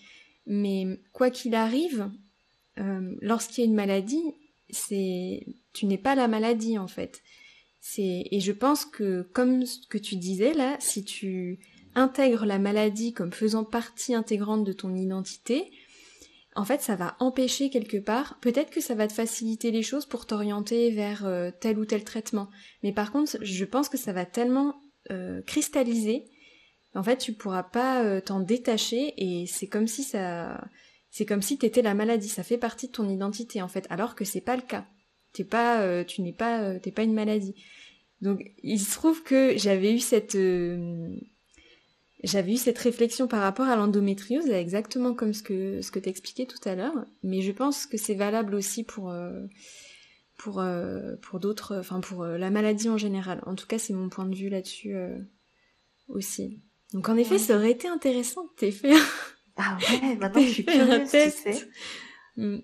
Mais 0.46 1.00
quoi 1.12 1.30
qu'il 1.30 1.56
arrive, 1.56 2.08
euh, 2.78 3.16
lorsqu'il 3.20 3.64
y 3.64 3.66
a 3.66 3.70
une 3.70 3.74
maladie, 3.76 4.22
c'est 4.70 5.44
tu 5.72 5.86
n'es 5.86 5.98
pas 5.98 6.14
la 6.14 6.28
maladie 6.28 6.78
en 6.78 6.86
fait. 6.86 7.22
C'est 7.80 8.24
et 8.30 8.40
je 8.40 8.52
pense 8.52 8.84
que 8.84 9.22
comme 9.32 9.66
ce 9.66 9.86
que 9.88 9.98
tu 9.98 10.16
disais 10.16 10.54
là, 10.54 10.76
si 10.78 11.04
tu 11.04 11.58
intègres 11.96 12.46
la 12.46 12.58
maladie 12.58 13.12
comme 13.12 13.32
faisant 13.32 13.64
partie 13.64 14.14
intégrante 14.14 14.64
de 14.64 14.72
ton 14.72 14.94
identité, 14.94 15.72
en 16.56 16.64
fait, 16.64 16.80
ça 16.80 16.96
va 16.96 17.16
empêcher 17.20 17.68
quelque 17.68 17.98
part, 17.98 18.38
peut-être 18.40 18.70
que 18.70 18.80
ça 18.80 18.94
va 18.94 19.06
te 19.06 19.12
faciliter 19.12 19.70
les 19.70 19.82
choses 19.82 20.06
pour 20.06 20.26
t'orienter 20.26 20.90
vers 20.90 21.26
euh, 21.26 21.50
tel 21.60 21.78
ou 21.78 21.84
tel 21.84 22.02
traitement. 22.02 22.48
Mais 22.82 22.92
par 22.92 23.12
contre, 23.12 23.36
je 23.42 23.64
pense 23.66 23.90
que 23.90 23.98
ça 23.98 24.14
va 24.14 24.24
tellement 24.24 24.74
euh, 25.10 25.42
cristalliser, 25.42 26.24
en 26.94 27.02
fait, 27.02 27.18
tu 27.18 27.34
pourras 27.34 27.62
pas 27.62 28.02
euh, 28.02 28.22
t'en 28.22 28.40
détacher 28.40 29.12
et 29.18 29.46
c'est 29.46 29.66
comme 29.66 29.86
si 29.86 30.02
ça, 30.02 30.64
c'est 31.10 31.26
comme 31.26 31.42
si 31.42 31.58
t'étais 31.58 31.82
la 31.82 31.92
maladie, 31.92 32.28
ça 32.28 32.42
fait 32.42 32.56
partie 32.56 32.86
de 32.86 32.92
ton 32.92 33.06
identité 33.06 33.60
en 33.60 33.68
fait, 33.68 33.86
alors 33.90 34.14
que 34.14 34.24
c'est 34.24 34.40
pas 34.40 34.56
le 34.56 34.62
cas. 34.62 34.86
T'es 35.34 35.44
pas, 35.44 36.02
tu 36.04 36.22
n'es 36.22 36.32
pas, 36.32 36.78
t'es 36.80 36.90
pas 36.90 37.02
une 37.02 37.12
maladie. 37.12 37.54
Donc, 38.22 38.40
il 38.62 38.80
se 38.80 38.94
trouve 38.94 39.22
que 39.22 39.58
j'avais 39.58 39.92
eu 39.92 39.98
cette 39.98 40.34
j'avais 42.26 42.54
eu 42.54 42.56
cette 42.56 42.78
réflexion 42.78 43.28
par 43.28 43.40
rapport 43.40 43.66
à 43.66 43.76
l'endométriose, 43.76 44.48
exactement 44.50 45.14
comme 45.14 45.32
ce 45.32 45.42
que 45.42 45.80
ce 45.80 45.90
que 45.90 45.98
t'expliquais 45.98 46.46
tout 46.46 46.68
à 46.68 46.74
l'heure, 46.74 47.06
mais 47.22 47.40
je 47.40 47.52
pense 47.52 47.86
que 47.86 47.96
c'est 47.96 48.14
valable 48.14 48.54
aussi 48.54 48.82
pour 48.82 49.10
euh, 49.10 49.46
pour 50.36 50.60
euh, 50.60 51.14
pour 51.22 51.38
d'autres, 51.38 51.76
enfin 51.78 52.00
pour 52.00 52.24
euh, 52.24 52.36
la 52.36 52.50
maladie 52.50 52.88
en 52.88 52.98
général. 52.98 53.42
En 53.46 53.54
tout 53.54 53.66
cas, 53.66 53.78
c'est 53.78 53.92
mon 53.92 54.08
point 54.08 54.26
de 54.26 54.34
vue 54.34 54.48
là-dessus 54.48 54.96
aussi. 56.08 56.62
Donc 56.92 57.08
en 57.08 57.16
effet, 57.16 57.38
ça 57.38 57.56
aurait 57.56 57.70
été 57.70 57.88
intéressant 57.88 58.48
de 58.60 58.70
fait. 58.70 58.92
Ah 59.56 59.78
ouais, 59.80 60.16
maintenant 60.16 60.42
je 60.42 60.50
suis 60.50 60.64
curieuse, 60.66 61.10
tu 61.10 61.30
sais. 61.30 61.68
Mm. 62.36 62.58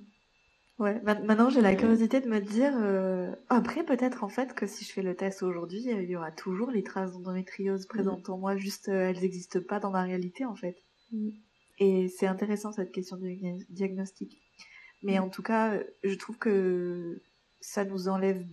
Ouais, 0.78 1.00
maintenant 1.02 1.50
j'ai 1.50 1.60
la 1.60 1.74
curiosité 1.74 2.20
de 2.20 2.28
me 2.28 2.40
dire. 2.40 2.72
Euh, 2.76 3.34
après, 3.48 3.84
peut-être 3.84 4.24
en 4.24 4.28
fait 4.28 4.54
que 4.54 4.66
si 4.66 4.84
je 4.84 4.92
fais 4.92 5.02
le 5.02 5.14
test 5.14 5.42
aujourd'hui, 5.42 5.84
il 5.86 6.10
y 6.10 6.16
aura 6.16 6.32
toujours 6.32 6.70
les 6.70 6.82
traces 6.82 7.12
d'endométriose 7.12 7.86
présentes 7.86 8.28
en 8.30 8.38
moi, 8.38 8.56
juste 8.56 8.88
euh, 8.88 9.10
elles 9.10 9.20
n'existent 9.20 9.60
pas 9.60 9.80
dans 9.80 9.90
la 9.90 10.02
réalité 10.02 10.44
en 10.44 10.56
fait. 10.56 10.76
Mm. 11.12 11.28
Et 11.78 12.08
c'est 12.08 12.26
intéressant 12.26 12.72
cette 12.72 12.90
question 12.90 13.16
de 13.16 13.28
diagnostic. 13.70 14.40
Mais 15.02 15.18
mm. 15.18 15.22
en 15.22 15.28
tout 15.28 15.42
cas, 15.42 15.78
je 16.02 16.14
trouve 16.14 16.38
que 16.38 17.22
ça 17.60 17.84
nous 17.84 18.08
enlève 18.08 18.44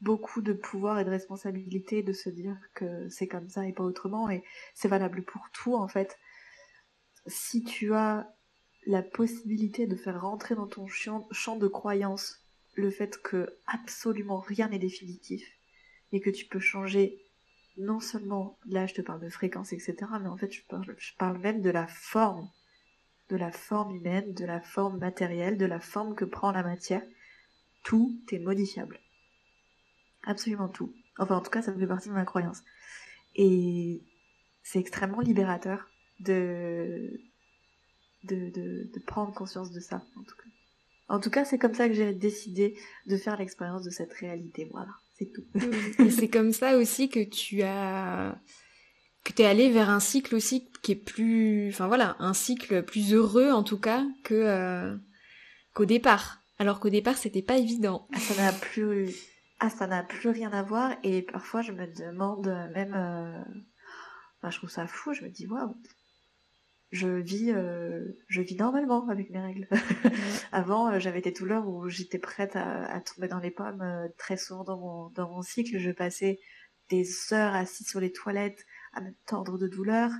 beaucoup 0.00 0.42
de 0.42 0.52
pouvoir 0.52 0.98
et 0.98 1.04
de 1.04 1.10
responsabilité 1.10 2.02
de 2.02 2.12
se 2.12 2.28
dire 2.28 2.56
que 2.74 3.08
c'est 3.08 3.26
comme 3.26 3.48
ça 3.48 3.66
et 3.66 3.72
pas 3.72 3.84
autrement. 3.84 4.30
Et 4.30 4.44
c'est 4.74 4.88
valable 4.88 5.24
pour 5.24 5.42
tout 5.52 5.74
en 5.74 5.88
fait. 5.88 6.16
Si 7.26 7.64
tu 7.64 7.92
as 7.92 8.35
la 8.86 9.02
possibilité 9.02 9.86
de 9.86 9.96
faire 9.96 10.20
rentrer 10.22 10.54
dans 10.54 10.68
ton 10.68 10.86
champ, 10.86 11.28
de 11.56 11.66
croyance 11.68 12.40
le 12.74 12.90
fait 12.90 13.20
que 13.20 13.58
absolument 13.66 14.38
rien 14.38 14.68
n'est 14.68 14.78
définitif 14.78 15.44
et 16.12 16.20
que 16.20 16.30
tu 16.30 16.46
peux 16.46 16.60
changer 16.60 17.20
non 17.78 18.00
seulement, 18.00 18.58
là 18.66 18.86
je 18.86 18.94
te 18.94 19.02
parle 19.02 19.20
de 19.20 19.28
fréquence, 19.28 19.72
etc., 19.72 19.96
mais 20.20 20.28
en 20.28 20.36
fait 20.36 20.52
je 20.52 20.62
parle, 20.68 20.94
je 20.98 21.12
parle 21.18 21.38
même 21.38 21.60
de 21.60 21.70
la 21.70 21.86
forme, 21.86 22.48
de 23.28 23.36
la 23.36 23.50
forme 23.50 23.96
humaine, 23.96 24.32
de 24.32 24.44
la 24.44 24.60
forme 24.60 24.98
matérielle, 24.98 25.58
de 25.58 25.66
la 25.66 25.80
forme 25.80 26.14
que 26.14 26.24
prend 26.24 26.52
la 26.52 26.62
matière. 26.62 27.02
Tout 27.82 28.16
est 28.30 28.38
modifiable. 28.38 29.00
Absolument 30.24 30.68
tout. 30.68 30.94
Enfin 31.18 31.36
en 31.36 31.40
tout 31.40 31.50
cas 31.50 31.62
ça 31.62 31.74
fait 31.74 31.86
partie 31.86 32.08
de 32.08 32.14
ma 32.14 32.24
croyance. 32.24 32.62
Et 33.34 34.02
c'est 34.62 34.78
extrêmement 34.78 35.20
libérateur 35.20 35.90
de 36.20 37.20
de, 38.26 38.90
prendre 39.06 39.32
conscience 39.32 39.70
de 39.70 39.80
ça, 39.80 40.02
en 40.16 40.22
tout 40.22 40.36
cas. 40.36 40.42
En 41.08 41.20
tout 41.20 41.30
cas, 41.30 41.44
c'est 41.44 41.58
comme 41.58 41.74
ça 41.74 41.88
que 41.88 41.94
j'ai 41.94 42.12
décidé 42.12 42.76
de 43.06 43.16
faire 43.16 43.36
l'expérience 43.36 43.84
de 43.84 43.90
cette 43.90 44.12
réalité. 44.12 44.68
Voilà, 44.72 44.90
c'est 45.16 45.32
tout. 45.32 45.44
Et 46.00 46.10
c'est 46.10 46.28
comme 46.28 46.52
ça 46.52 46.76
aussi 46.76 47.08
que 47.08 47.22
tu 47.22 47.62
as 47.62 48.36
que 49.22 49.32
tu 49.32 49.42
es 49.42 49.46
allé 49.46 49.70
vers 49.70 49.90
un 49.90 50.00
cycle 50.00 50.36
aussi 50.36 50.68
qui 50.82 50.92
est 50.92 50.96
plus 50.96 51.68
enfin 51.68 51.88
voilà, 51.88 52.16
un 52.20 52.32
cycle 52.32 52.84
plus 52.84 53.12
heureux 53.12 53.50
en 53.50 53.64
tout 53.64 53.78
cas 53.78 54.04
que 54.24 54.34
euh, 54.34 54.96
qu'au 55.74 55.84
départ. 55.84 56.40
Alors 56.58 56.80
qu'au 56.80 56.90
départ, 56.90 57.18
c'était 57.18 57.42
pas 57.42 57.58
évident. 57.58 58.08
Ah, 58.12 58.18
ça 58.18 58.42
n'a 58.42 58.52
plus 58.52 59.14
ah, 59.60 59.70
ça 59.70 59.86
n'a 59.86 60.02
plus 60.02 60.30
rien 60.30 60.50
à 60.52 60.62
voir 60.62 60.96
et 61.02 61.22
parfois 61.22 61.62
je 61.62 61.72
me 61.72 61.86
demande 61.86 62.46
même 62.74 62.94
euh, 62.94 63.42
je 64.50 64.58
trouve 64.58 64.70
ça 64.70 64.86
fou, 64.86 65.12
je 65.12 65.22
me 65.22 65.28
dis 65.28 65.46
waouh, 65.46 65.74
je 66.92 67.08
vis, 67.08 67.50
euh, 67.50 68.04
je 68.28 68.40
vis 68.42 68.56
normalement 68.56 69.08
avec 69.08 69.30
mes 69.30 69.40
règles. 69.40 69.68
Avant, 70.52 70.90
euh, 70.90 70.98
j'avais 71.00 71.20
des 71.20 71.32
douleurs 71.32 71.68
où 71.68 71.88
j'étais 71.88 72.18
prête 72.18 72.54
à, 72.54 73.00
tomber 73.00 73.28
dans 73.28 73.40
les 73.40 73.50
pommes 73.50 73.82
euh, 73.82 74.08
très 74.18 74.36
souvent 74.36 74.64
dans 74.64 74.78
mon, 74.78 75.10
dans 75.10 75.28
mon 75.28 75.42
cycle. 75.42 75.78
Je 75.78 75.90
passais 75.90 76.38
des 76.88 77.04
heures 77.32 77.54
assise 77.54 77.88
sur 77.88 78.00
les 78.00 78.12
toilettes 78.12 78.64
à 78.92 79.00
me 79.00 79.10
tordre 79.26 79.58
de 79.58 79.66
douleur. 79.66 80.10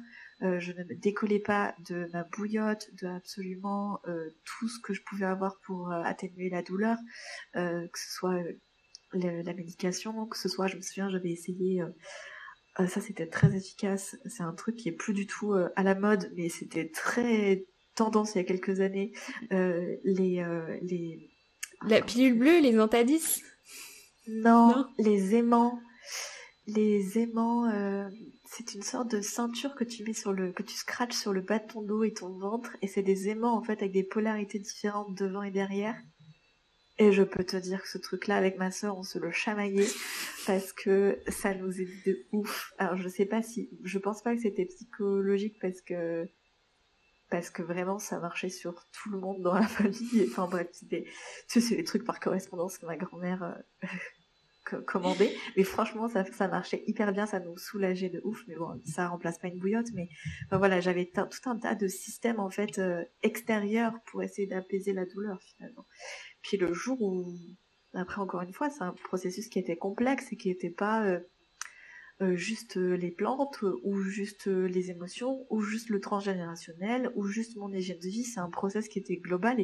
je 0.40 0.72
ne 0.72 0.82
me 0.82 0.96
décollais 0.96 1.38
pas 1.38 1.76
de 1.88 2.08
ma 2.12 2.24
bouillotte, 2.24 2.90
de 3.00 3.06
absolument 3.06 4.00
tout 4.44 4.68
ce 4.68 4.80
que 4.80 4.92
je 4.92 5.00
pouvais 5.06 5.26
avoir 5.26 5.60
pour 5.60 5.92
atténuer 5.92 6.50
la 6.50 6.62
douleur, 6.62 6.98
que 7.54 7.88
ce 7.94 8.10
soit 8.10 8.42
la 9.12 9.54
médication, 9.54 10.26
que 10.26 10.36
ce 10.36 10.48
soit, 10.48 10.66
je 10.66 10.74
me 10.74 10.82
souviens, 10.82 11.08
j'avais 11.08 11.30
essayé 11.30 11.84
ça, 12.86 13.00
c'était 13.00 13.26
très 13.26 13.54
efficace. 13.56 14.16
C'est 14.26 14.42
un 14.42 14.52
truc 14.52 14.76
qui 14.76 14.88
est 14.88 14.92
plus 14.92 15.14
du 15.14 15.26
tout 15.26 15.54
euh, 15.54 15.70
à 15.76 15.82
la 15.82 15.94
mode, 15.94 16.30
mais 16.36 16.48
c'était 16.48 16.90
très 16.90 17.64
tendance 17.94 18.34
il 18.34 18.38
y 18.38 18.40
a 18.42 18.44
quelques 18.44 18.80
années. 18.80 19.12
Euh, 19.52 19.96
les, 20.04 20.40
euh, 20.40 20.78
les... 20.82 21.30
La 21.86 22.02
pilule 22.02 22.38
bleue, 22.38 22.60
les 22.60 22.78
antadis 22.78 23.42
non, 24.28 24.86
les 24.98 25.36
aimants. 25.36 25.78
Les 26.66 27.16
aimants, 27.20 27.70
c'est 28.44 28.74
une 28.74 28.82
sorte 28.82 29.08
de 29.08 29.20
ceinture 29.20 29.76
que 29.76 29.84
tu 29.84 30.02
mets 30.02 30.14
sur 30.14 30.32
le, 30.32 30.50
que 30.50 30.64
tu 30.64 30.74
scratches 30.74 31.14
sur 31.14 31.32
le 31.32 31.42
bas 31.42 31.60
de 31.60 31.66
ton 31.68 31.80
dos 31.80 32.02
et 32.02 32.12
ton 32.12 32.36
ventre, 32.36 32.76
et 32.82 32.88
c'est 32.88 33.04
des 33.04 33.28
aimants 33.28 33.56
en 33.56 33.62
fait 33.62 33.82
avec 33.82 33.92
des 33.92 34.02
polarités 34.02 34.58
différentes 34.58 35.16
devant 35.16 35.44
et 35.44 35.52
derrière. 35.52 35.94
Et 36.98 37.12
je 37.12 37.22
peux 37.22 37.44
te 37.44 37.56
dire 37.56 37.82
que 37.82 37.88
ce 37.88 37.98
truc-là, 37.98 38.36
avec 38.36 38.56
ma 38.56 38.70
sœur, 38.70 38.96
on 38.96 39.02
se 39.02 39.18
le 39.18 39.30
chamaillait 39.30 39.88
parce 40.46 40.72
que 40.72 41.18
ça 41.28 41.54
nous 41.54 41.80
aide 41.80 42.02
de 42.06 42.26
ouf. 42.32 42.72
Alors 42.78 42.96
je 42.96 43.08
sais 43.08 43.26
pas 43.26 43.42
si, 43.42 43.68
je 43.84 43.98
pense 43.98 44.22
pas 44.22 44.34
que 44.34 44.40
c'était 44.40 44.64
psychologique 44.64 45.58
parce 45.60 45.82
que 45.82 46.26
parce 47.28 47.50
que 47.50 47.62
vraiment 47.62 47.98
ça 47.98 48.20
marchait 48.20 48.48
sur 48.48 48.86
tout 48.92 49.10
le 49.10 49.18
monde 49.18 49.42
dans 49.42 49.54
la 49.54 49.62
famille. 49.66 50.26
Enfin 50.30 50.46
bref, 50.46 50.68
c'était, 50.72 51.04
tu 51.04 51.12
sais, 51.48 51.60
c'est 51.60 51.76
les 51.76 51.84
trucs 51.84 52.04
par 52.04 52.18
correspondance 52.18 52.78
que 52.78 52.86
ma 52.86 52.96
grand-mère 52.96 53.42
euh, 53.42 53.86
commandait. 54.86 55.34
Mais 55.56 55.64
franchement, 55.64 56.08
ça, 56.08 56.24
ça 56.24 56.48
marchait 56.48 56.82
hyper 56.86 57.12
bien, 57.12 57.26
ça 57.26 57.40
nous 57.40 57.56
soulageait 57.56 58.08
de 58.08 58.20
ouf. 58.24 58.42
Mais 58.48 58.56
bon, 58.56 58.80
ça 58.84 59.08
remplace 59.08 59.38
pas 59.38 59.48
une 59.48 59.58
bouillotte. 59.58 59.92
Mais 59.94 60.08
voilà, 60.50 60.80
j'avais 60.80 61.06
tout 61.06 61.50
un 61.50 61.58
tas 61.58 61.74
de 61.74 61.88
systèmes 61.88 62.40
en 62.40 62.50
fait 62.50 62.78
euh, 62.78 63.04
extérieurs 63.22 63.92
pour 64.06 64.22
essayer 64.22 64.46
d'apaiser 64.46 64.92
la 64.92 65.04
douleur 65.04 65.40
finalement. 65.42 65.86
Puis 66.46 66.58
le 66.58 66.72
jour 66.72 67.02
où, 67.02 67.36
après 67.92 68.20
encore 68.20 68.42
une 68.42 68.52
fois, 68.52 68.70
c'est 68.70 68.82
un 68.82 68.92
processus 68.92 69.48
qui 69.48 69.58
était 69.58 69.76
complexe 69.76 70.32
et 70.32 70.36
qui 70.36 70.48
n'était 70.48 70.70
pas 70.70 71.04
euh, 71.04 71.18
euh, 72.20 72.36
juste 72.36 72.76
euh, 72.76 72.96
les 72.96 73.10
plantes 73.10 73.64
ou 73.82 74.00
juste 74.00 74.46
les 74.46 74.92
émotions 74.92 75.44
ou 75.50 75.60
juste 75.60 75.88
le 75.88 76.00
transgénérationnel 76.00 77.10
ou 77.16 77.26
juste 77.26 77.56
mon 77.56 77.72
hygiène 77.72 77.98
de 77.98 78.08
vie, 78.08 78.22
c'est 78.22 78.38
un 78.38 78.48
process 78.48 78.86
qui 78.88 79.00
était 79.00 79.16
global 79.16 79.60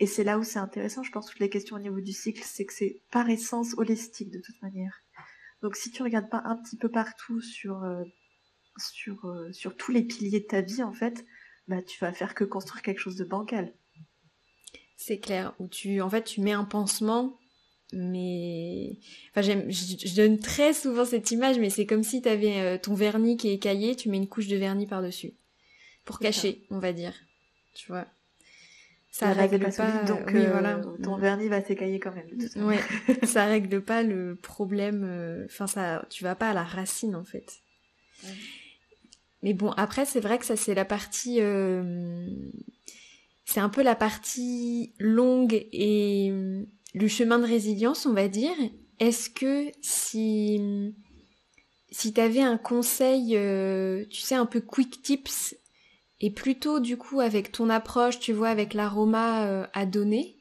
et, 0.00 0.06
c'est 0.06 0.22
là 0.22 0.38
où 0.38 0.44
c'est 0.44 0.60
intéressant, 0.60 1.02
je 1.02 1.10
pense, 1.10 1.26
toutes 1.26 1.40
les 1.40 1.50
questions 1.50 1.74
au 1.74 1.80
niveau 1.80 2.00
du 2.00 2.12
cycle, 2.12 2.44
c'est 2.44 2.64
que 2.64 2.72
c'est 2.72 3.02
par 3.10 3.28
essence 3.28 3.74
holistique 3.76 4.30
de 4.30 4.38
toute 4.38 4.62
manière. 4.62 5.02
Donc 5.60 5.74
si 5.74 5.90
tu 5.90 6.04
regardes 6.04 6.30
pas 6.30 6.42
un 6.44 6.56
petit 6.62 6.76
peu 6.76 6.88
partout 6.88 7.40
sur, 7.40 7.84
sur, 8.76 9.36
sur 9.50 9.76
tous 9.76 9.90
les 9.90 10.04
piliers 10.04 10.38
de 10.38 10.46
ta 10.46 10.60
vie, 10.60 10.84
en 10.84 10.92
fait, 10.92 11.26
bah 11.66 11.82
tu 11.82 11.98
vas 11.98 12.12
faire 12.12 12.36
que 12.36 12.44
construire 12.44 12.82
quelque 12.82 13.00
chose 13.00 13.16
de 13.16 13.24
bancal. 13.24 13.74
C'est 15.00 15.18
clair. 15.18 15.54
Où 15.60 15.68
tu, 15.68 16.02
en 16.02 16.10
fait, 16.10 16.24
tu 16.24 16.40
mets 16.40 16.52
un 16.52 16.64
pansement, 16.64 17.38
mais, 17.92 18.98
enfin, 19.30 19.42
j'aime, 19.42 19.70
je, 19.70 20.14
donne 20.16 20.40
très 20.40 20.74
souvent 20.74 21.04
cette 21.04 21.30
image, 21.30 21.58
mais 21.60 21.70
c'est 21.70 21.86
comme 21.86 22.02
si 22.02 22.20
tu 22.20 22.28
avais 22.28 22.58
euh, 22.58 22.78
ton 22.78 22.94
vernis 22.94 23.36
qui 23.36 23.48
est 23.48 23.54
écaillé, 23.54 23.94
tu 23.94 24.08
mets 24.10 24.16
une 24.16 24.26
couche 24.26 24.48
de 24.48 24.56
vernis 24.56 24.88
par-dessus. 24.88 25.34
Pour 26.04 26.18
cacher, 26.18 26.66
on 26.70 26.80
va 26.80 26.92
dire. 26.92 27.14
Tu 27.74 27.86
vois. 27.86 28.06
Ça 29.12 29.32
règle 29.32 29.72
pas, 29.72 30.02
donc 30.02 30.20
oui, 30.26 30.40
euh, 30.40 30.50
voilà. 30.50 30.80
ton 31.02 31.16
vernis 31.16 31.48
va 31.48 31.62
s'écailler 31.62 32.00
quand 32.00 32.12
même. 32.12 32.66
ouais, 32.66 32.80
ça 33.24 33.44
règle 33.46 33.80
pas 33.80 34.02
le 34.02 34.34
problème. 34.34 35.04
Euh, 35.04 35.44
enfin, 35.46 35.68
ça, 35.68 36.04
tu 36.10 36.24
vas 36.24 36.34
pas 36.34 36.50
à 36.50 36.54
la 36.54 36.64
racine 36.64 37.14
en 37.14 37.24
fait. 37.24 37.60
Mais 39.44 39.54
bon, 39.54 39.70
après, 39.72 40.04
c'est 40.04 40.20
vrai 40.20 40.38
que 40.38 40.44
ça 40.44 40.56
c'est 40.56 40.74
la 40.74 40.84
partie 40.84 41.40
c'est 43.48 43.60
un 43.60 43.70
peu 43.70 43.82
la 43.82 43.94
partie 43.94 44.92
longue 44.98 45.66
et, 45.72 46.30
le 46.94 47.08
chemin 47.08 47.38
de 47.38 47.46
résilience, 47.46 48.04
on 48.04 48.12
va 48.12 48.28
dire. 48.28 48.54
Est-ce 48.98 49.30
que 49.30 49.70
si, 49.80 50.94
si 51.90 52.12
tu 52.12 52.20
avais 52.20 52.42
un 52.42 52.58
conseil, 52.58 53.36
euh, 53.36 54.04
tu 54.10 54.20
sais, 54.20 54.34
un 54.34 54.44
peu 54.44 54.60
quick 54.60 55.00
tips, 55.02 55.56
et 56.20 56.30
plutôt 56.30 56.78
du 56.78 56.98
coup 56.98 57.20
avec 57.20 57.50
ton 57.50 57.70
approche, 57.70 58.18
tu 58.18 58.34
vois, 58.34 58.48
avec 58.48 58.74
l'aroma 58.74 59.46
euh, 59.46 59.66
à 59.72 59.86
donner 59.86 60.36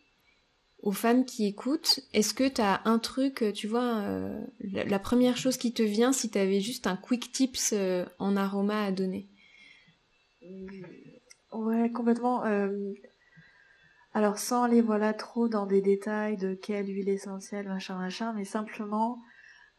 aux 0.82 0.91
femmes 0.91 1.24
qui 1.24 1.45
écoutent, 1.45 2.01
est-ce 2.14 2.34
que 2.34 2.47
tu 2.47 2.60
as 2.60 2.82
un 2.86 2.99
truc, 2.99 3.45
tu 3.53 3.68
vois, 3.68 3.99
euh, 3.99 4.41
la, 4.60 4.99
première 4.99 5.38
chose 5.38 5.55
qui 5.55 5.74
te 5.74 5.84
vient 5.84 6.12
si 6.12 6.30
tu 6.30 6.38
avais 6.38 6.60
juste 6.60 6.88
un 6.88 6.97
quick 6.97 7.32
tips 7.32 7.74
en 8.20 8.36
aroma 8.36 8.84
à 8.84 8.91
donner? 8.91 9.28
Ouais, 11.58 11.91
complètement. 11.91 12.43
Alors 14.14 14.39
sans 14.39 14.64
aller 14.64 14.82
voilà 14.82 15.14
trop 15.14 15.47
dans 15.47 15.66
des 15.66 15.82
détails 15.82 16.38
de 16.38 16.53
quelle 16.55 16.88
huile 16.88 17.10
essentielle, 17.10 17.68
machin, 17.68 17.97
machin, 17.97 18.34
mais 18.34 18.45
simplement 18.45 19.22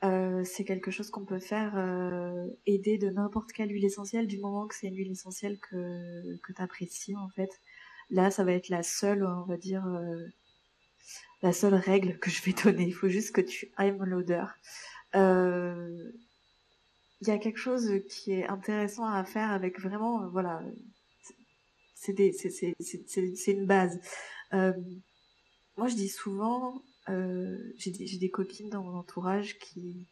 euh, 0.05 0.45
c'est 0.45 0.65
quelque 0.65 0.91
chose 0.93 1.11
qu'on 1.11 1.25
peut 1.25 1.41
faire 1.41 1.77
euh, 1.77 2.47
aider 2.67 2.99
de 2.99 3.11
n'importe 3.11 3.53
quelle 3.53 3.71
huile 3.71 3.85
essentielle 3.85 4.27
du 4.29 4.39
moment 4.39 4.67
que 4.69 4.75
c'est 4.77 4.89
une 4.89 4.97
huile 4.97 5.11
essentielle 5.11 5.59
que, 5.61 6.39
que 6.43 6.53
tu 6.53 6.63
apprécies 6.63 7.17
en 7.17 7.29
fait. 7.31 7.51
Là 8.11 8.31
ça 8.31 8.45
va 8.45 8.53
être 8.53 8.69
la 8.69 8.83
seule, 8.85 9.25
on 9.27 9.45
va 9.45 9.57
dire, 9.57 9.87
euh, 9.87 10.27
la 11.43 11.53
seule 11.53 11.75
règle 11.75 12.19
que 12.19 12.31
je 12.31 12.43
vais 12.45 12.53
donner. 12.53 12.85
Il 12.87 12.93
faut 12.95 13.09
juste 13.09 13.35
que 13.35 13.41
tu 13.41 13.73
aimes 13.79 14.05
l'odeur. 14.05 14.55
Il 17.21 17.29
y 17.29 17.31
a 17.33 17.39
quelque 17.39 17.59
chose 17.59 17.91
qui 18.09 18.33
est 18.33 18.47
intéressant 18.47 19.07
à 19.07 19.25
faire 19.25 19.51
avec 19.51 19.81
vraiment, 19.81 20.29
voilà, 20.29 20.63
c'est 21.99 23.53
une 23.53 23.67
base. 23.67 24.01
Euh, 24.53 24.73
moi, 25.77 25.89
je 25.89 25.95
dis 25.95 26.09
souvent, 26.09 26.83
euh, 27.09 27.57
j'ai 27.77 27.91
des, 27.91 28.31
copines 28.31 28.71
dans 28.71 28.83
mon 28.83 28.95
entourage 28.97 29.59
qui 29.59 30.09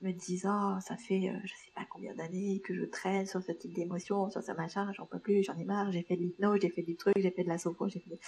me 0.00 0.12
disent 0.12 0.46
ah 0.46 0.78
ça 0.86 0.96
fait 0.96 1.30
euh, 1.30 1.38
je 1.44 1.52
sais 1.52 1.70
pas 1.74 1.86
combien 1.88 2.14
d'années 2.14 2.60
que 2.60 2.74
je 2.74 2.84
traîne 2.84 3.26
sur 3.26 3.42
ce 3.42 3.52
type 3.52 3.72
d'émotion 3.72 4.28
sur 4.28 4.42
ce 4.42 4.52
machin 4.52 4.92
j'en 4.92 5.06
peux 5.06 5.20
plus 5.20 5.42
j'en 5.44 5.56
ai 5.56 5.64
marre 5.64 5.92
j'ai 5.92 6.02
fait 6.02 6.16
de 6.16 6.20
l'hypnose 6.20 6.58
j'ai 6.60 6.68
fait 6.68 6.82
du 6.82 6.96
truc 6.96 7.14
j'ai 7.16 7.30
fait 7.30 7.44
de 7.44 7.48
la 7.48 7.58
sophro 7.58 7.88
j'ai 7.88 8.00
fait 8.00 8.18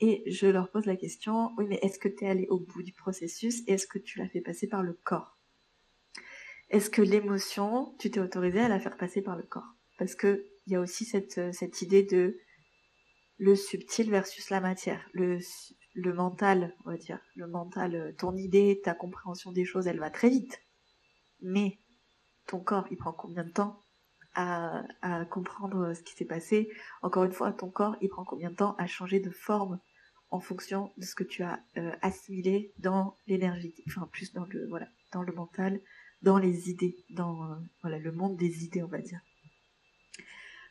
et 0.00 0.24
je 0.26 0.46
leur 0.46 0.70
pose 0.70 0.86
la 0.86 0.96
question 0.96 1.52
oui 1.56 1.66
mais 1.68 1.78
est-ce 1.82 1.98
que 1.98 2.08
tu 2.08 2.24
es 2.24 2.28
allé 2.28 2.46
au 2.48 2.58
bout 2.58 2.82
du 2.82 2.92
processus 2.92 3.60
et 3.68 3.74
est-ce 3.74 3.86
que 3.86 3.98
tu 3.98 4.18
l'as 4.18 4.28
fait 4.28 4.40
passer 4.40 4.66
par 4.66 4.82
le 4.82 4.94
corps? 5.04 5.38
Est-ce 6.70 6.90
que 6.90 7.02
l'émotion 7.02 7.94
tu 7.98 8.10
t'es 8.10 8.20
autorisé 8.20 8.60
à 8.60 8.68
la 8.68 8.80
faire 8.80 8.96
passer 8.96 9.22
par 9.22 9.36
le 9.36 9.42
corps? 9.42 9.74
Parce 9.98 10.14
que 10.14 10.49
il 10.66 10.72
y 10.72 10.76
a 10.76 10.80
aussi 10.80 11.04
cette, 11.04 11.38
euh, 11.38 11.52
cette 11.52 11.82
idée 11.82 12.02
de 12.02 12.38
le 13.38 13.56
subtil 13.56 14.10
versus 14.10 14.50
la 14.50 14.60
matière, 14.60 15.08
le, 15.14 15.38
mental, 16.12 16.74
on 16.84 16.90
va 16.90 16.96
dire, 16.98 17.18
le 17.34 17.46
mental, 17.46 17.94
euh, 17.94 18.12
ton 18.12 18.36
idée, 18.36 18.80
ta 18.84 18.94
compréhension 18.94 19.50
des 19.50 19.64
choses, 19.64 19.86
elle 19.86 19.98
va 19.98 20.10
très 20.10 20.28
vite. 20.28 20.60
Mais 21.40 21.78
ton 22.46 22.60
corps, 22.60 22.86
il 22.90 22.98
prend 22.98 23.12
combien 23.12 23.44
de 23.44 23.50
temps 23.50 23.82
à, 24.34 24.84
comprendre 25.30 25.94
ce 25.94 26.02
qui 26.02 26.14
s'est 26.14 26.26
passé? 26.26 26.70
Encore 27.02 27.24
une 27.24 27.32
fois, 27.32 27.52
ton 27.52 27.70
corps, 27.70 27.96
il 28.02 28.08
prend 28.08 28.24
combien 28.24 28.50
de 28.50 28.56
temps 28.56 28.76
à 28.76 28.86
changer 28.86 29.20
de 29.20 29.30
forme 29.30 29.80
en 30.30 30.38
fonction 30.38 30.92
de 30.98 31.04
ce 31.04 31.14
que 31.14 31.24
tu 31.24 31.42
as 31.42 31.64
euh, 31.78 31.92
assimilé 32.02 32.72
dans 32.78 33.16
l'énergie, 33.26 33.74
enfin 33.88 34.08
plus 34.12 34.32
dans 34.32 34.44
le 34.44 34.68
voilà, 34.68 34.86
dans 35.12 35.22
le 35.22 35.32
mental, 35.32 35.80
dans 36.22 36.38
les 36.38 36.70
idées, 36.70 37.04
dans 37.10 37.58
le 37.82 38.12
monde 38.12 38.36
des 38.36 38.64
idées, 38.64 38.82
on 38.82 38.88
va 38.88 39.00
dire. 39.00 39.20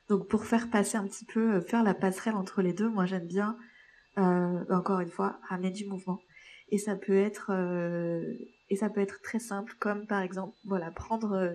Donc 0.10 0.28
pour 0.28 0.45
faire 0.45 0.70
passer 0.70 0.97
un 0.97 1.07
petit 1.07 1.26
peu, 1.26 1.55
euh, 1.55 1.62
faire 1.62 1.84
la 1.84 1.93
passerelle 1.93 2.36
entre 2.36 2.62
les 2.62 2.74
deux, 2.74 2.89
moi 2.89 3.05
j'aime 3.05 3.28
bien, 3.28 3.57
euh, 4.18 4.66
encore 4.70 4.99
une 4.99 5.10
fois, 5.10 5.39
ramener 5.47 5.70
du 5.70 5.86
mouvement. 5.86 6.20
Et 6.70 6.80
ça 6.80 6.95
peut 6.95 7.18
être, 7.18 7.51
euh, 7.53 8.34
et 8.70 8.76
ça 8.76 8.89
peut 8.89 9.01
être 9.01 9.22
très 9.22 9.39
simple, 9.39 9.76
comme 9.80 10.07
par 10.07 10.22
exemple, 10.22 10.55
voilà, 10.66 10.91
prendre 10.91 11.53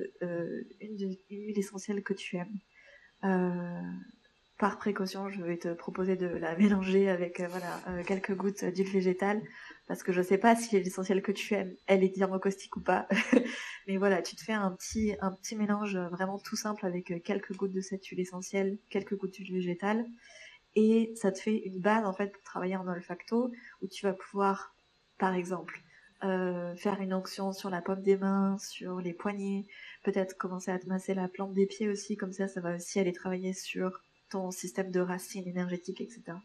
une, 0.81 0.97
une, 1.01 1.17
huile 1.31 1.59
essentielle 1.59 2.03
que 2.03 2.15
tu 2.15 2.37
aimes, 2.37 2.61
par 4.59 4.79
précaution, 4.79 5.29
je 5.31 5.43
vais 5.43 5.57
te 5.57 5.69
proposer 5.75 6.17
de 6.17 6.27
la 6.27 6.57
mélanger 6.57 7.09
avec 7.09 7.41
euh, 7.41 7.49
voilà 7.49 7.81
euh, 7.89 8.03
quelques 8.05 8.35
gouttes 8.35 8.65
d'huile 8.65 8.89
végétale 8.89 9.43
parce 9.89 10.03
que 10.03 10.13
je 10.13 10.23
sais 10.23 10.39
pas 10.39 10.55
si 10.55 10.79
l'essentiel 10.79 11.23
que 11.23 11.33
tu 11.33 11.55
aimes, 11.55 11.75
elle 11.87 12.05
est 12.05 12.15
thermocaustique 12.15 12.77
ou 12.77 12.81
pas. 12.81 13.09
Mais 13.87 13.97
voilà, 13.97 14.23
tu 14.23 14.37
te 14.37 14.43
fais 14.43 14.53
un 14.53 14.71
petit 14.73 15.15
un 15.21 15.33
petit 15.33 15.57
mélange 15.57 15.97
vraiment 15.97 16.39
tout 16.39 16.57
simple 16.57 16.87
avec 16.87 17.11
euh, 17.11 17.19
quelques 17.19 17.55
gouttes 17.55 17.73
de 17.73 17.81
cette 17.81 18.05
huile 18.07 18.21
essentielle, 18.21 18.79
quelques 18.91 19.17
gouttes 19.17 19.35
d'huile 19.35 19.53
végétale 19.55 20.07
et 20.77 21.13
ça 21.17 21.31
te 21.33 21.39
fait 21.39 21.59
une 21.67 21.81
base 21.81 22.05
en 22.05 22.13
fait 22.13 22.33
pour 22.33 22.43
travailler 22.43 22.77
en 22.77 22.89
olfacto 22.89 23.53
où 23.81 23.87
tu 23.87 24.05
vas 24.07 24.13
pouvoir 24.13 24.75
par 25.19 25.35
exemple 25.35 25.81
faire 26.77 27.03
une 27.03 27.13
onction 27.13 27.53
sur 27.53 27.69
la 27.69 27.83
paume 27.83 28.03
des 28.03 28.17
mains, 28.17 28.57
sur 28.59 28.99
les 29.01 29.13
poignets, 29.13 29.67
peut-être 30.05 30.39
commencer 30.39 30.71
à 30.71 30.79
te 30.79 30.87
masser 30.87 31.13
la 31.13 31.29
plante 31.29 31.53
des 31.53 31.67
pieds 31.67 31.89
aussi, 31.89 32.17
comme 32.17 32.33
ça 32.33 32.49
ça 32.49 32.63
va 32.63 32.77
aussi 32.77 32.99
aller 32.99 33.13
travailler 33.13 33.53
sur 33.53 34.03
ton 34.31 34.51
système 34.51 34.91
de 34.91 35.01
racines 35.01 35.47
énergétiques, 35.47 36.01
etc. 36.01 36.39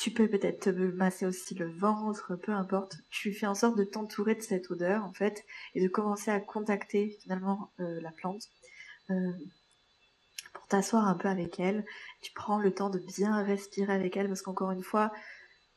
Tu 0.00 0.10
peux 0.10 0.28
peut-être 0.28 0.60
te 0.60 0.70
masser 0.70 1.26
aussi 1.26 1.54
le 1.54 1.70
ventre, 1.70 2.34
peu 2.34 2.52
importe. 2.52 2.96
Tu 3.10 3.34
fais 3.34 3.46
en 3.46 3.54
sorte 3.54 3.76
de 3.76 3.84
t'entourer 3.84 4.34
de 4.34 4.40
cette 4.40 4.70
odeur, 4.70 5.04
en 5.04 5.12
fait, 5.12 5.44
et 5.74 5.82
de 5.82 5.88
commencer 5.88 6.30
à 6.30 6.40
contacter 6.40 7.18
finalement 7.20 7.70
euh, 7.80 8.00
la 8.00 8.10
plante. 8.10 8.48
Euh, 9.10 9.30
pour 10.54 10.66
t'asseoir 10.68 11.06
un 11.06 11.16
peu 11.16 11.28
avec 11.28 11.60
elle, 11.60 11.84
tu 12.22 12.32
prends 12.32 12.58
le 12.58 12.72
temps 12.72 12.88
de 12.88 12.98
bien 12.98 13.42
respirer 13.42 13.92
avec 13.92 14.16
elle, 14.16 14.28
parce 14.28 14.40
qu'encore 14.40 14.70
une 14.70 14.82
fois, 14.82 15.12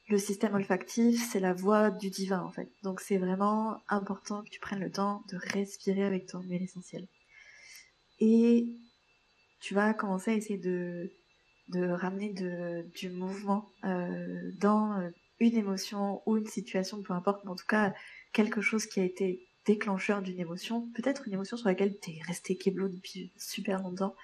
le 0.08 0.18
système 0.18 0.56
olfactif, 0.56 1.22
c'est 1.30 1.42
la 1.42 1.54
voix 1.54 1.92
du 1.92 2.10
divin, 2.10 2.44
en 2.44 2.50
fait. 2.50 2.72
Donc 2.82 3.02
c'est 3.02 3.18
vraiment 3.18 3.84
important 3.90 4.42
que 4.42 4.50
tu 4.50 4.62
prennes 4.62 4.80
le 4.80 4.92
temps 4.92 5.22
de 5.34 5.38
respirer 5.52 6.06
avec 6.06 6.28
ton 6.28 6.40
huile 6.40 6.64
essentielle. 6.64 7.10
Et 8.22 8.78
tu 9.60 9.74
vas 9.74 9.94
commencer 9.94 10.32
à 10.32 10.36
essayer 10.36 10.60
de, 10.60 11.12
de 11.70 11.88
ramener 11.90 12.34
du 12.96 13.10
mouvement 13.10 13.70
euh, 13.86 14.52
dans 14.60 15.00
euh, 15.00 15.10
une 15.40 15.56
émotion 15.56 16.22
ou 16.26 16.38
une 16.38 16.48
situation, 16.48 17.02
peu 17.02 17.14
importe, 17.14 17.44
mais 17.44 17.52
en 17.52 17.56
tout 17.56 17.66
cas 17.68 17.94
quelque 18.34 18.62
chose 18.62 18.86
qui 18.86 19.00
a 19.00 19.04
été 19.04 19.48
déclencheur 19.66 20.22
d'une 20.22 20.40
émotion, 20.40 20.90
peut-être 20.94 21.28
une 21.28 21.34
émotion 21.34 21.56
sur 21.56 21.68
laquelle 21.68 21.98
tu 22.02 22.12
es 22.12 22.22
resté 22.28 22.58
keblo 22.58 22.90
depuis 22.90 23.32
super 23.38 23.82
longtemps, 23.82 24.16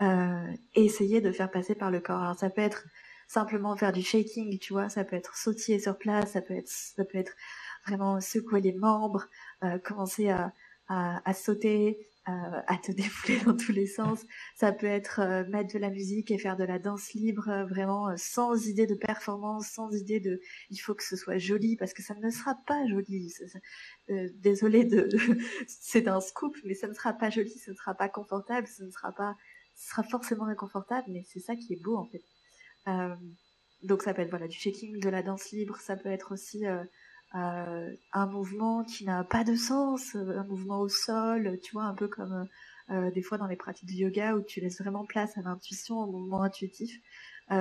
euh, 0.00 0.52
essayer 0.74 1.20
de 1.20 1.30
faire 1.30 1.50
passer 1.50 1.74
par 1.74 1.90
le 1.90 2.00
corps. 2.00 2.20
Alors 2.20 2.38
ça 2.38 2.50
peut 2.50 2.62
être 2.62 2.84
simplement 3.28 3.76
faire 3.76 3.92
du 3.92 4.02
shaking, 4.02 4.58
tu 4.58 4.72
vois, 4.72 4.88
ça 4.88 5.04
peut 5.04 5.16
être 5.16 5.36
sautiller 5.36 5.78
sur 5.78 5.96
place, 5.96 6.32
ça 6.32 6.42
peut 6.42 6.54
être, 6.54 6.68
ça 6.68 7.04
peut 7.04 7.18
être 7.18 7.32
vraiment 7.86 8.20
secouer 8.20 8.60
les 8.60 8.72
membres, 8.72 9.28
euh, 9.62 9.78
commencer 9.78 10.28
à, 10.30 10.52
à, 10.88 11.22
à 11.28 11.32
sauter, 11.32 12.08
euh, 12.28 12.60
à 12.68 12.78
te 12.78 12.92
défouler 12.92 13.40
dans 13.40 13.56
tous 13.56 13.72
les 13.72 13.88
sens. 13.88 14.20
Ça 14.54 14.70
peut 14.70 14.86
être 14.86 15.18
euh, 15.18 15.44
mettre 15.48 15.74
de 15.74 15.78
la 15.80 15.90
musique 15.90 16.30
et 16.30 16.38
faire 16.38 16.56
de 16.56 16.62
la 16.62 16.78
danse 16.78 17.14
libre, 17.14 17.48
euh, 17.48 17.64
vraiment 17.64 18.16
sans 18.16 18.68
idée 18.68 18.86
de 18.86 18.94
performance, 18.94 19.66
sans 19.66 19.90
idée 19.90 20.20
de 20.20 20.40
il 20.70 20.76
faut 20.76 20.94
que 20.94 21.02
ce 21.02 21.16
soit 21.16 21.38
joli 21.38 21.76
parce 21.76 21.92
que 21.92 22.00
ça 22.00 22.14
ne 22.14 22.30
sera 22.30 22.54
pas 22.64 22.86
joli. 22.86 23.34
désolé 24.34 24.84
de, 24.84 25.08
c'est 25.66 26.06
un 26.06 26.20
scoop, 26.20 26.56
mais 26.64 26.74
ça 26.74 26.86
ne 26.86 26.94
sera 26.94 27.12
pas 27.12 27.28
joli, 27.28 27.58
ce 27.58 27.72
ne 27.72 27.76
sera 27.76 27.94
pas 27.94 28.08
confortable, 28.08 28.68
ce 28.68 28.84
ne 28.84 28.90
sera 28.92 29.10
pas, 29.10 29.34
ce 29.74 29.88
sera 29.90 30.04
forcément 30.04 30.44
inconfortable, 30.46 31.08
mais 31.10 31.24
c'est 31.26 31.40
ça 31.40 31.56
qui 31.56 31.72
est 31.72 31.82
beau 31.82 31.96
en 31.96 32.04
fait. 32.04 32.22
donc 33.82 34.02
ça 34.02 34.14
peut 34.14 34.22
être 34.22 34.30
voilà 34.30 34.46
du 34.46 34.56
shaking, 34.56 35.00
de 35.00 35.08
la 35.08 35.24
danse 35.24 35.50
libre, 35.50 35.76
ça 35.80 35.96
peut 35.96 36.10
être 36.10 36.32
aussi 36.32 36.66
euh, 36.66 36.84
un 37.34 38.26
mouvement 38.26 38.84
qui 38.84 39.04
n'a 39.04 39.24
pas 39.24 39.44
de 39.44 39.54
sens, 39.54 40.14
euh, 40.16 40.38
un 40.38 40.44
mouvement 40.44 40.80
au 40.80 40.88
sol, 40.88 41.58
tu 41.62 41.72
vois, 41.72 41.84
un 41.84 41.94
peu 41.94 42.08
comme 42.08 42.48
euh, 42.90 43.10
des 43.10 43.22
fois 43.22 43.38
dans 43.38 43.46
les 43.46 43.56
pratiques 43.56 43.88
de 43.88 43.94
yoga 43.94 44.34
où 44.34 44.42
tu 44.42 44.60
laisses 44.60 44.80
vraiment 44.80 45.06
place 45.06 45.36
à 45.38 45.42
l'intuition, 45.42 46.00
au 46.00 46.06
mouvement 46.06 46.42
intuitif. 46.42 47.00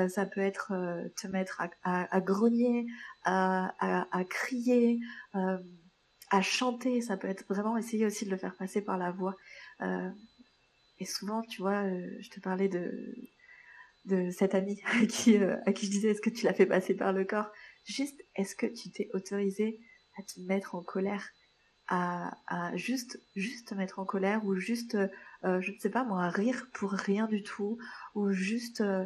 ça 0.08 0.26
peut 0.26 0.42
être 0.42 0.74
te 1.18 1.28
mettre 1.28 1.62
à, 1.84 2.22
grogner, 2.22 2.86
à, 3.24 3.74
à 4.12 4.24
crier, 4.26 5.00
à 5.34 6.42
chanter. 6.42 7.02
Ça 7.02 7.18
peut 7.18 7.28
être 7.28 7.46
vraiment 7.50 7.78
essayer 7.78 8.06
aussi 8.06 8.26
de 8.26 8.32
le 8.32 8.38
faire 8.38 8.56
passer 8.56 8.82
par 8.82 8.98
la 8.98 9.12
voix. 9.12 9.36
et 11.00 11.06
souvent, 11.06 11.42
tu 11.42 11.62
vois, 11.62 11.84
je 12.20 12.30
te 12.30 12.40
parlais 12.40 12.70
de 12.70 13.16
de 14.06 14.32
cette 14.32 14.56
amie 14.56 14.82
qui, 15.10 15.38
à 15.38 15.74
qui 15.74 15.86
je 15.86 15.92
disais 15.92 16.10
est-ce 16.10 16.22
que 16.22 16.30
tu 16.30 16.46
l'as 16.46 16.54
fait 16.54 16.66
passer 16.66 16.96
par 16.96 17.14
le 17.14 17.24
corps? 17.24 17.52
Juste, 17.86 18.22
est-ce 18.36 18.56
que 18.56 18.66
tu 18.66 18.92
t'es 18.92 19.10
autorisé 19.14 19.80
à 20.18 20.24
te 20.24 20.40
mettre 20.42 20.76
en 20.76 20.84
colère, 20.84 21.30
à, 21.88 22.38
à 22.48 22.76
juste, 22.78 23.20
juste 23.36 23.70
te 23.70 23.76
mettre 23.76 24.00
en 24.00 24.06
colère 24.06 24.46
ou 24.46 24.56
juste, 24.56 24.96
euh, 24.96 25.62
je 25.62 25.72
ne 25.72 25.78
sais 25.80 25.90
pas 25.90 26.04
moi, 26.04 26.30
rire 26.30 26.68
pour 26.74 26.92
rien 26.92 27.28
du 27.28 27.44
tout 27.44 27.78
ou 28.16 28.32
juste, 28.32 28.82
euh, 28.82 29.06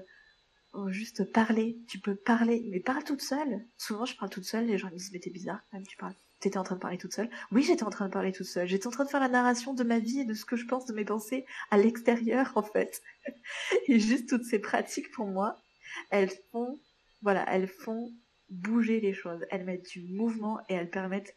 juste 0.88 1.32
parler? 1.32 1.78
Tu 1.88 2.00
peux 2.00 2.16
parler, 2.16 2.66
mais 2.70 2.80
parle 2.80 3.04
toute 3.04 3.22
seule. 3.22 3.66
Souvent, 3.78 4.06
je 4.06 4.16
parle 4.18 4.30
toute 4.30 4.46
seule. 4.46 4.66
Les 4.66 4.78
gens 4.78 4.90
me 4.90 4.98
disent 4.98 5.12
mais 5.14 5.20
t'es 5.20 5.30
bizarre, 5.30 5.62
même 5.74 5.86
tu 5.88 5.98
parles. 5.98 6.16
T'étais 6.42 6.58
en 6.58 6.64
train 6.64 6.76
de 6.76 6.82
parler 6.82 6.98
toute 6.98 7.14
seule? 7.14 7.30
Oui, 7.52 7.64
j'étais 7.64 7.84
en 7.84 7.90
train 7.90 8.08
de 8.08 8.14
parler 8.14 8.32
toute 8.32 8.46
seule. 8.46 8.68
J'étais 8.68 8.88
en 8.88 8.92
train 8.92 9.06
de 9.06 9.10
faire 9.10 9.22
la 9.22 9.30
narration 9.30 9.74
de 9.74 9.84
ma 9.84 10.00
vie 10.00 10.20
et 10.20 10.26
de 10.26 10.34
ce 10.34 10.46
que 10.46 10.58
je 10.58 10.66
pense, 10.66 10.86
de 10.86 10.94
mes 10.94 11.06
pensées 11.06 11.46
à 11.72 11.78
l'extérieur, 11.78 12.52
en 12.56 12.64
fait. 12.64 13.02
et 13.88 14.00
juste 14.00 14.30
toutes 14.30 14.44
ces 14.44 14.60
pratiques, 14.60 15.12
pour 15.12 15.28
moi, 15.28 15.62
elles 16.10 16.32
font, 16.52 16.80
voilà, 17.22 17.46
elles 17.52 17.68
font 17.68 18.12
bouger 18.50 19.00
les 19.00 19.14
choses, 19.14 19.46
elles 19.50 19.66
mettent 19.66 19.90
du 19.90 20.02
mouvement 20.02 20.60
et 20.70 20.74
elles 20.74 20.90
permettent, 20.90 21.36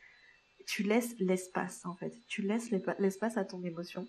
tu 0.66 0.82
laisses 0.82 1.14
l'espace 1.18 1.84
en 1.86 1.94
fait, 1.94 2.12
tu 2.28 2.42
laisses 2.42 2.70
l'espace 2.98 3.36
à 3.36 3.44
ton 3.44 3.62
émotion 3.64 4.06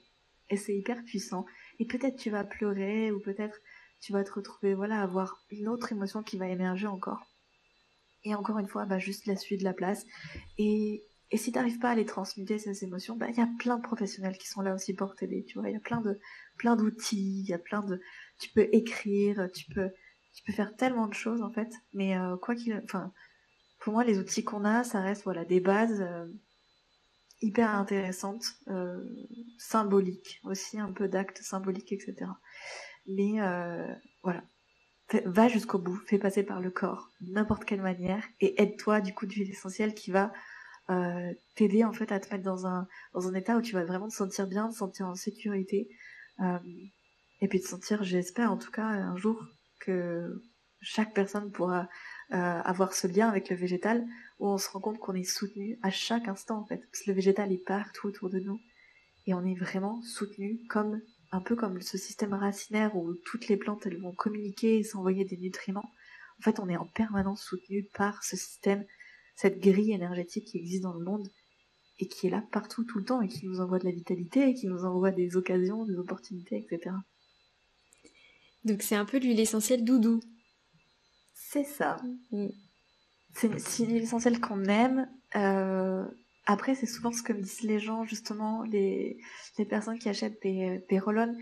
et 0.49 0.57
c'est 0.57 0.75
hyper 0.75 1.03
puissant. 1.03 1.45
Et 1.79 1.85
peut-être 1.85 2.17
tu 2.17 2.29
vas 2.29 2.43
pleurer 2.43 3.11
ou 3.11 3.19
peut-être 3.19 3.59
tu 4.01 4.13
vas 4.13 4.23
te 4.23 4.31
retrouver 4.31 4.73
voilà 4.73 5.01
avoir 5.01 5.43
une 5.49 5.67
autre 5.67 5.91
émotion 5.91 6.23
qui 6.23 6.37
va 6.37 6.47
émerger 6.47 6.87
encore. 6.87 7.21
Et 8.23 8.35
encore 8.35 8.59
une 8.59 8.67
fois, 8.67 8.85
bah 8.85 8.99
juste 8.99 9.27
la 9.27 9.35
suite 9.35 9.59
de 9.59 9.65
la 9.65 9.73
place. 9.73 10.05
Et, 10.57 11.03
et 11.31 11.37
si 11.37 11.51
t'arrives 11.51 11.79
pas 11.79 11.91
à 11.91 11.95
les 11.95 12.05
transmuter 12.05 12.57
ces 12.59 12.83
émotions, 12.83 13.15
bah 13.15 13.27
il 13.29 13.37
y 13.37 13.41
a 13.41 13.49
plein 13.59 13.77
de 13.77 13.83
professionnels 13.83 14.37
qui 14.37 14.47
sont 14.47 14.61
là 14.61 14.73
aussi 14.73 14.93
pour 14.93 15.15
t'aider. 15.15 15.45
Tu 15.45 15.59
vois, 15.59 15.69
il 15.69 15.73
y 15.73 15.77
a 15.77 15.81
plein 15.81 16.01
de 16.01 16.19
plein 16.57 16.75
d'outils, 16.75 17.41
il 17.41 17.49
y 17.49 17.53
a 17.53 17.59
plein 17.59 17.81
de, 17.81 18.01
tu 18.39 18.49
peux 18.49 18.67
écrire, 18.73 19.47
tu 19.53 19.65
peux 19.73 19.91
tu 20.39 20.45
peux 20.45 20.53
faire 20.53 20.75
tellement 20.75 21.07
de 21.07 21.13
choses 21.13 21.41
en 21.41 21.51
fait. 21.51 21.69
Mais 21.93 22.17
euh, 22.17 22.37
quoi 22.37 22.55
qu'il, 22.55 22.79
enfin, 22.85 23.11
pour 23.81 23.93
moi 23.93 24.05
les 24.05 24.19
outils 24.19 24.45
qu'on 24.45 24.63
a, 24.63 24.83
ça 24.85 25.01
reste 25.01 25.23
voilà 25.23 25.43
des 25.43 25.59
bases. 25.59 26.01
Euh, 26.01 26.25
hyper 27.41 27.73
intéressantes, 27.73 28.43
euh, 28.67 29.01
symboliques 29.57 30.41
aussi, 30.43 30.77
un 30.77 30.91
peu 30.91 31.07
d'actes 31.07 31.41
symboliques, 31.41 31.93
etc. 31.93 32.29
Mais 33.07 33.37
voilà, 34.23 34.43
va 35.23 35.47
jusqu'au 35.47 35.79
bout, 35.79 35.95
fais 36.05 36.19
passer 36.19 36.43
par 36.43 36.59
le 36.59 36.69
corps, 36.69 37.11
n'importe 37.21 37.63
quelle 37.63 37.81
manière, 37.81 38.25
et 38.41 38.61
aide-toi 38.61 38.99
du 38.99 39.13
coup 39.13 39.25
d'huile 39.25 39.49
essentielle 39.49 39.93
qui 39.93 40.11
va 40.11 40.33
t'aider 41.55 41.85
en 41.85 41.93
fait 41.93 42.11
à 42.11 42.19
te 42.19 42.29
mettre 42.29 42.43
dans 42.43 42.67
un 42.67 42.89
dans 43.13 43.29
un 43.29 43.33
état 43.33 43.55
où 43.55 43.61
tu 43.61 43.73
vas 43.73 43.85
vraiment 43.85 44.09
te 44.09 44.15
sentir 44.15 44.45
bien, 44.45 44.67
te 44.67 44.75
sentir 44.75 45.07
en 45.07 45.15
sécurité, 45.15 45.87
et 47.39 47.47
puis 47.47 47.61
te 47.61 47.67
sentir, 47.67 48.03
j'espère 48.03 48.51
en 48.51 48.57
tout 48.57 48.71
cas 48.71 48.83
un 48.83 49.15
jour 49.15 49.41
que 49.79 50.43
chaque 50.81 51.13
personne 51.13 51.51
pourra 51.51 51.89
euh, 52.31 52.35
avoir 52.35 52.93
ce 52.93 53.07
lien 53.07 53.27
avec 53.27 53.49
le 53.49 53.55
végétal 53.55 54.05
où 54.39 54.47
on 54.47 54.57
se 54.57 54.69
rend 54.69 54.79
compte 54.79 54.99
qu'on 54.99 55.15
est 55.15 55.23
soutenu 55.23 55.77
à 55.81 55.91
chaque 55.91 56.27
instant 56.27 56.59
en 56.59 56.65
fait, 56.65 56.77
parce 56.77 57.03
que 57.03 57.09
le 57.09 57.15
végétal 57.15 57.51
est 57.51 57.65
partout 57.65 58.07
autour 58.07 58.29
de 58.29 58.39
nous 58.39 58.59
et 59.25 59.33
on 59.33 59.45
est 59.45 59.55
vraiment 59.55 60.01
soutenu 60.03 60.59
comme 60.69 61.01
un 61.31 61.41
peu 61.41 61.55
comme 61.55 61.81
ce 61.81 61.97
système 61.97 62.33
racinaire 62.33 62.95
où 62.95 63.13
toutes 63.25 63.47
les 63.47 63.57
plantes 63.57 63.85
elles 63.85 64.01
vont 64.01 64.13
communiquer 64.13 64.77
et 64.79 64.83
s'envoyer 64.83 65.25
des 65.25 65.37
nutriments. 65.37 65.91
En 66.39 66.41
fait, 66.41 66.59
on 66.59 66.69
est 66.69 66.77
en 66.77 66.85
permanence 66.85 67.43
soutenu 67.43 67.83
par 67.93 68.23
ce 68.23 68.37
système, 68.37 68.85
cette 69.35 69.59
grille 69.59 69.91
énergétique 69.91 70.45
qui 70.45 70.57
existe 70.57 70.83
dans 70.83 70.93
le 70.93 71.03
monde 71.03 71.27
et 71.99 72.07
qui 72.07 72.27
est 72.27 72.29
là 72.29 72.43
partout 72.51 72.85
tout 72.85 72.97
le 72.97 73.05
temps 73.05 73.21
et 73.21 73.27
qui 73.27 73.45
nous 73.45 73.59
envoie 73.59 73.77
de 73.77 73.85
la 73.85 73.91
vitalité 73.91 74.49
et 74.49 74.53
qui 74.53 74.67
nous 74.67 74.85
envoie 74.85 75.11
des 75.11 75.35
occasions, 75.35 75.85
des 75.85 75.97
opportunités, 75.97 76.57
etc. 76.57 76.95
Donc 78.63 78.81
c'est 78.81 78.95
un 78.95 79.05
peu 79.05 79.17
l'huile 79.17 79.39
essentielle 79.39 79.83
doudou. 79.83 80.19
C'est 81.33 81.63
ça. 81.63 81.97
Mm. 82.31 82.47
C'est 83.33 83.83
une 83.83 83.93
huile 83.93 84.03
essentielle 84.03 84.39
qu'on 84.39 84.65
aime. 84.65 85.09
Euh, 85.35 86.05
après, 86.45 86.75
c'est 86.75 86.87
souvent 86.87 87.11
ce 87.11 87.21
que 87.21 87.33
me 87.33 87.41
disent 87.41 87.61
les 87.61 87.79
gens, 87.79 88.03
justement, 88.05 88.63
les, 88.63 89.19
les 89.57 89.65
personnes 89.65 89.99
qui 89.99 90.09
achètent 90.09 90.41
des, 90.41 90.83
des 90.89 90.99
roll 90.99 91.37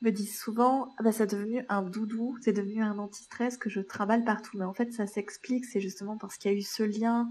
me 0.00 0.10
disent 0.10 0.38
souvent, 0.38 0.88
ah 0.98 1.02
bah, 1.02 1.12
c'est 1.12 1.30
devenu 1.30 1.64
un 1.68 1.82
doudou, 1.82 2.38
c'est 2.40 2.54
devenu 2.54 2.82
un 2.82 2.98
anti-stress 2.98 3.58
que 3.58 3.68
je 3.68 3.80
travaille 3.80 4.24
partout. 4.24 4.56
Mais 4.56 4.64
en 4.64 4.72
fait, 4.72 4.92
ça 4.92 5.06
s'explique, 5.06 5.66
c'est 5.66 5.80
justement 5.80 6.16
parce 6.16 6.36
qu'il 6.38 6.50
y 6.50 6.54
a 6.54 6.56
eu 6.56 6.62
ce 6.62 6.82
lien 6.82 7.30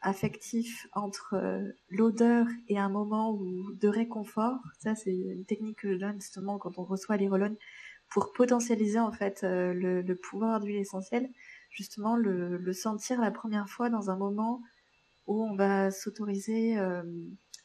affectif 0.00 0.86
entre 0.92 1.34
euh, 1.34 1.62
l'odeur 1.88 2.46
et 2.68 2.78
un 2.78 2.88
moment 2.88 3.32
où, 3.32 3.72
de 3.74 3.88
réconfort. 3.88 4.60
Ça, 4.78 4.94
c'est 4.94 5.14
une 5.14 5.44
technique 5.44 5.78
que 5.78 5.92
je 5.92 5.98
donne 5.98 6.20
justement 6.20 6.58
quand 6.58 6.78
on 6.78 6.84
reçoit 6.84 7.16
les 7.16 7.28
roll 7.28 7.56
pour 8.14 8.32
potentialiser 8.32 9.00
en 9.00 9.10
fait 9.10 9.42
euh, 9.42 9.74
le, 9.74 10.14
pouvoir 10.14 10.60
d'huile 10.60 10.76
essentielle. 10.76 11.28
Justement, 11.70 12.14
le, 12.16 12.56
le 12.56 12.72
sentir 12.72 13.20
la 13.20 13.32
première 13.32 13.68
fois 13.68 13.90
dans 13.90 14.08
un 14.08 14.16
moment 14.16 14.62
où 15.26 15.42
on 15.42 15.56
va 15.56 15.90
s'autoriser 15.90 16.78
euh, 16.78 17.02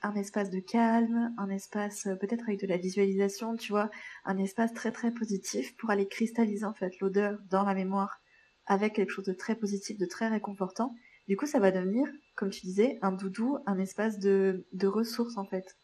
un 0.02 0.16
espace 0.16 0.50
de 0.50 0.60
calme, 0.60 1.36
un 1.38 1.52
espace 1.52 2.08
euh, 2.08 2.16
peut-être 2.16 2.46
avec 2.48 2.60
de 2.60 2.66
la 2.66 2.78
visualisation, 2.78 3.58
tu 3.58 3.72
vois, 3.72 3.92
un 4.26 4.40
espace 4.40 4.74
très 4.74 4.92
très 4.92 5.12
positif 5.12 5.78
pour 5.78 5.92
aller 5.92 6.08
cristalliser 6.08 6.66
en 6.66 6.74
fait 6.74 7.00
l'odeur 7.00 7.38
dans 7.52 7.64
la 7.64 7.76
mémoire 7.76 8.20
avec 8.66 8.94
quelque 8.94 9.12
chose 9.12 9.26
de 9.26 9.34
très 9.34 9.54
positif, 9.54 10.00
de 10.00 10.08
très 10.08 10.30
réconfortant. 10.30 10.96
Du 11.28 11.38
coup, 11.38 11.46
ça 11.46 11.60
va 11.60 11.70
devenir, 11.70 12.08
comme 12.34 12.50
tu 12.50 12.62
disais, 12.62 12.98
un 13.04 13.12
doudou, 13.12 13.60
un 13.68 13.78
espace 13.78 14.18
de, 14.18 14.66
de 14.74 14.88
ressources 14.88 15.38
en 15.38 15.46
fait. 15.46 15.78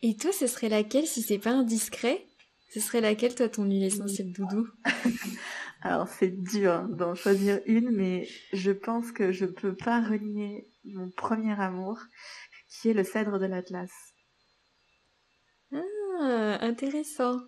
Et 0.00 0.16
toi, 0.16 0.32
ce 0.32 0.46
serait 0.46 0.70
laquelle 0.70 1.06
si 1.06 1.20
c'est 1.20 1.38
pas 1.38 1.50
indiscret? 1.50 2.27
Ce 2.70 2.80
serait 2.80 3.00
laquelle 3.00 3.34
toi 3.34 3.48
ton 3.48 3.64
huile 3.64 3.84
essentielle 3.84 4.32
doudou 4.32 4.68
Alors 5.80 6.08
c'est 6.08 6.30
dur 6.42 6.88
d'en 6.88 7.14
choisir 7.14 7.60
une, 7.66 7.90
mais 7.90 8.28
je 8.52 8.72
pense 8.72 9.12
que 9.12 9.32
je 9.32 9.46
peux 9.46 9.74
pas 9.74 10.00
renier 10.02 10.66
mon 10.84 11.08
premier 11.10 11.58
amour, 11.60 12.00
qui 12.68 12.90
est 12.90 12.94
le 12.94 13.04
cèdre 13.04 13.38
de 13.38 13.46
l'Atlas. 13.46 13.90
Ah, 15.72 16.58
intéressant. 16.60 17.40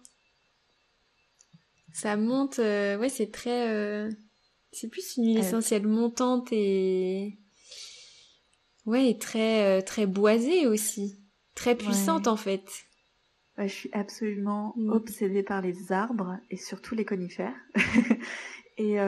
Ça 1.93 2.17
monte, 2.17 2.61
euh, 2.61 2.97
ouais, 2.99 3.09
c'est 3.09 3.33
très, 3.33 3.69
euh, 3.69 4.11
c'est 4.71 4.89
plus 4.89 5.17
une 5.17 5.25
huile 5.25 5.39
essentielle 5.39 5.89
montante 5.89 6.49
et, 6.53 7.37
ouais, 8.87 9.17
très, 9.19 9.79
euh, 9.79 9.83
très 9.83 10.07
boisée 10.07 10.69
aussi, 10.69 11.19
très 11.57 11.75
puissante 11.75 12.29
en 12.29 12.37
fait. 12.37 12.65
Je 13.67 13.75
suis 13.75 13.91
absolument 13.93 14.75
mm. 14.77 14.91
obsédée 14.91 15.43
par 15.43 15.61
les 15.61 15.93
arbres 15.93 16.39
et 16.51 16.57
surtout 16.57 16.95
les 16.95 17.05
conifères. 17.05 17.57
et, 18.79 18.99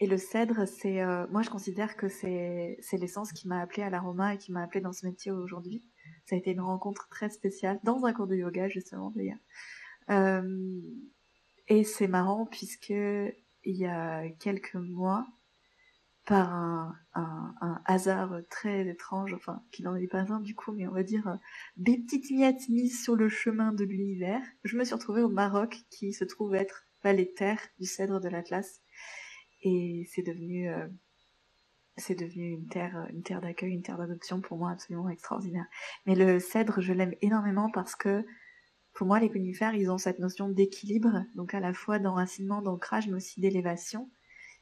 et 0.00 0.06
le 0.06 0.16
cèdre, 0.16 0.66
c'est, 0.66 1.02
euh, 1.02 1.26
moi, 1.30 1.42
je 1.42 1.50
considère 1.50 1.94
que 1.94 2.08
c'est, 2.08 2.78
c'est 2.80 2.96
l'essence 2.96 3.32
qui 3.32 3.46
m'a 3.46 3.60
appelée 3.60 3.82
à 3.82 3.90
l'aroma 3.90 4.34
et 4.34 4.38
qui 4.38 4.50
m'a 4.50 4.62
appelée 4.62 4.80
dans 4.80 4.94
ce 4.94 5.04
métier 5.04 5.30
aujourd'hui. 5.30 5.84
Ça 6.24 6.36
a 6.36 6.38
été 6.38 6.52
une 6.52 6.62
rencontre 6.62 7.06
très 7.10 7.28
spéciale 7.28 7.78
dans 7.84 8.06
un 8.06 8.14
cours 8.14 8.26
de 8.26 8.34
yoga, 8.34 8.66
justement, 8.68 9.12
d'ailleurs. 9.14 9.38
Euh, 10.08 10.80
et 11.68 11.84
c'est 11.84 12.08
marrant 12.08 12.46
puisque 12.46 12.88
il 12.88 13.76
y 13.76 13.84
a 13.84 14.26
quelques 14.40 14.74
mois, 14.74 15.26
par 16.30 16.52
un, 16.52 17.82
hasard 17.86 18.40
très 18.48 18.86
étrange, 18.86 19.34
enfin, 19.34 19.64
qui 19.72 19.82
n'en 19.82 19.96
est 19.96 20.06
pas 20.06 20.32
un 20.32 20.38
du 20.38 20.54
coup, 20.54 20.70
mais 20.70 20.86
on 20.86 20.92
va 20.92 21.02
dire 21.02 21.26
euh, 21.26 21.34
des 21.76 21.98
petites 21.98 22.30
miettes 22.30 22.68
mises 22.68 23.02
sur 23.02 23.16
le 23.16 23.28
chemin 23.28 23.72
de 23.72 23.82
l'univers, 23.82 24.40
je 24.62 24.76
me 24.76 24.84
suis 24.84 24.94
retrouvée 24.94 25.22
au 25.22 25.28
Maroc, 25.28 25.80
qui 25.90 26.12
se 26.12 26.22
trouve 26.22 26.54
être 26.54 26.86
bah, 27.02 27.12
les 27.12 27.34
terres 27.34 27.60
du 27.80 27.86
cèdre 27.86 28.20
de 28.20 28.28
l'Atlas. 28.28 28.80
Et 29.62 30.08
c'est 30.14 30.22
devenu 30.22 30.70
euh, 30.70 30.86
devenu 32.10 32.52
une 32.52 32.68
terre 32.68 33.08
une 33.10 33.22
terre 33.22 33.40
d'accueil 33.40 33.72
une 33.72 33.82
terre 33.82 33.98
d'adoption 33.98 34.40
pour 34.40 34.56
moi 34.56 34.70
absolument 34.70 35.08
extraordinaire. 35.08 35.66
Mais 36.06 36.14
le 36.14 36.38
cèdre 36.38 36.80
je 36.80 36.92
l'aime 36.92 37.14
énormément 37.22 37.72
parce 37.72 37.96
que 37.96 38.24
pour 38.94 39.08
moi 39.08 39.18
les 39.18 39.30
conifères 39.30 39.74
ils 39.74 39.90
ont 39.90 39.98
cette 39.98 40.20
notion 40.20 40.48
d'équilibre 40.48 41.24
donc 41.34 41.54
à 41.54 41.60
la 41.60 41.74
fois 41.74 41.98
d'enracinement 41.98 42.62
d'ancrage 42.62 43.08
mais 43.08 43.16
aussi 43.16 43.40
d'élévation 43.40 44.08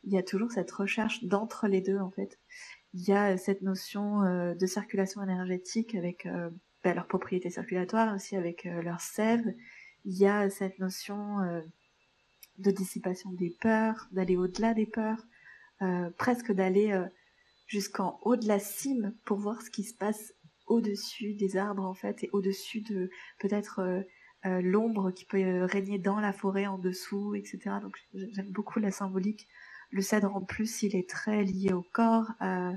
il 0.08 0.14
y 0.14 0.18
a 0.18 0.22
toujours 0.22 0.50
cette 0.50 0.70
recherche 0.70 1.24
d'entre 1.24 1.68
les 1.68 1.80
deux 1.80 1.98
en 1.98 2.10
fait 2.10 2.38
il 2.94 3.06
y 3.06 3.12
a 3.12 3.36
cette 3.36 3.62
notion 3.62 4.22
euh, 4.22 4.54
de 4.54 4.66
circulation 4.66 5.22
énergétique 5.22 5.94
avec 5.94 6.26
euh, 6.26 6.50
bah, 6.82 6.94
leurs 6.94 7.06
propriétés 7.06 7.50
circulatoires 7.50 8.14
aussi 8.14 8.36
avec 8.36 8.64
leur 8.64 9.00
sève 9.00 9.44
il 10.04 10.16
y 10.16 10.26
a 10.26 10.48
cette 10.50 10.78
notion 10.78 11.62
de 12.58 12.70
dissipation 12.70 13.32
des 13.32 13.50
peurs, 13.60 14.08
d'aller 14.12 14.36
au-delà 14.36 14.74
des 14.74 14.86
peurs, 14.86 15.24
euh, 15.82 16.10
presque 16.18 16.52
d'aller 16.52 16.92
euh, 16.92 17.06
jusqu'en 17.66 18.18
haut 18.22 18.36
de 18.36 18.46
la 18.46 18.58
cime 18.58 19.14
pour 19.24 19.38
voir 19.38 19.62
ce 19.62 19.70
qui 19.70 19.84
se 19.84 19.94
passe 19.94 20.34
au-dessus 20.66 21.34
des 21.34 21.56
arbres 21.56 21.84
en 21.84 21.94
fait 21.94 22.24
et 22.24 22.30
au-dessus 22.32 22.80
de 22.82 23.10
peut-être 23.38 23.80
euh, 23.80 24.60
l'ombre 24.60 25.12
qui 25.12 25.24
peut 25.24 25.64
régner 25.64 25.98
dans 25.98 26.20
la 26.20 26.32
forêt 26.32 26.66
en 26.66 26.78
dessous, 26.78 27.34
etc. 27.34 27.76
Donc 27.82 27.96
j'aime 28.12 28.50
beaucoup 28.50 28.78
la 28.78 28.90
symbolique. 28.90 29.48
Le 29.90 30.02
cèdre 30.02 30.34
en 30.34 30.42
plus, 30.42 30.82
il 30.82 30.96
est 30.96 31.08
très 31.08 31.44
lié 31.44 31.72
au 31.72 31.82
corps, 31.92 32.30
à, 32.40 32.72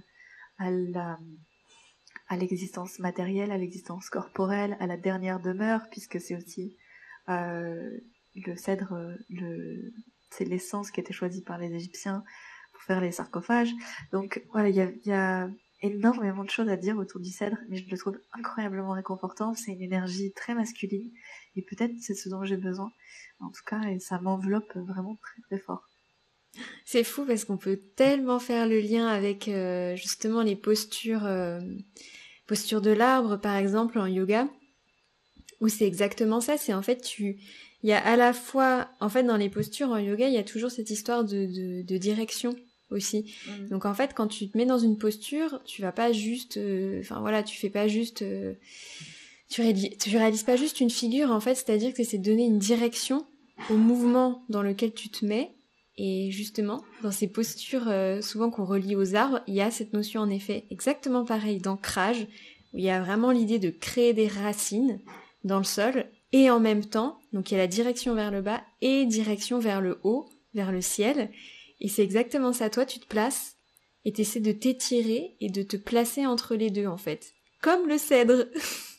la 0.60 1.20
à 2.28 2.38
l'existence 2.38 3.00
matérielle, 3.00 3.52
à 3.52 3.58
l'existence 3.58 4.10
corporelle, 4.10 4.78
à 4.80 4.88
la 4.88 4.96
dernière 4.96 5.42
demeure, 5.42 5.90
puisque 5.92 6.22
c'est 6.22 6.36
aussi 6.36 6.78
euh, 7.28 7.90
le 8.36 8.56
cèdre, 8.56 9.18
le, 9.30 9.94
c'est 10.30 10.46
l'essence 10.46 10.92
qui 10.92 11.02
été 11.02 11.12
choisie 11.12 11.42
par 11.44 11.58
les 11.58 11.74
Égyptiens 11.74 12.24
pour 12.72 12.84
faire 12.84 13.02
les 13.02 13.12
sarcophages. 13.12 13.74
Donc 14.14 14.42
voilà, 14.52 14.70
il 14.70 14.76
y 14.76 14.82
a, 14.82 14.92
y 15.06 15.52
énormément 15.82 16.44
de 16.44 16.50
choses 16.50 16.70
à 16.70 16.78
dire 16.78 16.98
autour 16.98 17.20
du 17.20 17.32
cèdre, 17.32 17.58
mais 17.68 17.78
je 17.78 17.90
le 17.90 17.98
trouve 17.98 18.20
incroyablement 18.34 18.92
réconfortant. 18.92 19.54
C'est 19.54 19.72
une 19.72 19.82
énergie 19.82 20.32
très 20.32 20.56
masculine, 20.56 21.12
et 21.56 21.64
peut-être 21.64 21.94
c'est 22.00 22.14
ce 22.14 22.30
dont 22.30 22.44
j'ai 22.44 22.58
besoin. 22.58 22.92
En 23.40 23.50
tout 23.50 23.64
cas, 23.66 23.82
et 23.90 24.00
ça 24.00 24.20
m'enveloppe 24.22 24.76
vraiment 24.76 25.18
très 25.18 25.42
très 25.42 25.60
fort. 25.60 25.91
C'est 26.86 27.04
fou 27.04 27.26
parce 27.26 27.46
qu'on 27.46 27.58
peut 27.58 27.80
tellement 27.96 28.40
faire 28.40 28.68
le 28.68 28.80
lien 28.80 29.08
avec 29.08 29.48
euh, 29.48 29.96
justement 29.96 30.42
les 30.42 30.56
postures, 30.56 31.26
euh, 31.26 31.60
postures 32.48 32.82
de 32.82 32.92
l'arbre 32.92 33.38
par 33.38 33.56
exemple 33.56 33.98
en 33.98 34.06
yoga, 34.06 34.48
où 35.62 35.70
c'est 35.70 35.88
exactement 35.88 36.42
ça. 36.42 36.58
C'est 36.58 36.74
en 36.74 36.82
fait 36.82 37.02
tu 37.02 37.40
il 37.84 37.90
y 37.90 37.94
a 37.94 38.00
à 38.00 38.16
la 38.16 38.34
fois, 38.34 38.90
en 39.00 39.10
fait, 39.10 39.24
dans 39.24 39.38
les 39.38 39.50
postures 39.50 39.90
en 39.90 39.98
yoga, 39.98 40.28
il 40.28 40.34
y 40.34 40.38
a 40.38 40.44
toujours 40.44 40.70
cette 40.70 40.90
histoire 40.90 41.24
de, 41.24 41.46
de, 41.46 41.82
de 41.82 41.98
direction 41.98 42.56
aussi. 42.92 43.34
Mm. 43.48 43.70
Donc 43.70 43.86
en 43.86 43.94
fait, 43.94 44.14
quand 44.14 44.28
tu 44.28 44.50
te 44.50 44.58
mets 44.58 44.66
dans 44.66 44.78
une 44.78 44.98
posture, 44.98 45.62
tu 45.66 45.82
vas 45.82 45.92
pas 45.92 46.12
juste, 46.12 46.58
euh, 46.58 47.00
enfin 47.00 47.20
voilà, 47.22 47.42
tu 47.42 47.58
fais 47.58 47.70
pas 47.70 47.88
juste, 47.88 48.22
euh, 48.22 48.54
tu, 49.50 49.62
réalises, 49.62 49.98
tu 49.98 50.16
réalises 50.16 50.44
pas 50.44 50.58
juste 50.58 50.80
une 50.80 50.90
figure 50.90 51.32
en 51.32 51.40
fait, 51.40 51.56
c'est-à-dire 51.56 51.94
que 51.94 52.04
c'est 52.04 52.20
donner 52.20 52.46
une 52.46 52.60
direction 52.60 53.26
au 53.70 53.78
mouvement 53.78 54.44
dans 54.50 54.62
lequel 54.62 54.94
tu 54.94 55.10
te 55.10 55.26
mets. 55.26 55.52
Et 56.04 56.32
justement, 56.32 56.84
dans 57.04 57.12
ces 57.12 57.28
postures 57.28 57.88
euh, 57.88 58.22
souvent 58.22 58.50
qu'on 58.50 58.66
relie 58.66 58.96
aux 58.96 59.14
arbres, 59.14 59.42
il 59.46 59.54
y 59.54 59.62
a 59.62 59.70
cette 59.70 59.94
notion 59.94 60.22
en 60.22 60.32
effet 60.32 60.66
exactement 60.72 61.26
pareil 61.26 61.60
d'ancrage, 61.60 62.24
où 62.74 62.80
il 62.80 62.84
y 62.84 62.90
a 62.90 63.04
vraiment 63.04 63.30
l'idée 63.30 63.60
de 63.60 63.70
créer 63.70 64.12
des 64.12 64.28
racines 64.28 65.00
dans 65.44 65.60
le 65.60 65.64
sol, 65.64 66.08
et 66.32 66.50
en 66.50 66.60
même 66.60 66.84
temps, 66.84 67.20
donc 67.34 67.52
il 67.52 67.54
y 67.54 67.58
a 67.58 67.60
la 67.60 67.68
direction 67.68 68.16
vers 68.16 68.32
le 68.32 68.42
bas 68.42 68.64
et 68.82 69.06
direction 69.06 69.60
vers 69.60 69.80
le 69.80 70.00
haut, 70.02 70.28
vers 70.56 70.72
le 70.72 70.82
ciel. 70.82 71.30
Et 71.82 71.88
c'est 71.88 72.02
exactement 72.02 72.52
ça. 72.52 72.72
Toi, 72.72 72.88
tu 72.88 72.98
te 72.98 73.06
places 73.06 73.58
et 74.04 74.12
tu 74.12 74.22
essaies 74.22 74.40
de 74.40 74.54
t'étirer 74.54 75.36
et 75.40 75.50
de 75.50 75.62
te 75.62 75.78
placer 75.78 76.26
entre 76.26 76.56
les 76.56 76.72
deux, 76.72 76.88
en 76.88 76.98
fait. 76.98 77.36
Comme 77.62 77.88
le 77.88 78.00
cèdre. 78.00 78.48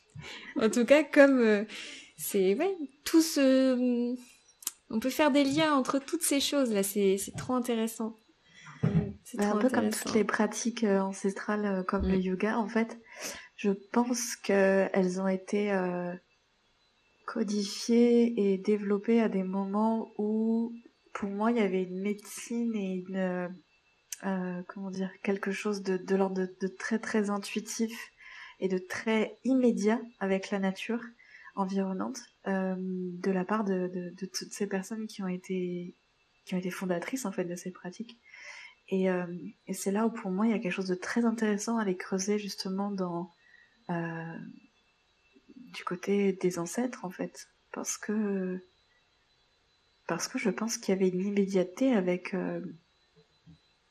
en 0.61 0.71
tout 0.71 0.85
cas, 0.85 1.03
comme 1.03 1.41
euh, 1.41 1.65
c'est 2.17 2.55
ouais, 2.55 2.77
tout 3.05 3.23
ce 3.23 4.15
on 4.93 5.01
peut 5.01 5.11
faire 5.11 5.31
des 5.31 5.45
liens 5.45 5.75
entre 5.75 5.99
toutes 5.99 6.23
ces 6.23 6.41
choses 6.41 6.73
là, 6.73 6.83
c'est 6.83 7.19
trop 7.37 7.55
intéressant. 7.55 8.17
C'est 9.25 9.43
un 9.43 9.57
peu 9.57 9.71
comme 9.71 9.91
toutes 9.91 10.15
les 10.15 10.25
pratiques 10.25 10.85
euh, 10.85 11.01
ancestrales 11.01 11.65
euh, 11.65 11.83
comme 11.83 12.07
le 12.07 12.19
mm. 12.19 12.23
yoga 12.23 12.59
en 12.59 12.69
fait. 12.69 12.99
Je 13.57 13.71
pense 13.71 14.37
qu'elles 14.37 15.21
ont 15.21 15.29
été 15.29 15.73
codifiées 17.27 18.53
et 18.53 18.59
développées 18.59 19.21
à 19.21 19.29
des 19.29 19.45
moments 19.45 20.13
où 20.19 20.73
pour 21.13 21.29
moi, 21.29 21.51
il 21.51 21.59
y 21.59 21.61
avait 21.61 21.85
une 21.85 22.01
médecine 22.01 22.75
et 22.75 23.05
une 23.07 23.51
euh, 24.25 24.63
comment 24.69 24.91
dire 24.91 25.11
quelque 25.23 25.51
chose 25.51 25.83
de, 25.83 25.97
de 25.97 26.17
l'ordre 26.17 26.47
de, 26.61 26.69
très 26.69 26.99
très 26.99 27.31
intuitif 27.31 27.93
et 28.61 28.69
de 28.69 28.79
très 28.79 29.37
immédiat 29.45 30.01
avec 30.21 30.51
la 30.51 30.61
nature 30.61 31.03
environnante 31.55 32.19
euh, 32.47 32.75
de 32.79 33.31
la 33.31 33.45
part 33.45 33.65
de, 33.65 33.91
de, 34.19 34.27
toutes 34.27 34.53
ces 34.53 34.67
personnes 34.67 35.07
qui 35.07 35.23
ont 35.23 35.29
été 35.29 35.95
qui 36.45 36.55
ont 36.55 36.59
été 36.59 36.71
fondatrices 36.71 37.25
en 37.25 37.33
fait 37.33 37.45
de 37.45 37.55
ces 37.55 37.71
pratiques. 37.71 38.19
Et, 38.89 39.09
euh, 39.09 39.27
et 39.67 39.75
c'est 39.75 39.93
là 39.93 40.07
où 40.07 40.11
pour 40.11 40.31
moi 40.31 40.47
il 40.47 40.51
y 40.51 40.55
a 40.55 40.59
quelque 40.59 40.73
chose 40.73 40.89
de 40.89 40.95
très 40.95 41.25
intéressant 41.25 41.79
à 41.79 41.85
les 41.85 41.97
creuser 41.97 42.39
justement 42.39 42.91
dans 42.91 43.31
euh, 43.91 44.39
du 45.57 45.85
côté 45.85 46.33
des 46.33 46.59
ancêtres 46.59 47.05
en 47.05 47.11
fait, 47.11 47.49
parce 47.73 47.97
que 47.97 48.61
parce 50.07 50.29
que 50.29 50.39
je 50.39 50.51
pense 50.51 50.77
qu'il 50.77 50.95
y 50.95 50.99
avait 50.99 51.09
une 51.09 51.27
immédiateté 51.27 51.95
avec, 51.95 52.35
euh, 52.35 52.61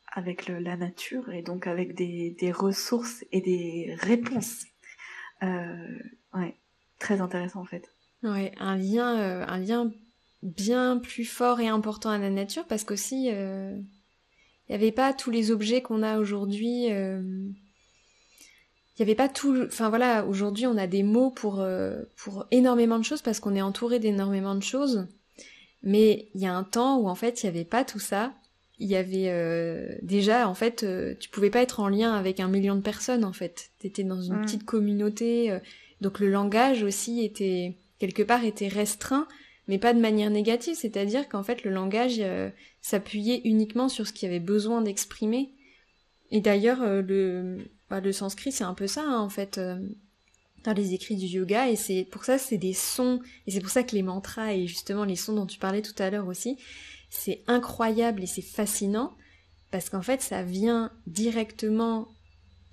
avec 0.08 0.48
la 0.48 0.78
nature 0.78 1.32
et 1.32 1.42
donc 1.42 1.68
avec 1.68 1.96
des, 1.96 2.32
des 2.32 2.52
ressources 2.52 3.26
et 3.32 3.42
des 3.42 3.96
réponses. 4.00 4.66
Euh, 5.42 6.00
ouais, 6.34 6.56
très 7.02 7.20
intéressant 7.20 7.62
en 7.62 7.66
fait. 7.66 7.90
Ouais, 8.24 8.52
un 8.60 8.78
lien, 8.78 9.20
euh, 9.20 9.46
un 9.48 9.58
lien 9.58 9.92
bien 10.44 10.98
plus 10.98 11.26
fort 11.26 11.60
et 11.60 11.68
important 11.68 12.10
à 12.10 12.18
la 12.18 12.30
nature 12.30 12.66
parce 12.66 12.84
qu'aussi 12.84 13.28
il 13.28 13.86
n'y 14.70 14.76
avait 14.76 14.92
pas 14.92 15.14
tous 15.14 15.32
les 15.32 15.52
objets 15.52 15.82
qu'on 15.82 16.02
a 16.02 16.18
aujourd'hui. 16.20 16.86
Il 16.86 17.54
n'y 19.00 19.04
avait 19.04 19.16
pas 19.16 19.30
tout. 19.30 19.64
Enfin 19.66 19.90
voilà, 19.90 20.26
aujourd'hui 20.26 20.66
on 20.66 20.78
a 20.78 20.88
des 20.88 21.04
mots 21.04 21.30
pour 21.30 21.64
pour 22.16 22.46
énormément 22.52 22.98
de 22.98 23.04
choses 23.04 23.22
parce 23.22 23.40
qu'on 23.40 23.56
est 23.56 23.62
entouré 23.62 24.00
d'énormément 24.00 24.56
de 24.56 24.64
choses. 24.64 25.08
Mais 25.84 26.30
il 26.36 26.42
y 26.42 26.46
a 26.46 26.54
un 26.54 26.64
temps 26.64 27.00
où 27.00 27.08
en 27.08 27.16
fait 27.16 27.42
il 27.42 27.46
n'y 27.46 27.58
avait 27.58 27.66
pas 27.66 27.84
tout 27.84 28.00
ça. 28.00 28.34
Il 28.78 28.88
y 28.88 28.96
avait 28.96 29.30
euh, 29.30 29.96
déjà 30.02 30.48
en 30.48 30.54
fait 30.54 30.84
euh, 30.84 31.16
tu 31.20 31.30
pouvais 31.30 31.50
pas 31.50 31.62
être 31.62 31.80
en 31.80 31.88
lien 31.88 32.14
avec 32.14 32.40
un 32.40 32.48
million 32.48 32.76
de 32.76 32.82
personnes 32.82 33.24
en 33.24 33.34
fait. 33.34 33.72
T'étais 33.80 34.04
dans 34.04 34.22
une 34.22 34.42
petite 34.42 34.66
communauté, 34.66 35.52
euh, 35.52 35.60
donc 36.02 36.20
le 36.20 36.30
langage 36.30 36.84
aussi 36.84 37.24
était 37.24 37.78
quelque 38.00 38.24
part 38.24 38.44
était 38.44 38.68
restreint, 38.68 39.28
mais 39.68 39.78
pas 39.78 39.94
de 39.94 40.00
manière 40.00 40.32
négative. 40.32 40.76
C'est-à-dire 40.76 41.30
qu'en 41.30 41.44
fait 41.44 41.64
le 41.64 41.72
langage 41.72 42.22
s'appuyait 42.82 43.42
uniquement 43.46 43.88
sur 43.88 44.08
ce 44.08 44.14
qu'il 44.14 44.28
avait 44.28 44.40
besoin 44.40 44.82
d'exprimer. 44.82 45.54
Et 46.32 46.42
d'ailleurs 46.42 46.80
le 46.84 47.58
bah, 47.90 48.00
le 48.00 48.12
sanskrit 48.12 48.52
c'est 48.52 48.64
un 48.64 48.74
peu 48.74 48.88
ça 48.88 49.04
hein, 49.04 49.20
en 49.20 49.30
fait 49.30 49.60
dans 50.64 50.74
les 50.74 50.94
écrits 50.94 51.16
du 51.16 51.26
yoga 51.26 51.70
et 51.70 51.76
c'est 51.76 52.08
pour 52.10 52.24
ça 52.24 52.38
c'est 52.38 52.58
des 52.58 52.74
sons 52.74 53.20
et 53.48 53.52
c'est 53.52 53.60
pour 53.60 53.70
ça 53.70 53.84
que 53.84 53.96
les 53.96 54.04
mantras 54.04 54.54
et 54.54 54.68
justement 54.68 55.04
les 55.04 55.16
sons 55.16 55.34
dont 55.34 55.46
tu 55.46 55.60
parlais 55.60 55.82
tout 55.82 55.96
à 55.98 56.10
l'heure 56.10 56.28
aussi 56.28 56.58
c'est 57.10 57.44
incroyable 57.48 58.24
et 58.24 58.28
c'est 58.28 58.42
fascinant 58.42 59.16
parce 59.72 59.90
qu'en 59.90 60.02
fait 60.02 60.22
ça 60.22 60.44
vient 60.44 60.92
directement 61.08 62.08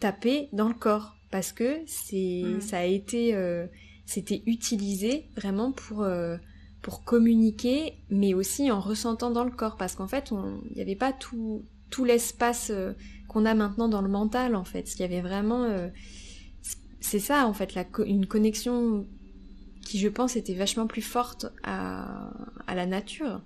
taper 0.00 0.48
dans 0.52 0.68
le 0.68 0.74
corps 0.74 1.17
parce 1.30 1.52
que 1.52 1.80
c'est 1.86 2.44
ça 2.60 2.78
a 2.78 2.84
été 2.84 3.34
euh, 3.34 3.66
c'était 4.06 4.42
utilisé 4.46 5.26
vraiment 5.36 5.72
pour 5.72 6.02
euh, 6.02 6.36
pour 6.82 7.04
communiquer 7.04 7.94
mais 8.10 8.34
aussi 8.34 8.70
en 8.70 8.80
ressentant 8.80 9.30
dans 9.30 9.44
le 9.44 9.50
corps. 9.50 9.76
Parce 9.76 9.94
qu'en 9.94 10.08
fait 10.08 10.30
il 10.30 10.74
n'y 10.74 10.82
avait 10.82 10.96
pas 10.96 11.12
tout 11.12 11.64
tout 11.90 12.04
l'espace 12.04 12.70
euh, 12.70 12.92
qu'on 13.28 13.44
a 13.44 13.54
maintenant 13.54 13.88
dans 13.88 14.02
le 14.02 14.08
mental 14.08 14.54
en 14.54 14.64
fait. 14.64 14.94
Il 14.94 15.00
y 15.00 15.04
avait 15.04 15.20
vraiment 15.20 15.68
c'est 17.00 17.20
ça 17.20 17.46
en 17.46 17.52
fait, 17.52 17.74
la 17.74 17.84
une 18.06 18.26
connexion 18.26 19.06
qui 19.84 19.98
je 19.98 20.08
pense 20.08 20.36
était 20.36 20.54
vachement 20.54 20.86
plus 20.86 21.02
forte 21.02 21.46
à, 21.62 22.30
à 22.66 22.74
la 22.74 22.86
nature. 22.86 23.40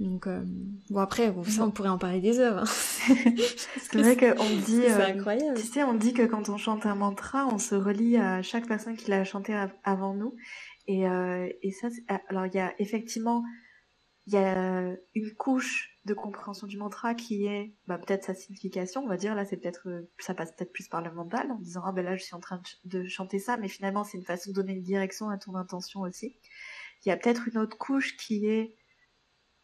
Donc 0.00 0.26
euh, 0.26 0.42
bon 0.88 1.00
après 1.00 1.32
ça 1.46 1.62
on 1.62 1.70
pourrait 1.70 1.90
en 1.90 1.98
parler 1.98 2.20
des 2.20 2.40
heures. 2.40 2.58
Hein. 2.58 2.64
c'est 2.66 3.98
vrai 3.98 4.16
qu'on 4.36 4.44
dit 4.44 4.82
c'est 4.86 4.92
euh, 4.92 5.14
incroyable. 5.14 5.58
Tu 5.58 5.66
sais 5.66 5.84
on 5.84 5.94
dit 5.94 6.14
que 6.14 6.22
quand 6.22 6.48
on 6.48 6.56
chante 6.56 6.86
un 6.86 6.94
mantra 6.94 7.46
on 7.46 7.58
se 7.58 7.74
relie 7.74 8.16
à 8.16 8.42
chaque 8.42 8.66
personne 8.66 8.96
qui 8.96 9.10
l'a 9.10 9.24
chanté 9.24 9.54
avant 9.84 10.14
nous 10.14 10.34
et 10.86 11.06
euh, 11.06 11.48
et 11.62 11.70
ça 11.70 11.88
alors 12.28 12.46
il 12.46 12.54
y 12.54 12.58
a 12.58 12.74
effectivement 12.80 13.44
il 14.26 14.32
y 14.32 14.38
a 14.38 14.96
une 15.14 15.34
couche 15.36 15.90
de 16.06 16.14
compréhension 16.14 16.66
du 16.66 16.78
mantra 16.78 17.14
qui 17.14 17.46
est 17.46 17.74
bah, 17.86 17.98
peut-être 17.98 18.24
sa 18.24 18.34
signification, 18.34 19.04
on 19.04 19.08
va 19.08 19.16
dire 19.16 19.34
là 19.34 19.44
c'est 19.44 19.58
peut-être 19.58 19.88
euh, 19.88 20.10
ça 20.18 20.34
passe 20.34 20.52
peut-être 20.52 20.72
plus 20.72 20.88
par 20.88 21.02
le 21.02 21.12
mental 21.12 21.50
en 21.52 21.58
disant 21.58 21.82
ah 21.84 21.92
ben 21.92 22.04
là 22.04 22.16
je 22.16 22.22
suis 22.24 22.34
en 22.34 22.40
train 22.40 22.62
de, 22.84 23.06
chanter 23.06 23.38
ça 23.38 23.58
mais 23.58 23.68
finalement 23.68 24.04
c'est 24.04 24.16
une 24.16 24.24
façon 24.24 24.50
de 24.50 24.54
donner 24.54 24.72
une 24.72 24.82
direction 24.82 25.28
à 25.28 25.36
ton 25.36 25.54
intention 25.56 26.00
aussi. 26.00 26.36
Il 27.04 27.08
y 27.08 27.12
a 27.12 27.16
peut-être 27.16 27.48
une 27.48 27.58
autre 27.58 27.76
couche 27.76 28.16
qui 28.16 28.46
est 28.46 28.76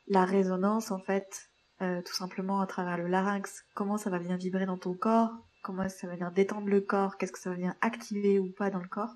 la 0.09 0.25
résonance 0.25 0.91
en 0.91 0.99
fait 0.99 1.51
euh, 1.83 2.01
tout 2.03 2.15
simplement 2.15 2.61
à 2.61 2.67
travers 2.67 2.97
le 2.97 3.07
larynx, 3.07 3.65
comment 3.75 3.99
ça 3.99 4.11
va 4.11 4.19
venir 4.19 4.37
vibrer 4.37 4.67
dans 4.67 4.79
ton 4.79 4.95
corps, 4.95 5.31
comment 5.63 5.89
ça 5.89 6.07
va 6.07 6.15
venir 6.15 6.33
détendre 6.33 6.69
le 6.69 6.81
corps, 6.81 7.19
qu'est-ce 7.19 7.33
que 7.33 7.39
ça 7.39 7.51
va 7.51 7.57
venir 7.57 7.75
activer 7.81 8.39
ou 8.39 8.51
pas 8.51 8.71
dans 8.71 8.81
le 8.81 8.89
corps? 8.89 9.15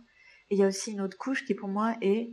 Et 0.51 0.57
il 0.57 0.59
y 0.59 0.65
a 0.65 0.67
aussi 0.67 0.93
une 0.93 1.01
autre 1.01 1.17
couche 1.17 1.45
qui 1.45 1.55
pour 1.55 1.69
moi 1.69 1.97
est 2.01 2.33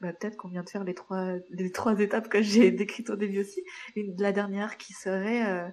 bah, 0.00 0.12
peut-être 0.12 0.36
qu'on 0.36 0.48
vient 0.48 0.62
de 0.62 0.68
faire 0.68 0.84
les 0.84 0.94
trois, 0.94 1.36
les 1.50 1.72
trois 1.72 1.98
étapes 2.00 2.28
que 2.28 2.42
j'ai 2.42 2.70
décrites 2.72 3.10
au 3.10 3.16
début 3.16 3.40
aussi. 3.40 3.62
Une, 3.94 4.14
la 4.20 4.32
dernière 4.32 4.76
qui 4.76 4.92
serait 4.92 5.46
euh, 5.46 5.68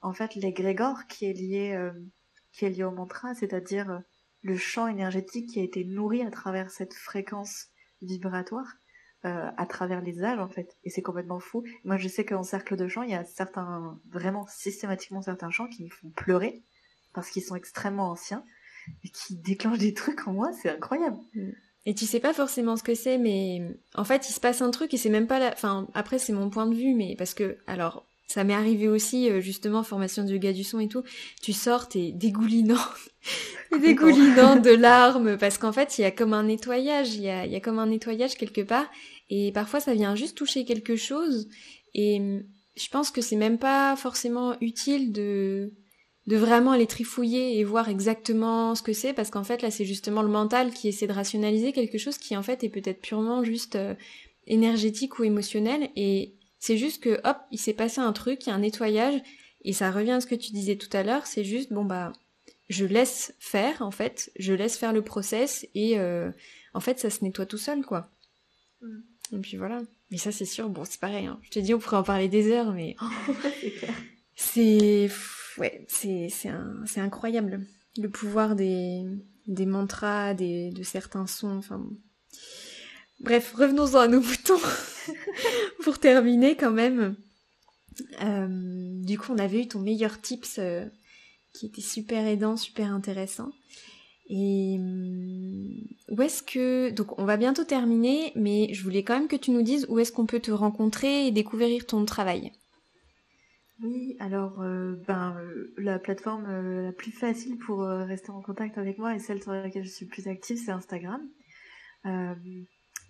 en 0.00 0.12
fait 0.12 0.34
l'égrégore 0.34 1.06
qui 1.06 1.26
est 1.26 1.32
lié 1.32 1.72
euh, 1.74 1.92
qui 2.52 2.64
est 2.64 2.70
lié 2.70 2.84
au 2.84 2.90
mantra, 2.90 3.34
c'est-à-dire 3.34 3.90
euh, 3.90 3.98
le 4.42 4.56
champ 4.56 4.86
énergétique 4.86 5.50
qui 5.50 5.60
a 5.60 5.62
été 5.62 5.84
nourri 5.84 6.22
à 6.22 6.30
travers 6.30 6.70
cette 6.70 6.94
fréquence 6.94 7.68
vibratoire, 8.02 8.74
à 9.24 9.66
travers 9.66 10.00
les 10.00 10.22
âges 10.22 10.38
en 10.38 10.48
fait. 10.48 10.76
Et 10.84 10.90
c'est 10.90 11.02
complètement 11.02 11.40
fou. 11.40 11.64
Moi 11.84 11.96
je 11.96 12.08
sais 12.08 12.24
qu'en 12.24 12.42
cercle 12.42 12.76
de 12.76 12.88
chant, 12.88 13.02
il 13.02 13.10
y 13.10 13.14
a 13.14 13.24
certains, 13.24 13.98
vraiment 14.10 14.46
systématiquement 14.48 15.22
certains 15.22 15.50
chants 15.50 15.68
qui 15.68 15.84
me 15.84 15.90
font 15.90 16.10
pleurer 16.10 16.62
parce 17.14 17.30
qu'ils 17.30 17.42
sont 17.42 17.56
extrêmement 17.56 18.10
anciens 18.10 18.44
et 19.04 19.08
qui 19.08 19.36
déclenchent 19.44 19.78
des 19.78 19.94
trucs 19.94 20.26
en 20.28 20.32
moi, 20.32 20.50
c'est 20.52 20.70
incroyable. 20.70 21.16
Et 21.86 21.94
tu 21.94 22.06
sais 22.06 22.20
pas 22.20 22.32
forcément 22.32 22.76
ce 22.76 22.82
que 22.82 22.94
c'est, 22.94 23.18
mais 23.18 23.62
en 23.94 24.04
fait, 24.04 24.28
il 24.28 24.32
se 24.32 24.40
passe 24.40 24.62
un 24.62 24.70
truc 24.70 24.94
et 24.94 24.96
c'est 24.96 25.10
même 25.10 25.26
pas 25.26 25.38
la. 25.38 25.52
Enfin, 25.52 25.86
après, 25.94 26.18
c'est 26.18 26.32
mon 26.32 26.48
point 26.48 26.66
de 26.66 26.74
vue, 26.74 26.94
mais 26.94 27.14
parce 27.16 27.34
que, 27.34 27.58
alors, 27.66 28.06
ça 28.26 28.42
m'est 28.42 28.54
arrivé 28.54 28.88
aussi, 28.88 29.28
euh, 29.28 29.40
justement, 29.40 29.82
formation 29.82 30.24
du 30.24 30.32
yoga 30.32 30.52
du 30.52 30.64
son 30.64 30.80
et 30.80 30.88
tout. 30.88 31.02
Tu 31.42 31.52
sors, 31.52 31.88
t'es 31.88 32.10
dégoulinant, 32.12 32.80
dégoulinant 33.82 34.56
de 34.56 34.70
larmes, 34.74 35.36
parce 35.36 35.58
qu'en 35.58 35.72
fait, 35.72 35.98
il 35.98 36.02
y 36.02 36.04
a 36.04 36.10
comme 36.10 36.32
un 36.32 36.44
nettoyage, 36.44 37.14
il 37.16 37.22
y 37.22 37.28
a, 37.28 37.44
il 37.44 37.52
y 37.52 37.56
a 37.56 37.60
comme 37.60 37.78
un 37.78 37.86
nettoyage 37.86 38.36
quelque 38.36 38.62
part, 38.62 38.86
et 39.30 39.52
parfois, 39.52 39.80
ça 39.80 39.94
vient 39.94 40.14
juste 40.14 40.36
toucher 40.36 40.64
quelque 40.64 40.96
chose, 40.96 41.48
et 41.94 42.42
je 42.76 42.88
pense 42.88 43.10
que 43.10 43.20
c'est 43.20 43.36
même 43.36 43.58
pas 43.58 43.96
forcément 43.96 44.56
utile 44.60 45.12
de 45.12 45.72
de 46.26 46.36
vraiment 46.36 46.70
aller 46.70 46.86
trifouiller 46.86 47.58
et 47.58 47.64
voir 47.64 47.90
exactement 47.90 48.74
ce 48.74 48.82
que 48.82 48.94
c'est 48.94 49.12
parce 49.12 49.30
qu'en 49.30 49.44
fait 49.44 49.60
là 49.60 49.70
c'est 49.70 49.84
justement 49.84 50.22
le 50.22 50.28
mental 50.28 50.72
qui 50.72 50.88
essaie 50.88 51.06
de 51.06 51.12
rationaliser 51.12 51.72
quelque 51.72 51.98
chose 51.98 52.16
qui 52.16 52.34
en 52.34 52.42
fait 52.42 52.64
est 52.64 52.70
peut-être 52.70 53.02
purement 53.02 53.44
juste 53.44 53.76
euh, 53.76 53.94
énergétique 54.46 55.18
ou 55.18 55.24
émotionnel. 55.24 55.90
Et 55.96 56.34
c'est 56.58 56.78
juste 56.78 57.02
que 57.02 57.20
hop 57.28 57.36
il 57.50 57.58
s'est 57.58 57.74
passé 57.74 58.00
un 58.00 58.12
truc 58.12 58.46
il 58.46 58.48
y 58.48 58.52
a 58.52 58.54
un 58.54 58.60
nettoyage 58.60 59.20
et 59.62 59.74
ça 59.74 59.90
revient 59.90 60.12
à 60.12 60.20
ce 60.20 60.26
que 60.26 60.34
tu 60.34 60.52
disais 60.52 60.76
tout 60.76 60.94
à 60.96 61.02
l'heure 61.02 61.26
c'est 61.26 61.44
juste 61.44 61.72
bon 61.72 61.84
bah 61.84 62.12
je 62.70 62.86
laisse 62.86 63.34
faire 63.38 63.82
en 63.82 63.90
fait 63.90 64.32
je 64.36 64.54
laisse 64.54 64.78
faire 64.78 64.94
le 64.94 65.02
process 65.02 65.66
et 65.74 65.98
euh, 65.98 66.30
en 66.72 66.80
fait 66.80 66.98
ça 66.98 67.10
se 67.10 67.22
nettoie 67.22 67.46
tout 67.46 67.58
seul 67.58 67.84
quoi. 67.84 68.10
Mm. 68.80 69.13
Et 69.32 69.38
puis 69.38 69.56
voilà 69.56 69.82
mais 70.10 70.18
ça 70.18 70.32
c'est 70.32 70.44
sûr 70.44 70.68
bon 70.68 70.84
c'est 70.84 71.00
pareil 71.00 71.26
hein. 71.26 71.38
je 71.42 71.50
te 71.50 71.58
dis 71.58 71.74
on 71.74 71.78
pourrait 71.78 71.96
en 71.96 72.02
parler 72.02 72.28
des 72.28 72.50
heures 72.50 72.72
mais 72.72 72.96
C'est 74.36 75.10
ouais, 75.58 75.84
c'est 75.88 76.28
c'est 76.28 77.00
incroyable 77.00 77.66
le 77.96 78.10
pouvoir 78.10 78.56
des 78.56 79.04
des 79.46 79.66
mantras, 79.66 80.34
des 80.34 80.70
de 80.70 80.82
certains 80.82 81.26
sons. 81.26 81.56
Enfin 81.56 81.84
bref, 83.20 83.54
revenons-en 83.54 84.00
à 84.00 84.08
nos 84.08 84.20
boutons 84.20 84.60
pour 85.82 85.98
terminer 85.98 86.56
quand 86.56 86.72
même. 86.72 87.16
Euh, 88.22 89.02
du 89.02 89.18
coup, 89.18 89.32
on 89.32 89.38
avait 89.38 89.62
eu 89.62 89.68
ton 89.68 89.78
meilleur 89.78 90.20
tips 90.20 90.56
euh, 90.58 90.84
qui 91.52 91.66
était 91.66 91.80
super 91.80 92.26
aidant, 92.26 92.56
super 92.56 92.92
intéressant. 92.92 93.52
Et 94.26 94.78
où 96.10 96.22
est-ce 96.22 96.42
que 96.42 96.90
donc 96.90 97.18
on 97.18 97.24
va 97.24 97.36
bientôt 97.36 97.64
terminer, 97.64 98.32
mais 98.36 98.72
je 98.72 98.82
voulais 98.82 99.02
quand 99.02 99.18
même 99.18 99.28
que 99.28 99.36
tu 99.36 99.50
nous 99.50 99.62
dises 99.62 99.86
où 99.88 99.98
est-ce 99.98 100.12
qu'on 100.12 100.26
peut 100.26 100.40
te 100.40 100.50
rencontrer 100.50 101.26
et 101.26 101.30
découvrir 101.30 101.86
ton 101.86 102.04
travail. 102.04 102.52
Oui, 103.82 104.16
alors 104.20 104.60
euh, 104.62 104.94
ben 105.06 105.36
euh, 105.36 105.74
la 105.76 105.98
plateforme 105.98 106.46
euh, 106.46 106.86
la 106.86 106.92
plus 106.92 107.10
facile 107.10 107.58
pour 107.58 107.80
rester 107.82 108.30
en 108.30 108.40
contact 108.40 108.78
avec 108.78 108.98
moi 108.98 109.14
et 109.14 109.18
celle 109.18 109.42
sur 109.42 109.52
laquelle 109.52 109.84
je 109.84 109.90
suis 109.90 110.06
plus 110.06 110.28
active, 110.28 110.56
c'est 110.56 110.70
Instagram, 110.70 111.20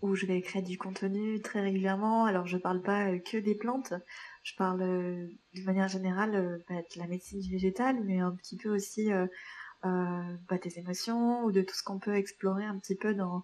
où 0.02 0.14
je 0.14 0.26
vais 0.26 0.40
créer 0.42 0.62
du 0.62 0.78
contenu 0.78 1.40
très 1.40 1.60
régulièrement. 1.60 2.24
Alors 2.24 2.46
je 2.46 2.56
parle 2.56 2.82
pas 2.82 3.18
que 3.18 3.36
des 3.36 3.54
plantes, 3.54 3.92
je 4.42 4.54
parle 4.56 4.80
de 4.80 5.62
manière 5.64 5.88
générale 5.88 6.62
bah, 6.68 6.76
de 6.76 6.98
la 6.98 7.06
médecine 7.06 7.40
végétale, 7.40 8.02
mais 8.04 8.20
un 8.20 8.34
petit 8.34 8.56
peu 8.56 8.74
aussi 8.74 9.10
bah, 9.84 10.58
des 10.62 10.78
émotions 10.78 11.44
ou 11.44 11.52
de 11.52 11.62
tout 11.62 11.74
ce 11.74 11.82
qu'on 11.82 11.98
peut 11.98 12.16
explorer 12.16 12.64
un 12.64 12.78
petit 12.78 12.96
peu 12.96 13.14
dans 13.14 13.42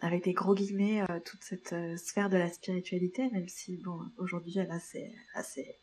avec 0.00 0.24
des 0.24 0.32
gros 0.32 0.54
guillemets 0.54 1.02
euh, 1.02 1.20
toute 1.24 1.42
cette 1.42 1.72
euh, 1.72 1.96
sphère 1.96 2.28
de 2.28 2.36
la 2.36 2.50
spiritualité, 2.50 3.30
même 3.30 3.48
si 3.48 3.78
bon 3.78 4.00
aujourd'hui 4.18 4.58
elle 4.58 4.70
a 4.70 4.78
ses, 4.78 5.14
assez 5.34 5.78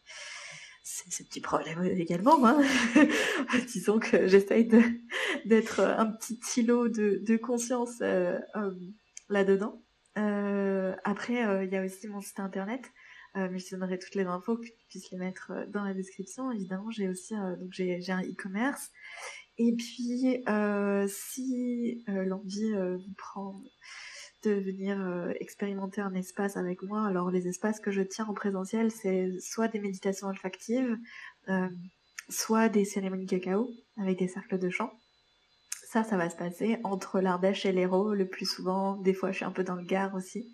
ces 0.84 1.24
petits 1.24 1.42
problèmes 1.42 1.84
également. 1.84 2.46
Hein. 2.46 2.62
Disons 3.72 4.00
que 4.00 4.28
j'essaye 4.28 4.68
d'être 5.46 5.80
un 5.80 6.08
petit 6.08 6.38
îlot 6.58 6.90
de, 6.90 7.38
conscience 7.38 8.02
euh, 8.02 8.38
là-dedans. 9.30 9.82
après, 10.16 11.66
il 11.66 11.72
y 11.72 11.78
a 11.78 11.86
aussi 11.86 12.08
mon 12.10 12.20
site 12.20 12.42
internet, 12.42 12.84
mais 13.36 13.60
je 13.60 13.76
donnerai 13.76 13.98
toutes 14.00 14.16
les 14.16 14.26
infos 14.26 14.58
que 14.58 14.66
tu 14.66 14.74
puisses 14.90 15.12
les 15.12 15.18
mettre 15.18 15.52
dans 15.70 15.84
la 15.84 15.94
description. 15.94 16.52
Évidemment, 16.52 16.92
j'ai 16.92 17.10
aussi 17.10 17.34
donc 17.36 17.72
j'ai 17.72 18.12
un 18.12 18.22
e-commerce. 18.22 18.92
Et 19.58 19.74
puis, 19.76 20.44
si 21.08 22.04
l'envie 22.08 22.74
vous 22.74 23.14
prend 23.18 23.62
de 24.44 24.52
venir 24.52 25.00
euh, 25.00 25.32
expérimenter 25.40 26.02
un 26.02 26.14
espace 26.14 26.58
avec 26.58 26.84
moi. 26.84 27.06
Alors 27.06 27.32
les 27.32 27.48
espaces 27.48 27.80
que 27.80 27.92
je 27.92 28.02
tiens 28.02 28.26
en 28.26 28.34
présentiel, 28.34 28.92
c'est 28.92 29.30
soit 29.40 29.68
des 29.68 29.80
méditations 29.80 30.28
olfactives, 30.28 30.98
euh, 31.50 31.70
soit 32.30 32.70
des 32.70 32.86
cérémonies 32.86 33.26
cacao 33.26 33.70
avec 33.98 34.20
des 34.20 34.28
cercles 34.28 34.60
de 34.60 34.70
chant. 34.70 34.92
Ça, 35.88 36.04
ça 36.04 36.18
va 36.18 36.30
se 36.30 36.36
passer 36.36 36.78
entre 36.84 37.22
l'Ardèche 37.22 37.66
et 37.66 37.72
l'Hérault 37.72 38.16
le 38.16 38.28
plus 38.28 38.46
souvent. 38.46 38.98
Des 38.98 39.14
fois, 39.14 39.32
je 39.32 39.38
suis 39.38 39.46
un 39.46 39.52
peu 39.52 39.64
dans 39.64 39.76
le 39.76 39.86
Gard 39.86 40.16
aussi. 40.16 40.52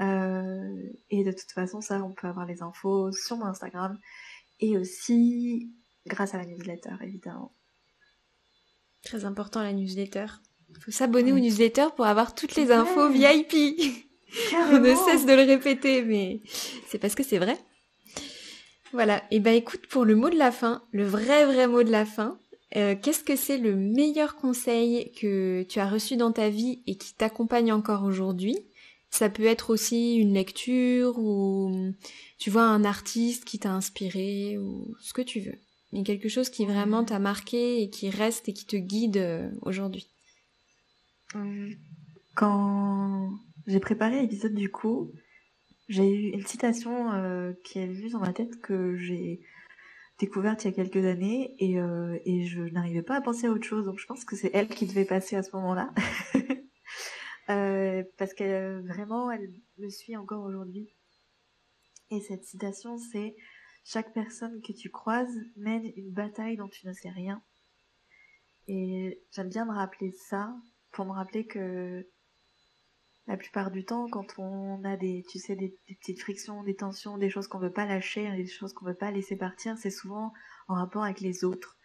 Euh, 0.00 0.88
et 1.10 1.24
de 1.24 1.32
toute 1.32 1.52
façon, 1.52 1.80
ça, 1.80 2.02
on 2.02 2.12
peut 2.12 2.26
avoir 2.26 2.46
les 2.46 2.62
infos 2.62 3.12
sur 3.12 3.36
mon 3.36 3.46
Instagram 3.46 3.98
et 4.60 4.78
aussi 4.78 5.70
grâce 6.06 6.34
à 6.34 6.38
la 6.38 6.46
newsletter, 6.46 6.94
évidemment. 7.02 7.52
Très 9.04 9.24
important 9.24 9.62
la 9.62 9.72
newsletter. 9.72 10.26
Il 10.68 10.78
faut 10.80 10.90
s'abonner 10.90 11.32
au 11.32 11.38
newsletter 11.38 11.88
pour 11.96 12.06
avoir 12.06 12.34
toutes 12.34 12.54
les 12.54 12.70
infos 12.70 13.08
VIP. 13.08 13.80
On 14.54 14.78
ne 14.80 14.94
cesse 14.94 15.26
de 15.26 15.32
le 15.32 15.42
répéter, 15.42 16.02
mais 16.02 16.40
c'est 16.86 16.98
parce 16.98 17.14
que 17.14 17.22
c'est 17.22 17.38
vrai. 17.38 17.58
Voilà. 18.92 19.22
Et 19.30 19.40
ben 19.40 19.54
écoute, 19.54 19.86
pour 19.86 20.04
le 20.04 20.14
mot 20.16 20.30
de 20.30 20.36
la 20.36 20.52
fin, 20.52 20.82
le 20.92 21.04
vrai 21.04 21.44
vrai 21.46 21.66
mot 21.66 21.82
de 21.82 21.90
la 21.90 22.04
fin, 22.04 22.38
euh, 22.76 22.94
qu'est-ce 23.00 23.24
que 23.24 23.36
c'est 23.36 23.58
le 23.58 23.74
meilleur 23.74 24.36
conseil 24.36 25.12
que 25.12 25.64
tu 25.64 25.80
as 25.80 25.88
reçu 25.88 26.16
dans 26.16 26.32
ta 26.32 26.50
vie 26.50 26.82
et 26.86 26.96
qui 26.96 27.14
t'accompagne 27.14 27.72
encore 27.72 28.04
aujourd'hui? 28.04 28.58
Ça 29.10 29.28
peut 29.28 29.44
être 29.44 29.70
aussi 29.70 30.16
une 30.16 30.34
lecture 30.34 31.18
ou 31.18 31.92
tu 32.38 32.50
vois 32.50 32.62
un 32.62 32.84
artiste 32.84 33.44
qui 33.44 33.58
t'a 33.58 33.72
inspiré 33.72 34.56
ou 34.56 34.94
ce 35.00 35.12
que 35.12 35.22
tu 35.22 35.40
veux. 35.40 35.58
Mais 35.92 36.04
quelque 36.04 36.28
chose 36.28 36.50
qui 36.50 36.64
vraiment 36.64 37.04
t'a 37.04 37.18
marqué 37.18 37.82
et 37.82 37.90
qui 37.90 38.10
reste 38.10 38.48
et 38.48 38.52
qui 38.52 38.66
te 38.66 38.76
guide 38.76 39.16
euh, 39.16 39.50
aujourd'hui. 39.62 40.08
Quand 42.36 43.30
j'ai 43.66 43.80
préparé 43.80 44.20
l'épisode 44.22 44.54
du 44.54 44.70
coup, 44.70 45.12
j'ai 45.88 46.08
eu 46.08 46.30
une 46.30 46.46
citation 46.46 47.12
euh, 47.12 47.52
qui 47.64 47.80
est 47.80 47.86
venue 47.86 48.10
dans 48.10 48.20
ma 48.20 48.32
tête 48.32 48.60
que 48.60 48.96
j'ai 48.96 49.40
découverte 50.20 50.64
il 50.64 50.68
y 50.68 50.70
a 50.70 50.74
quelques 50.74 51.04
années 51.04 51.56
euh, 51.62 52.18
et 52.24 52.46
je 52.46 52.60
n'arrivais 52.60 53.02
pas 53.02 53.16
à 53.16 53.20
penser 53.20 53.48
à 53.48 53.50
autre 53.50 53.66
chose. 53.66 53.86
Donc 53.86 53.98
je 53.98 54.06
pense 54.06 54.24
que 54.24 54.36
c'est 54.36 54.50
elle 54.54 54.68
qui 54.68 54.86
devait 54.86 55.04
passer 55.04 55.34
à 55.34 55.42
ce 55.42 55.50
moment-là. 55.56 55.92
euh, 57.50 58.02
parce 58.16 58.32
qu'elle 58.34 58.80
vraiment, 58.86 59.30
elle 59.30 59.52
me 59.78 59.88
suit 59.88 60.16
encore 60.16 60.44
aujourd'hui. 60.44 60.88
Et 62.10 62.20
cette 62.20 62.44
citation, 62.44 62.96
c'est 62.98 63.36
chaque 63.84 64.12
personne 64.12 64.60
que 64.62 64.72
tu 64.72 64.90
croises 64.90 65.36
mène 65.56 65.90
une 65.96 66.10
bataille 66.10 66.56
dont 66.56 66.68
tu 66.68 66.86
ne 66.86 66.92
sais 66.92 67.10
rien. 67.10 67.42
Et 68.68 69.20
j'aime 69.32 69.48
bien 69.48 69.64
me 69.64 69.72
rappeler 69.72 70.12
ça 70.12 70.54
pour 70.92 71.04
me 71.04 71.12
rappeler 71.12 71.46
que 71.46 72.06
la 73.26 73.36
plupart 73.36 73.70
du 73.70 73.84
temps, 73.84 74.08
quand 74.08 74.38
on 74.38 74.82
a 74.84 74.96
des, 74.96 75.24
tu 75.28 75.38
sais, 75.38 75.54
des, 75.54 75.76
petites 75.86 76.20
frictions, 76.20 76.62
des 76.64 76.74
tensions, 76.74 77.16
des 77.16 77.30
choses 77.30 77.46
qu'on 77.46 77.58
veut 77.58 77.72
pas 77.72 77.86
lâcher, 77.86 78.30
des 78.36 78.46
choses 78.46 78.72
qu'on 78.72 78.86
veut 78.86 78.94
pas 78.94 79.10
laisser 79.10 79.36
partir, 79.36 79.78
c'est 79.78 79.90
souvent 79.90 80.32
en 80.68 80.74
rapport 80.74 81.04
avec 81.04 81.20
les 81.20 81.44
autres, 81.44 81.76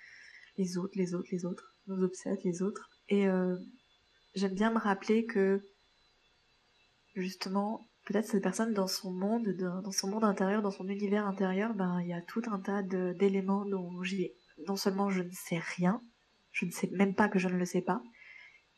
les 0.57 0.78
autres, 0.78 0.93
les 0.95 1.13
autres, 1.13 1.30
les 1.32 1.45
autres, 1.45 1.76
nos 1.88 2.03
obsèques, 2.03 2.43
les 2.43 2.61
autres. 2.63 2.89
Et 3.09 3.28
euh, 3.28 3.57
j'aime 4.36 4.53
bien 4.53 4.71
me 4.71 4.79
rappeler 4.79 5.25
que 5.25 5.61
justement, 7.15 7.88
peut-être 8.05 8.27
cette 8.27 8.43
personne 8.43 8.73
dans 8.73 8.88
son 8.88 9.11
monde, 9.11 9.47
dans 9.57 9.91
son 9.91 10.09
monde 10.09 10.23
intérieur, 10.23 10.61
dans 10.61 10.71
son 10.71 10.88
univers 10.88 11.25
intérieur, 11.25 11.73
ben 11.73 11.99
il 12.01 12.09
y 12.09 12.13
a 12.13 12.21
tout 12.21 12.41
un 12.47 12.59
tas 12.59 12.83
d'éléments 12.83 13.65
dont 13.65 14.03
j'ai, 14.03 14.36
non 14.67 14.75
seulement 14.75 15.09
je 15.09 15.23
ne 15.23 15.31
sais 15.31 15.59
rien, 15.77 16.01
je 16.51 16.65
ne 16.65 16.71
sais 16.71 16.89
même 16.91 17.15
pas 17.15 17.29
que 17.29 17.39
je 17.39 17.47
ne 17.47 17.57
le 17.57 17.65
sais 17.65 17.81
pas, 17.81 18.03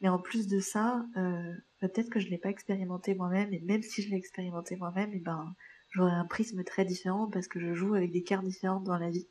mais 0.01 0.09
en 0.09 0.19
plus 0.19 0.47
de 0.47 0.59
ça, 0.59 1.05
euh, 1.17 1.53
peut-être 1.79 2.09
que 2.09 2.19
je 2.19 2.29
l'ai 2.29 2.37
pas 2.37 2.49
expérimenté 2.49 3.15
moi-même, 3.15 3.51
et 3.53 3.59
même 3.61 3.81
si 3.81 4.03
je 4.03 4.09
l'ai 4.09 4.17
expérimenté 4.17 4.75
moi-même, 4.75 5.19
ben 5.21 5.55
j'aurais 5.89 6.11
un 6.11 6.25
prisme 6.25 6.63
très 6.63 6.85
différent 6.85 7.29
parce 7.29 7.47
que 7.47 7.59
je 7.59 7.73
joue 7.73 7.95
avec 7.95 8.11
des 8.11 8.23
cartes 8.23 8.45
différentes 8.45 8.83
dans 8.83 8.97
la 8.97 9.09
vie. 9.09 9.27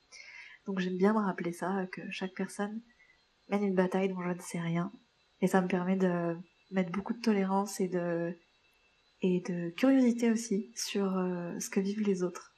Donc 0.66 0.80
j'aime 0.80 0.96
bien 0.96 1.12
me 1.12 1.20
rappeler 1.20 1.52
ça, 1.52 1.86
que 1.92 2.02
chaque 2.10 2.34
personne 2.34 2.82
mène 3.48 3.62
une 3.62 3.74
bataille 3.76 4.08
dont 4.08 4.22
je 4.22 4.30
ne 4.30 4.40
sais 4.40 4.60
rien, 4.60 4.90
et 5.40 5.46
ça 5.46 5.60
me 5.60 5.68
permet 5.68 5.96
de 5.96 6.36
mettre 6.70 6.90
beaucoup 6.90 7.14
de 7.14 7.20
tolérance 7.20 7.80
et 7.80 7.88
de 7.88 8.36
et 9.22 9.40
de 9.40 9.70
curiosité 9.70 10.30
aussi 10.30 10.70
sur 10.76 11.16
euh, 11.16 11.58
ce 11.58 11.70
que 11.70 11.80
vivent 11.80 12.02
les 12.02 12.22
autres. 12.22 12.52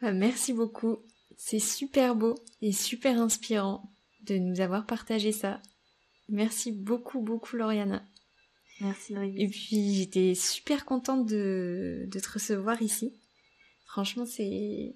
Ah, 0.00 0.12
merci 0.12 0.52
beaucoup. 0.52 0.98
C'est 1.36 1.58
super 1.58 2.14
beau 2.14 2.34
et 2.62 2.72
super 2.72 3.20
inspirant 3.20 3.92
de 4.22 4.36
nous 4.36 4.60
avoir 4.60 4.86
partagé 4.86 5.32
ça. 5.32 5.60
Merci 6.28 6.72
beaucoup, 6.72 7.20
beaucoup, 7.20 7.56
Lauriana. 7.56 8.04
Merci, 8.80 9.14
Et 9.36 9.48
puis, 9.48 9.94
j'étais 9.94 10.34
super 10.34 10.86
contente 10.86 11.26
de, 11.26 12.06
de 12.06 12.18
te 12.18 12.30
recevoir 12.30 12.80
ici. 12.80 13.12
Franchement, 13.84 14.24
c'est, 14.24 14.94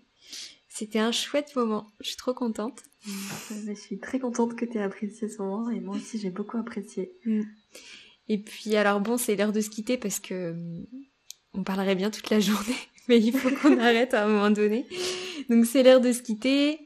c'était 0.74 0.98
un 0.98 1.12
chouette 1.12 1.54
moment. 1.54 1.86
Je 2.00 2.08
suis 2.08 2.16
trop 2.16 2.34
contente. 2.34 2.82
Je 3.06 3.74
suis 3.74 4.00
très 4.00 4.18
contente 4.18 4.56
que 4.56 4.64
tu 4.64 4.76
aies 4.76 4.82
apprécié 4.82 5.28
ce 5.28 5.40
moment 5.40 5.70
et 5.70 5.78
moi 5.78 5.94
aussi 5.94 6.18
j'ai 6.18 6.30
beaucoup 6.30 6.56
apprécié. 6.56 7.12
Mm. 7.24 7.42
Et 8.28 8.38
puis 8.38 8.74
alors 8.74 9.00
bon, 9.00 9.16
c'est 9.16 9.36
l'heure 9.36 9.52
de 9.52 9.60
se 9.60 9.70
quitter 9.70 9.96
parce 9.96 10.18
que 10.18 10.56
on 11.52 11.62
parlerait 11.62 11.94
bien 11.94 12.10
toute 12.10 12.28
la 12.28 12.40
journée, 12.40 12.74
mais 13.08 13.20
il 13.20 13.32
faut 13.32 13.50
qu'on 13.50 13.78
arrête 13.78 14.14
à 14.14 14.24
un 14.24 14.28
moment 14.28 14.50
donné. 14.50 14.84
Donc 15.48 15.64
c'est 15.64 15.84
l'heure 15.84 16.00
de 16.00 16.12
se 16.12 16.22
quitter. 16.22 16.80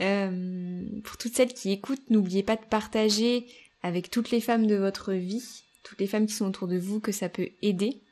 Euh, 0.00 0.82
pour 1.02 1.16
toutes 1.16 1.34
celles 1.34 1.54
qui 1.54 1.72
écoutent, 1.72 2.10
n'oubliez 2.10 2.42
pas 2.42 2.56
de 2.56 2.64
partager 2.64 3.46
avec 3.82 4.10
toutes 4.10 4.30
les 4.30 4.42
femmes 4.42 4.66
de 4.66 4.76
votre 4.76 5.14
vie, 5.14 5.42
toutes 5.84 6.00
les 6.00 6.06
femmes 6.06 6.26
qui 6.26 6.34
sont 6.34 6.46
autour 6.46 6.68
de 6.68 6.76
vous, 6.76 7.00
que 7.00 7.12
ça 7.12 7.30
peut 7.30 7.48
aider. 7.62 8.02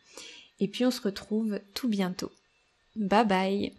Et 0.61 0.69
puis 0.69 0.87
on 0.87 0.91
se 0.91 1.03
retrouve 1.03 1.61
tout 1.75 1.89
bientôt. 1.89 2.31
Bye 2.97 3.27
bye 3.27 3.75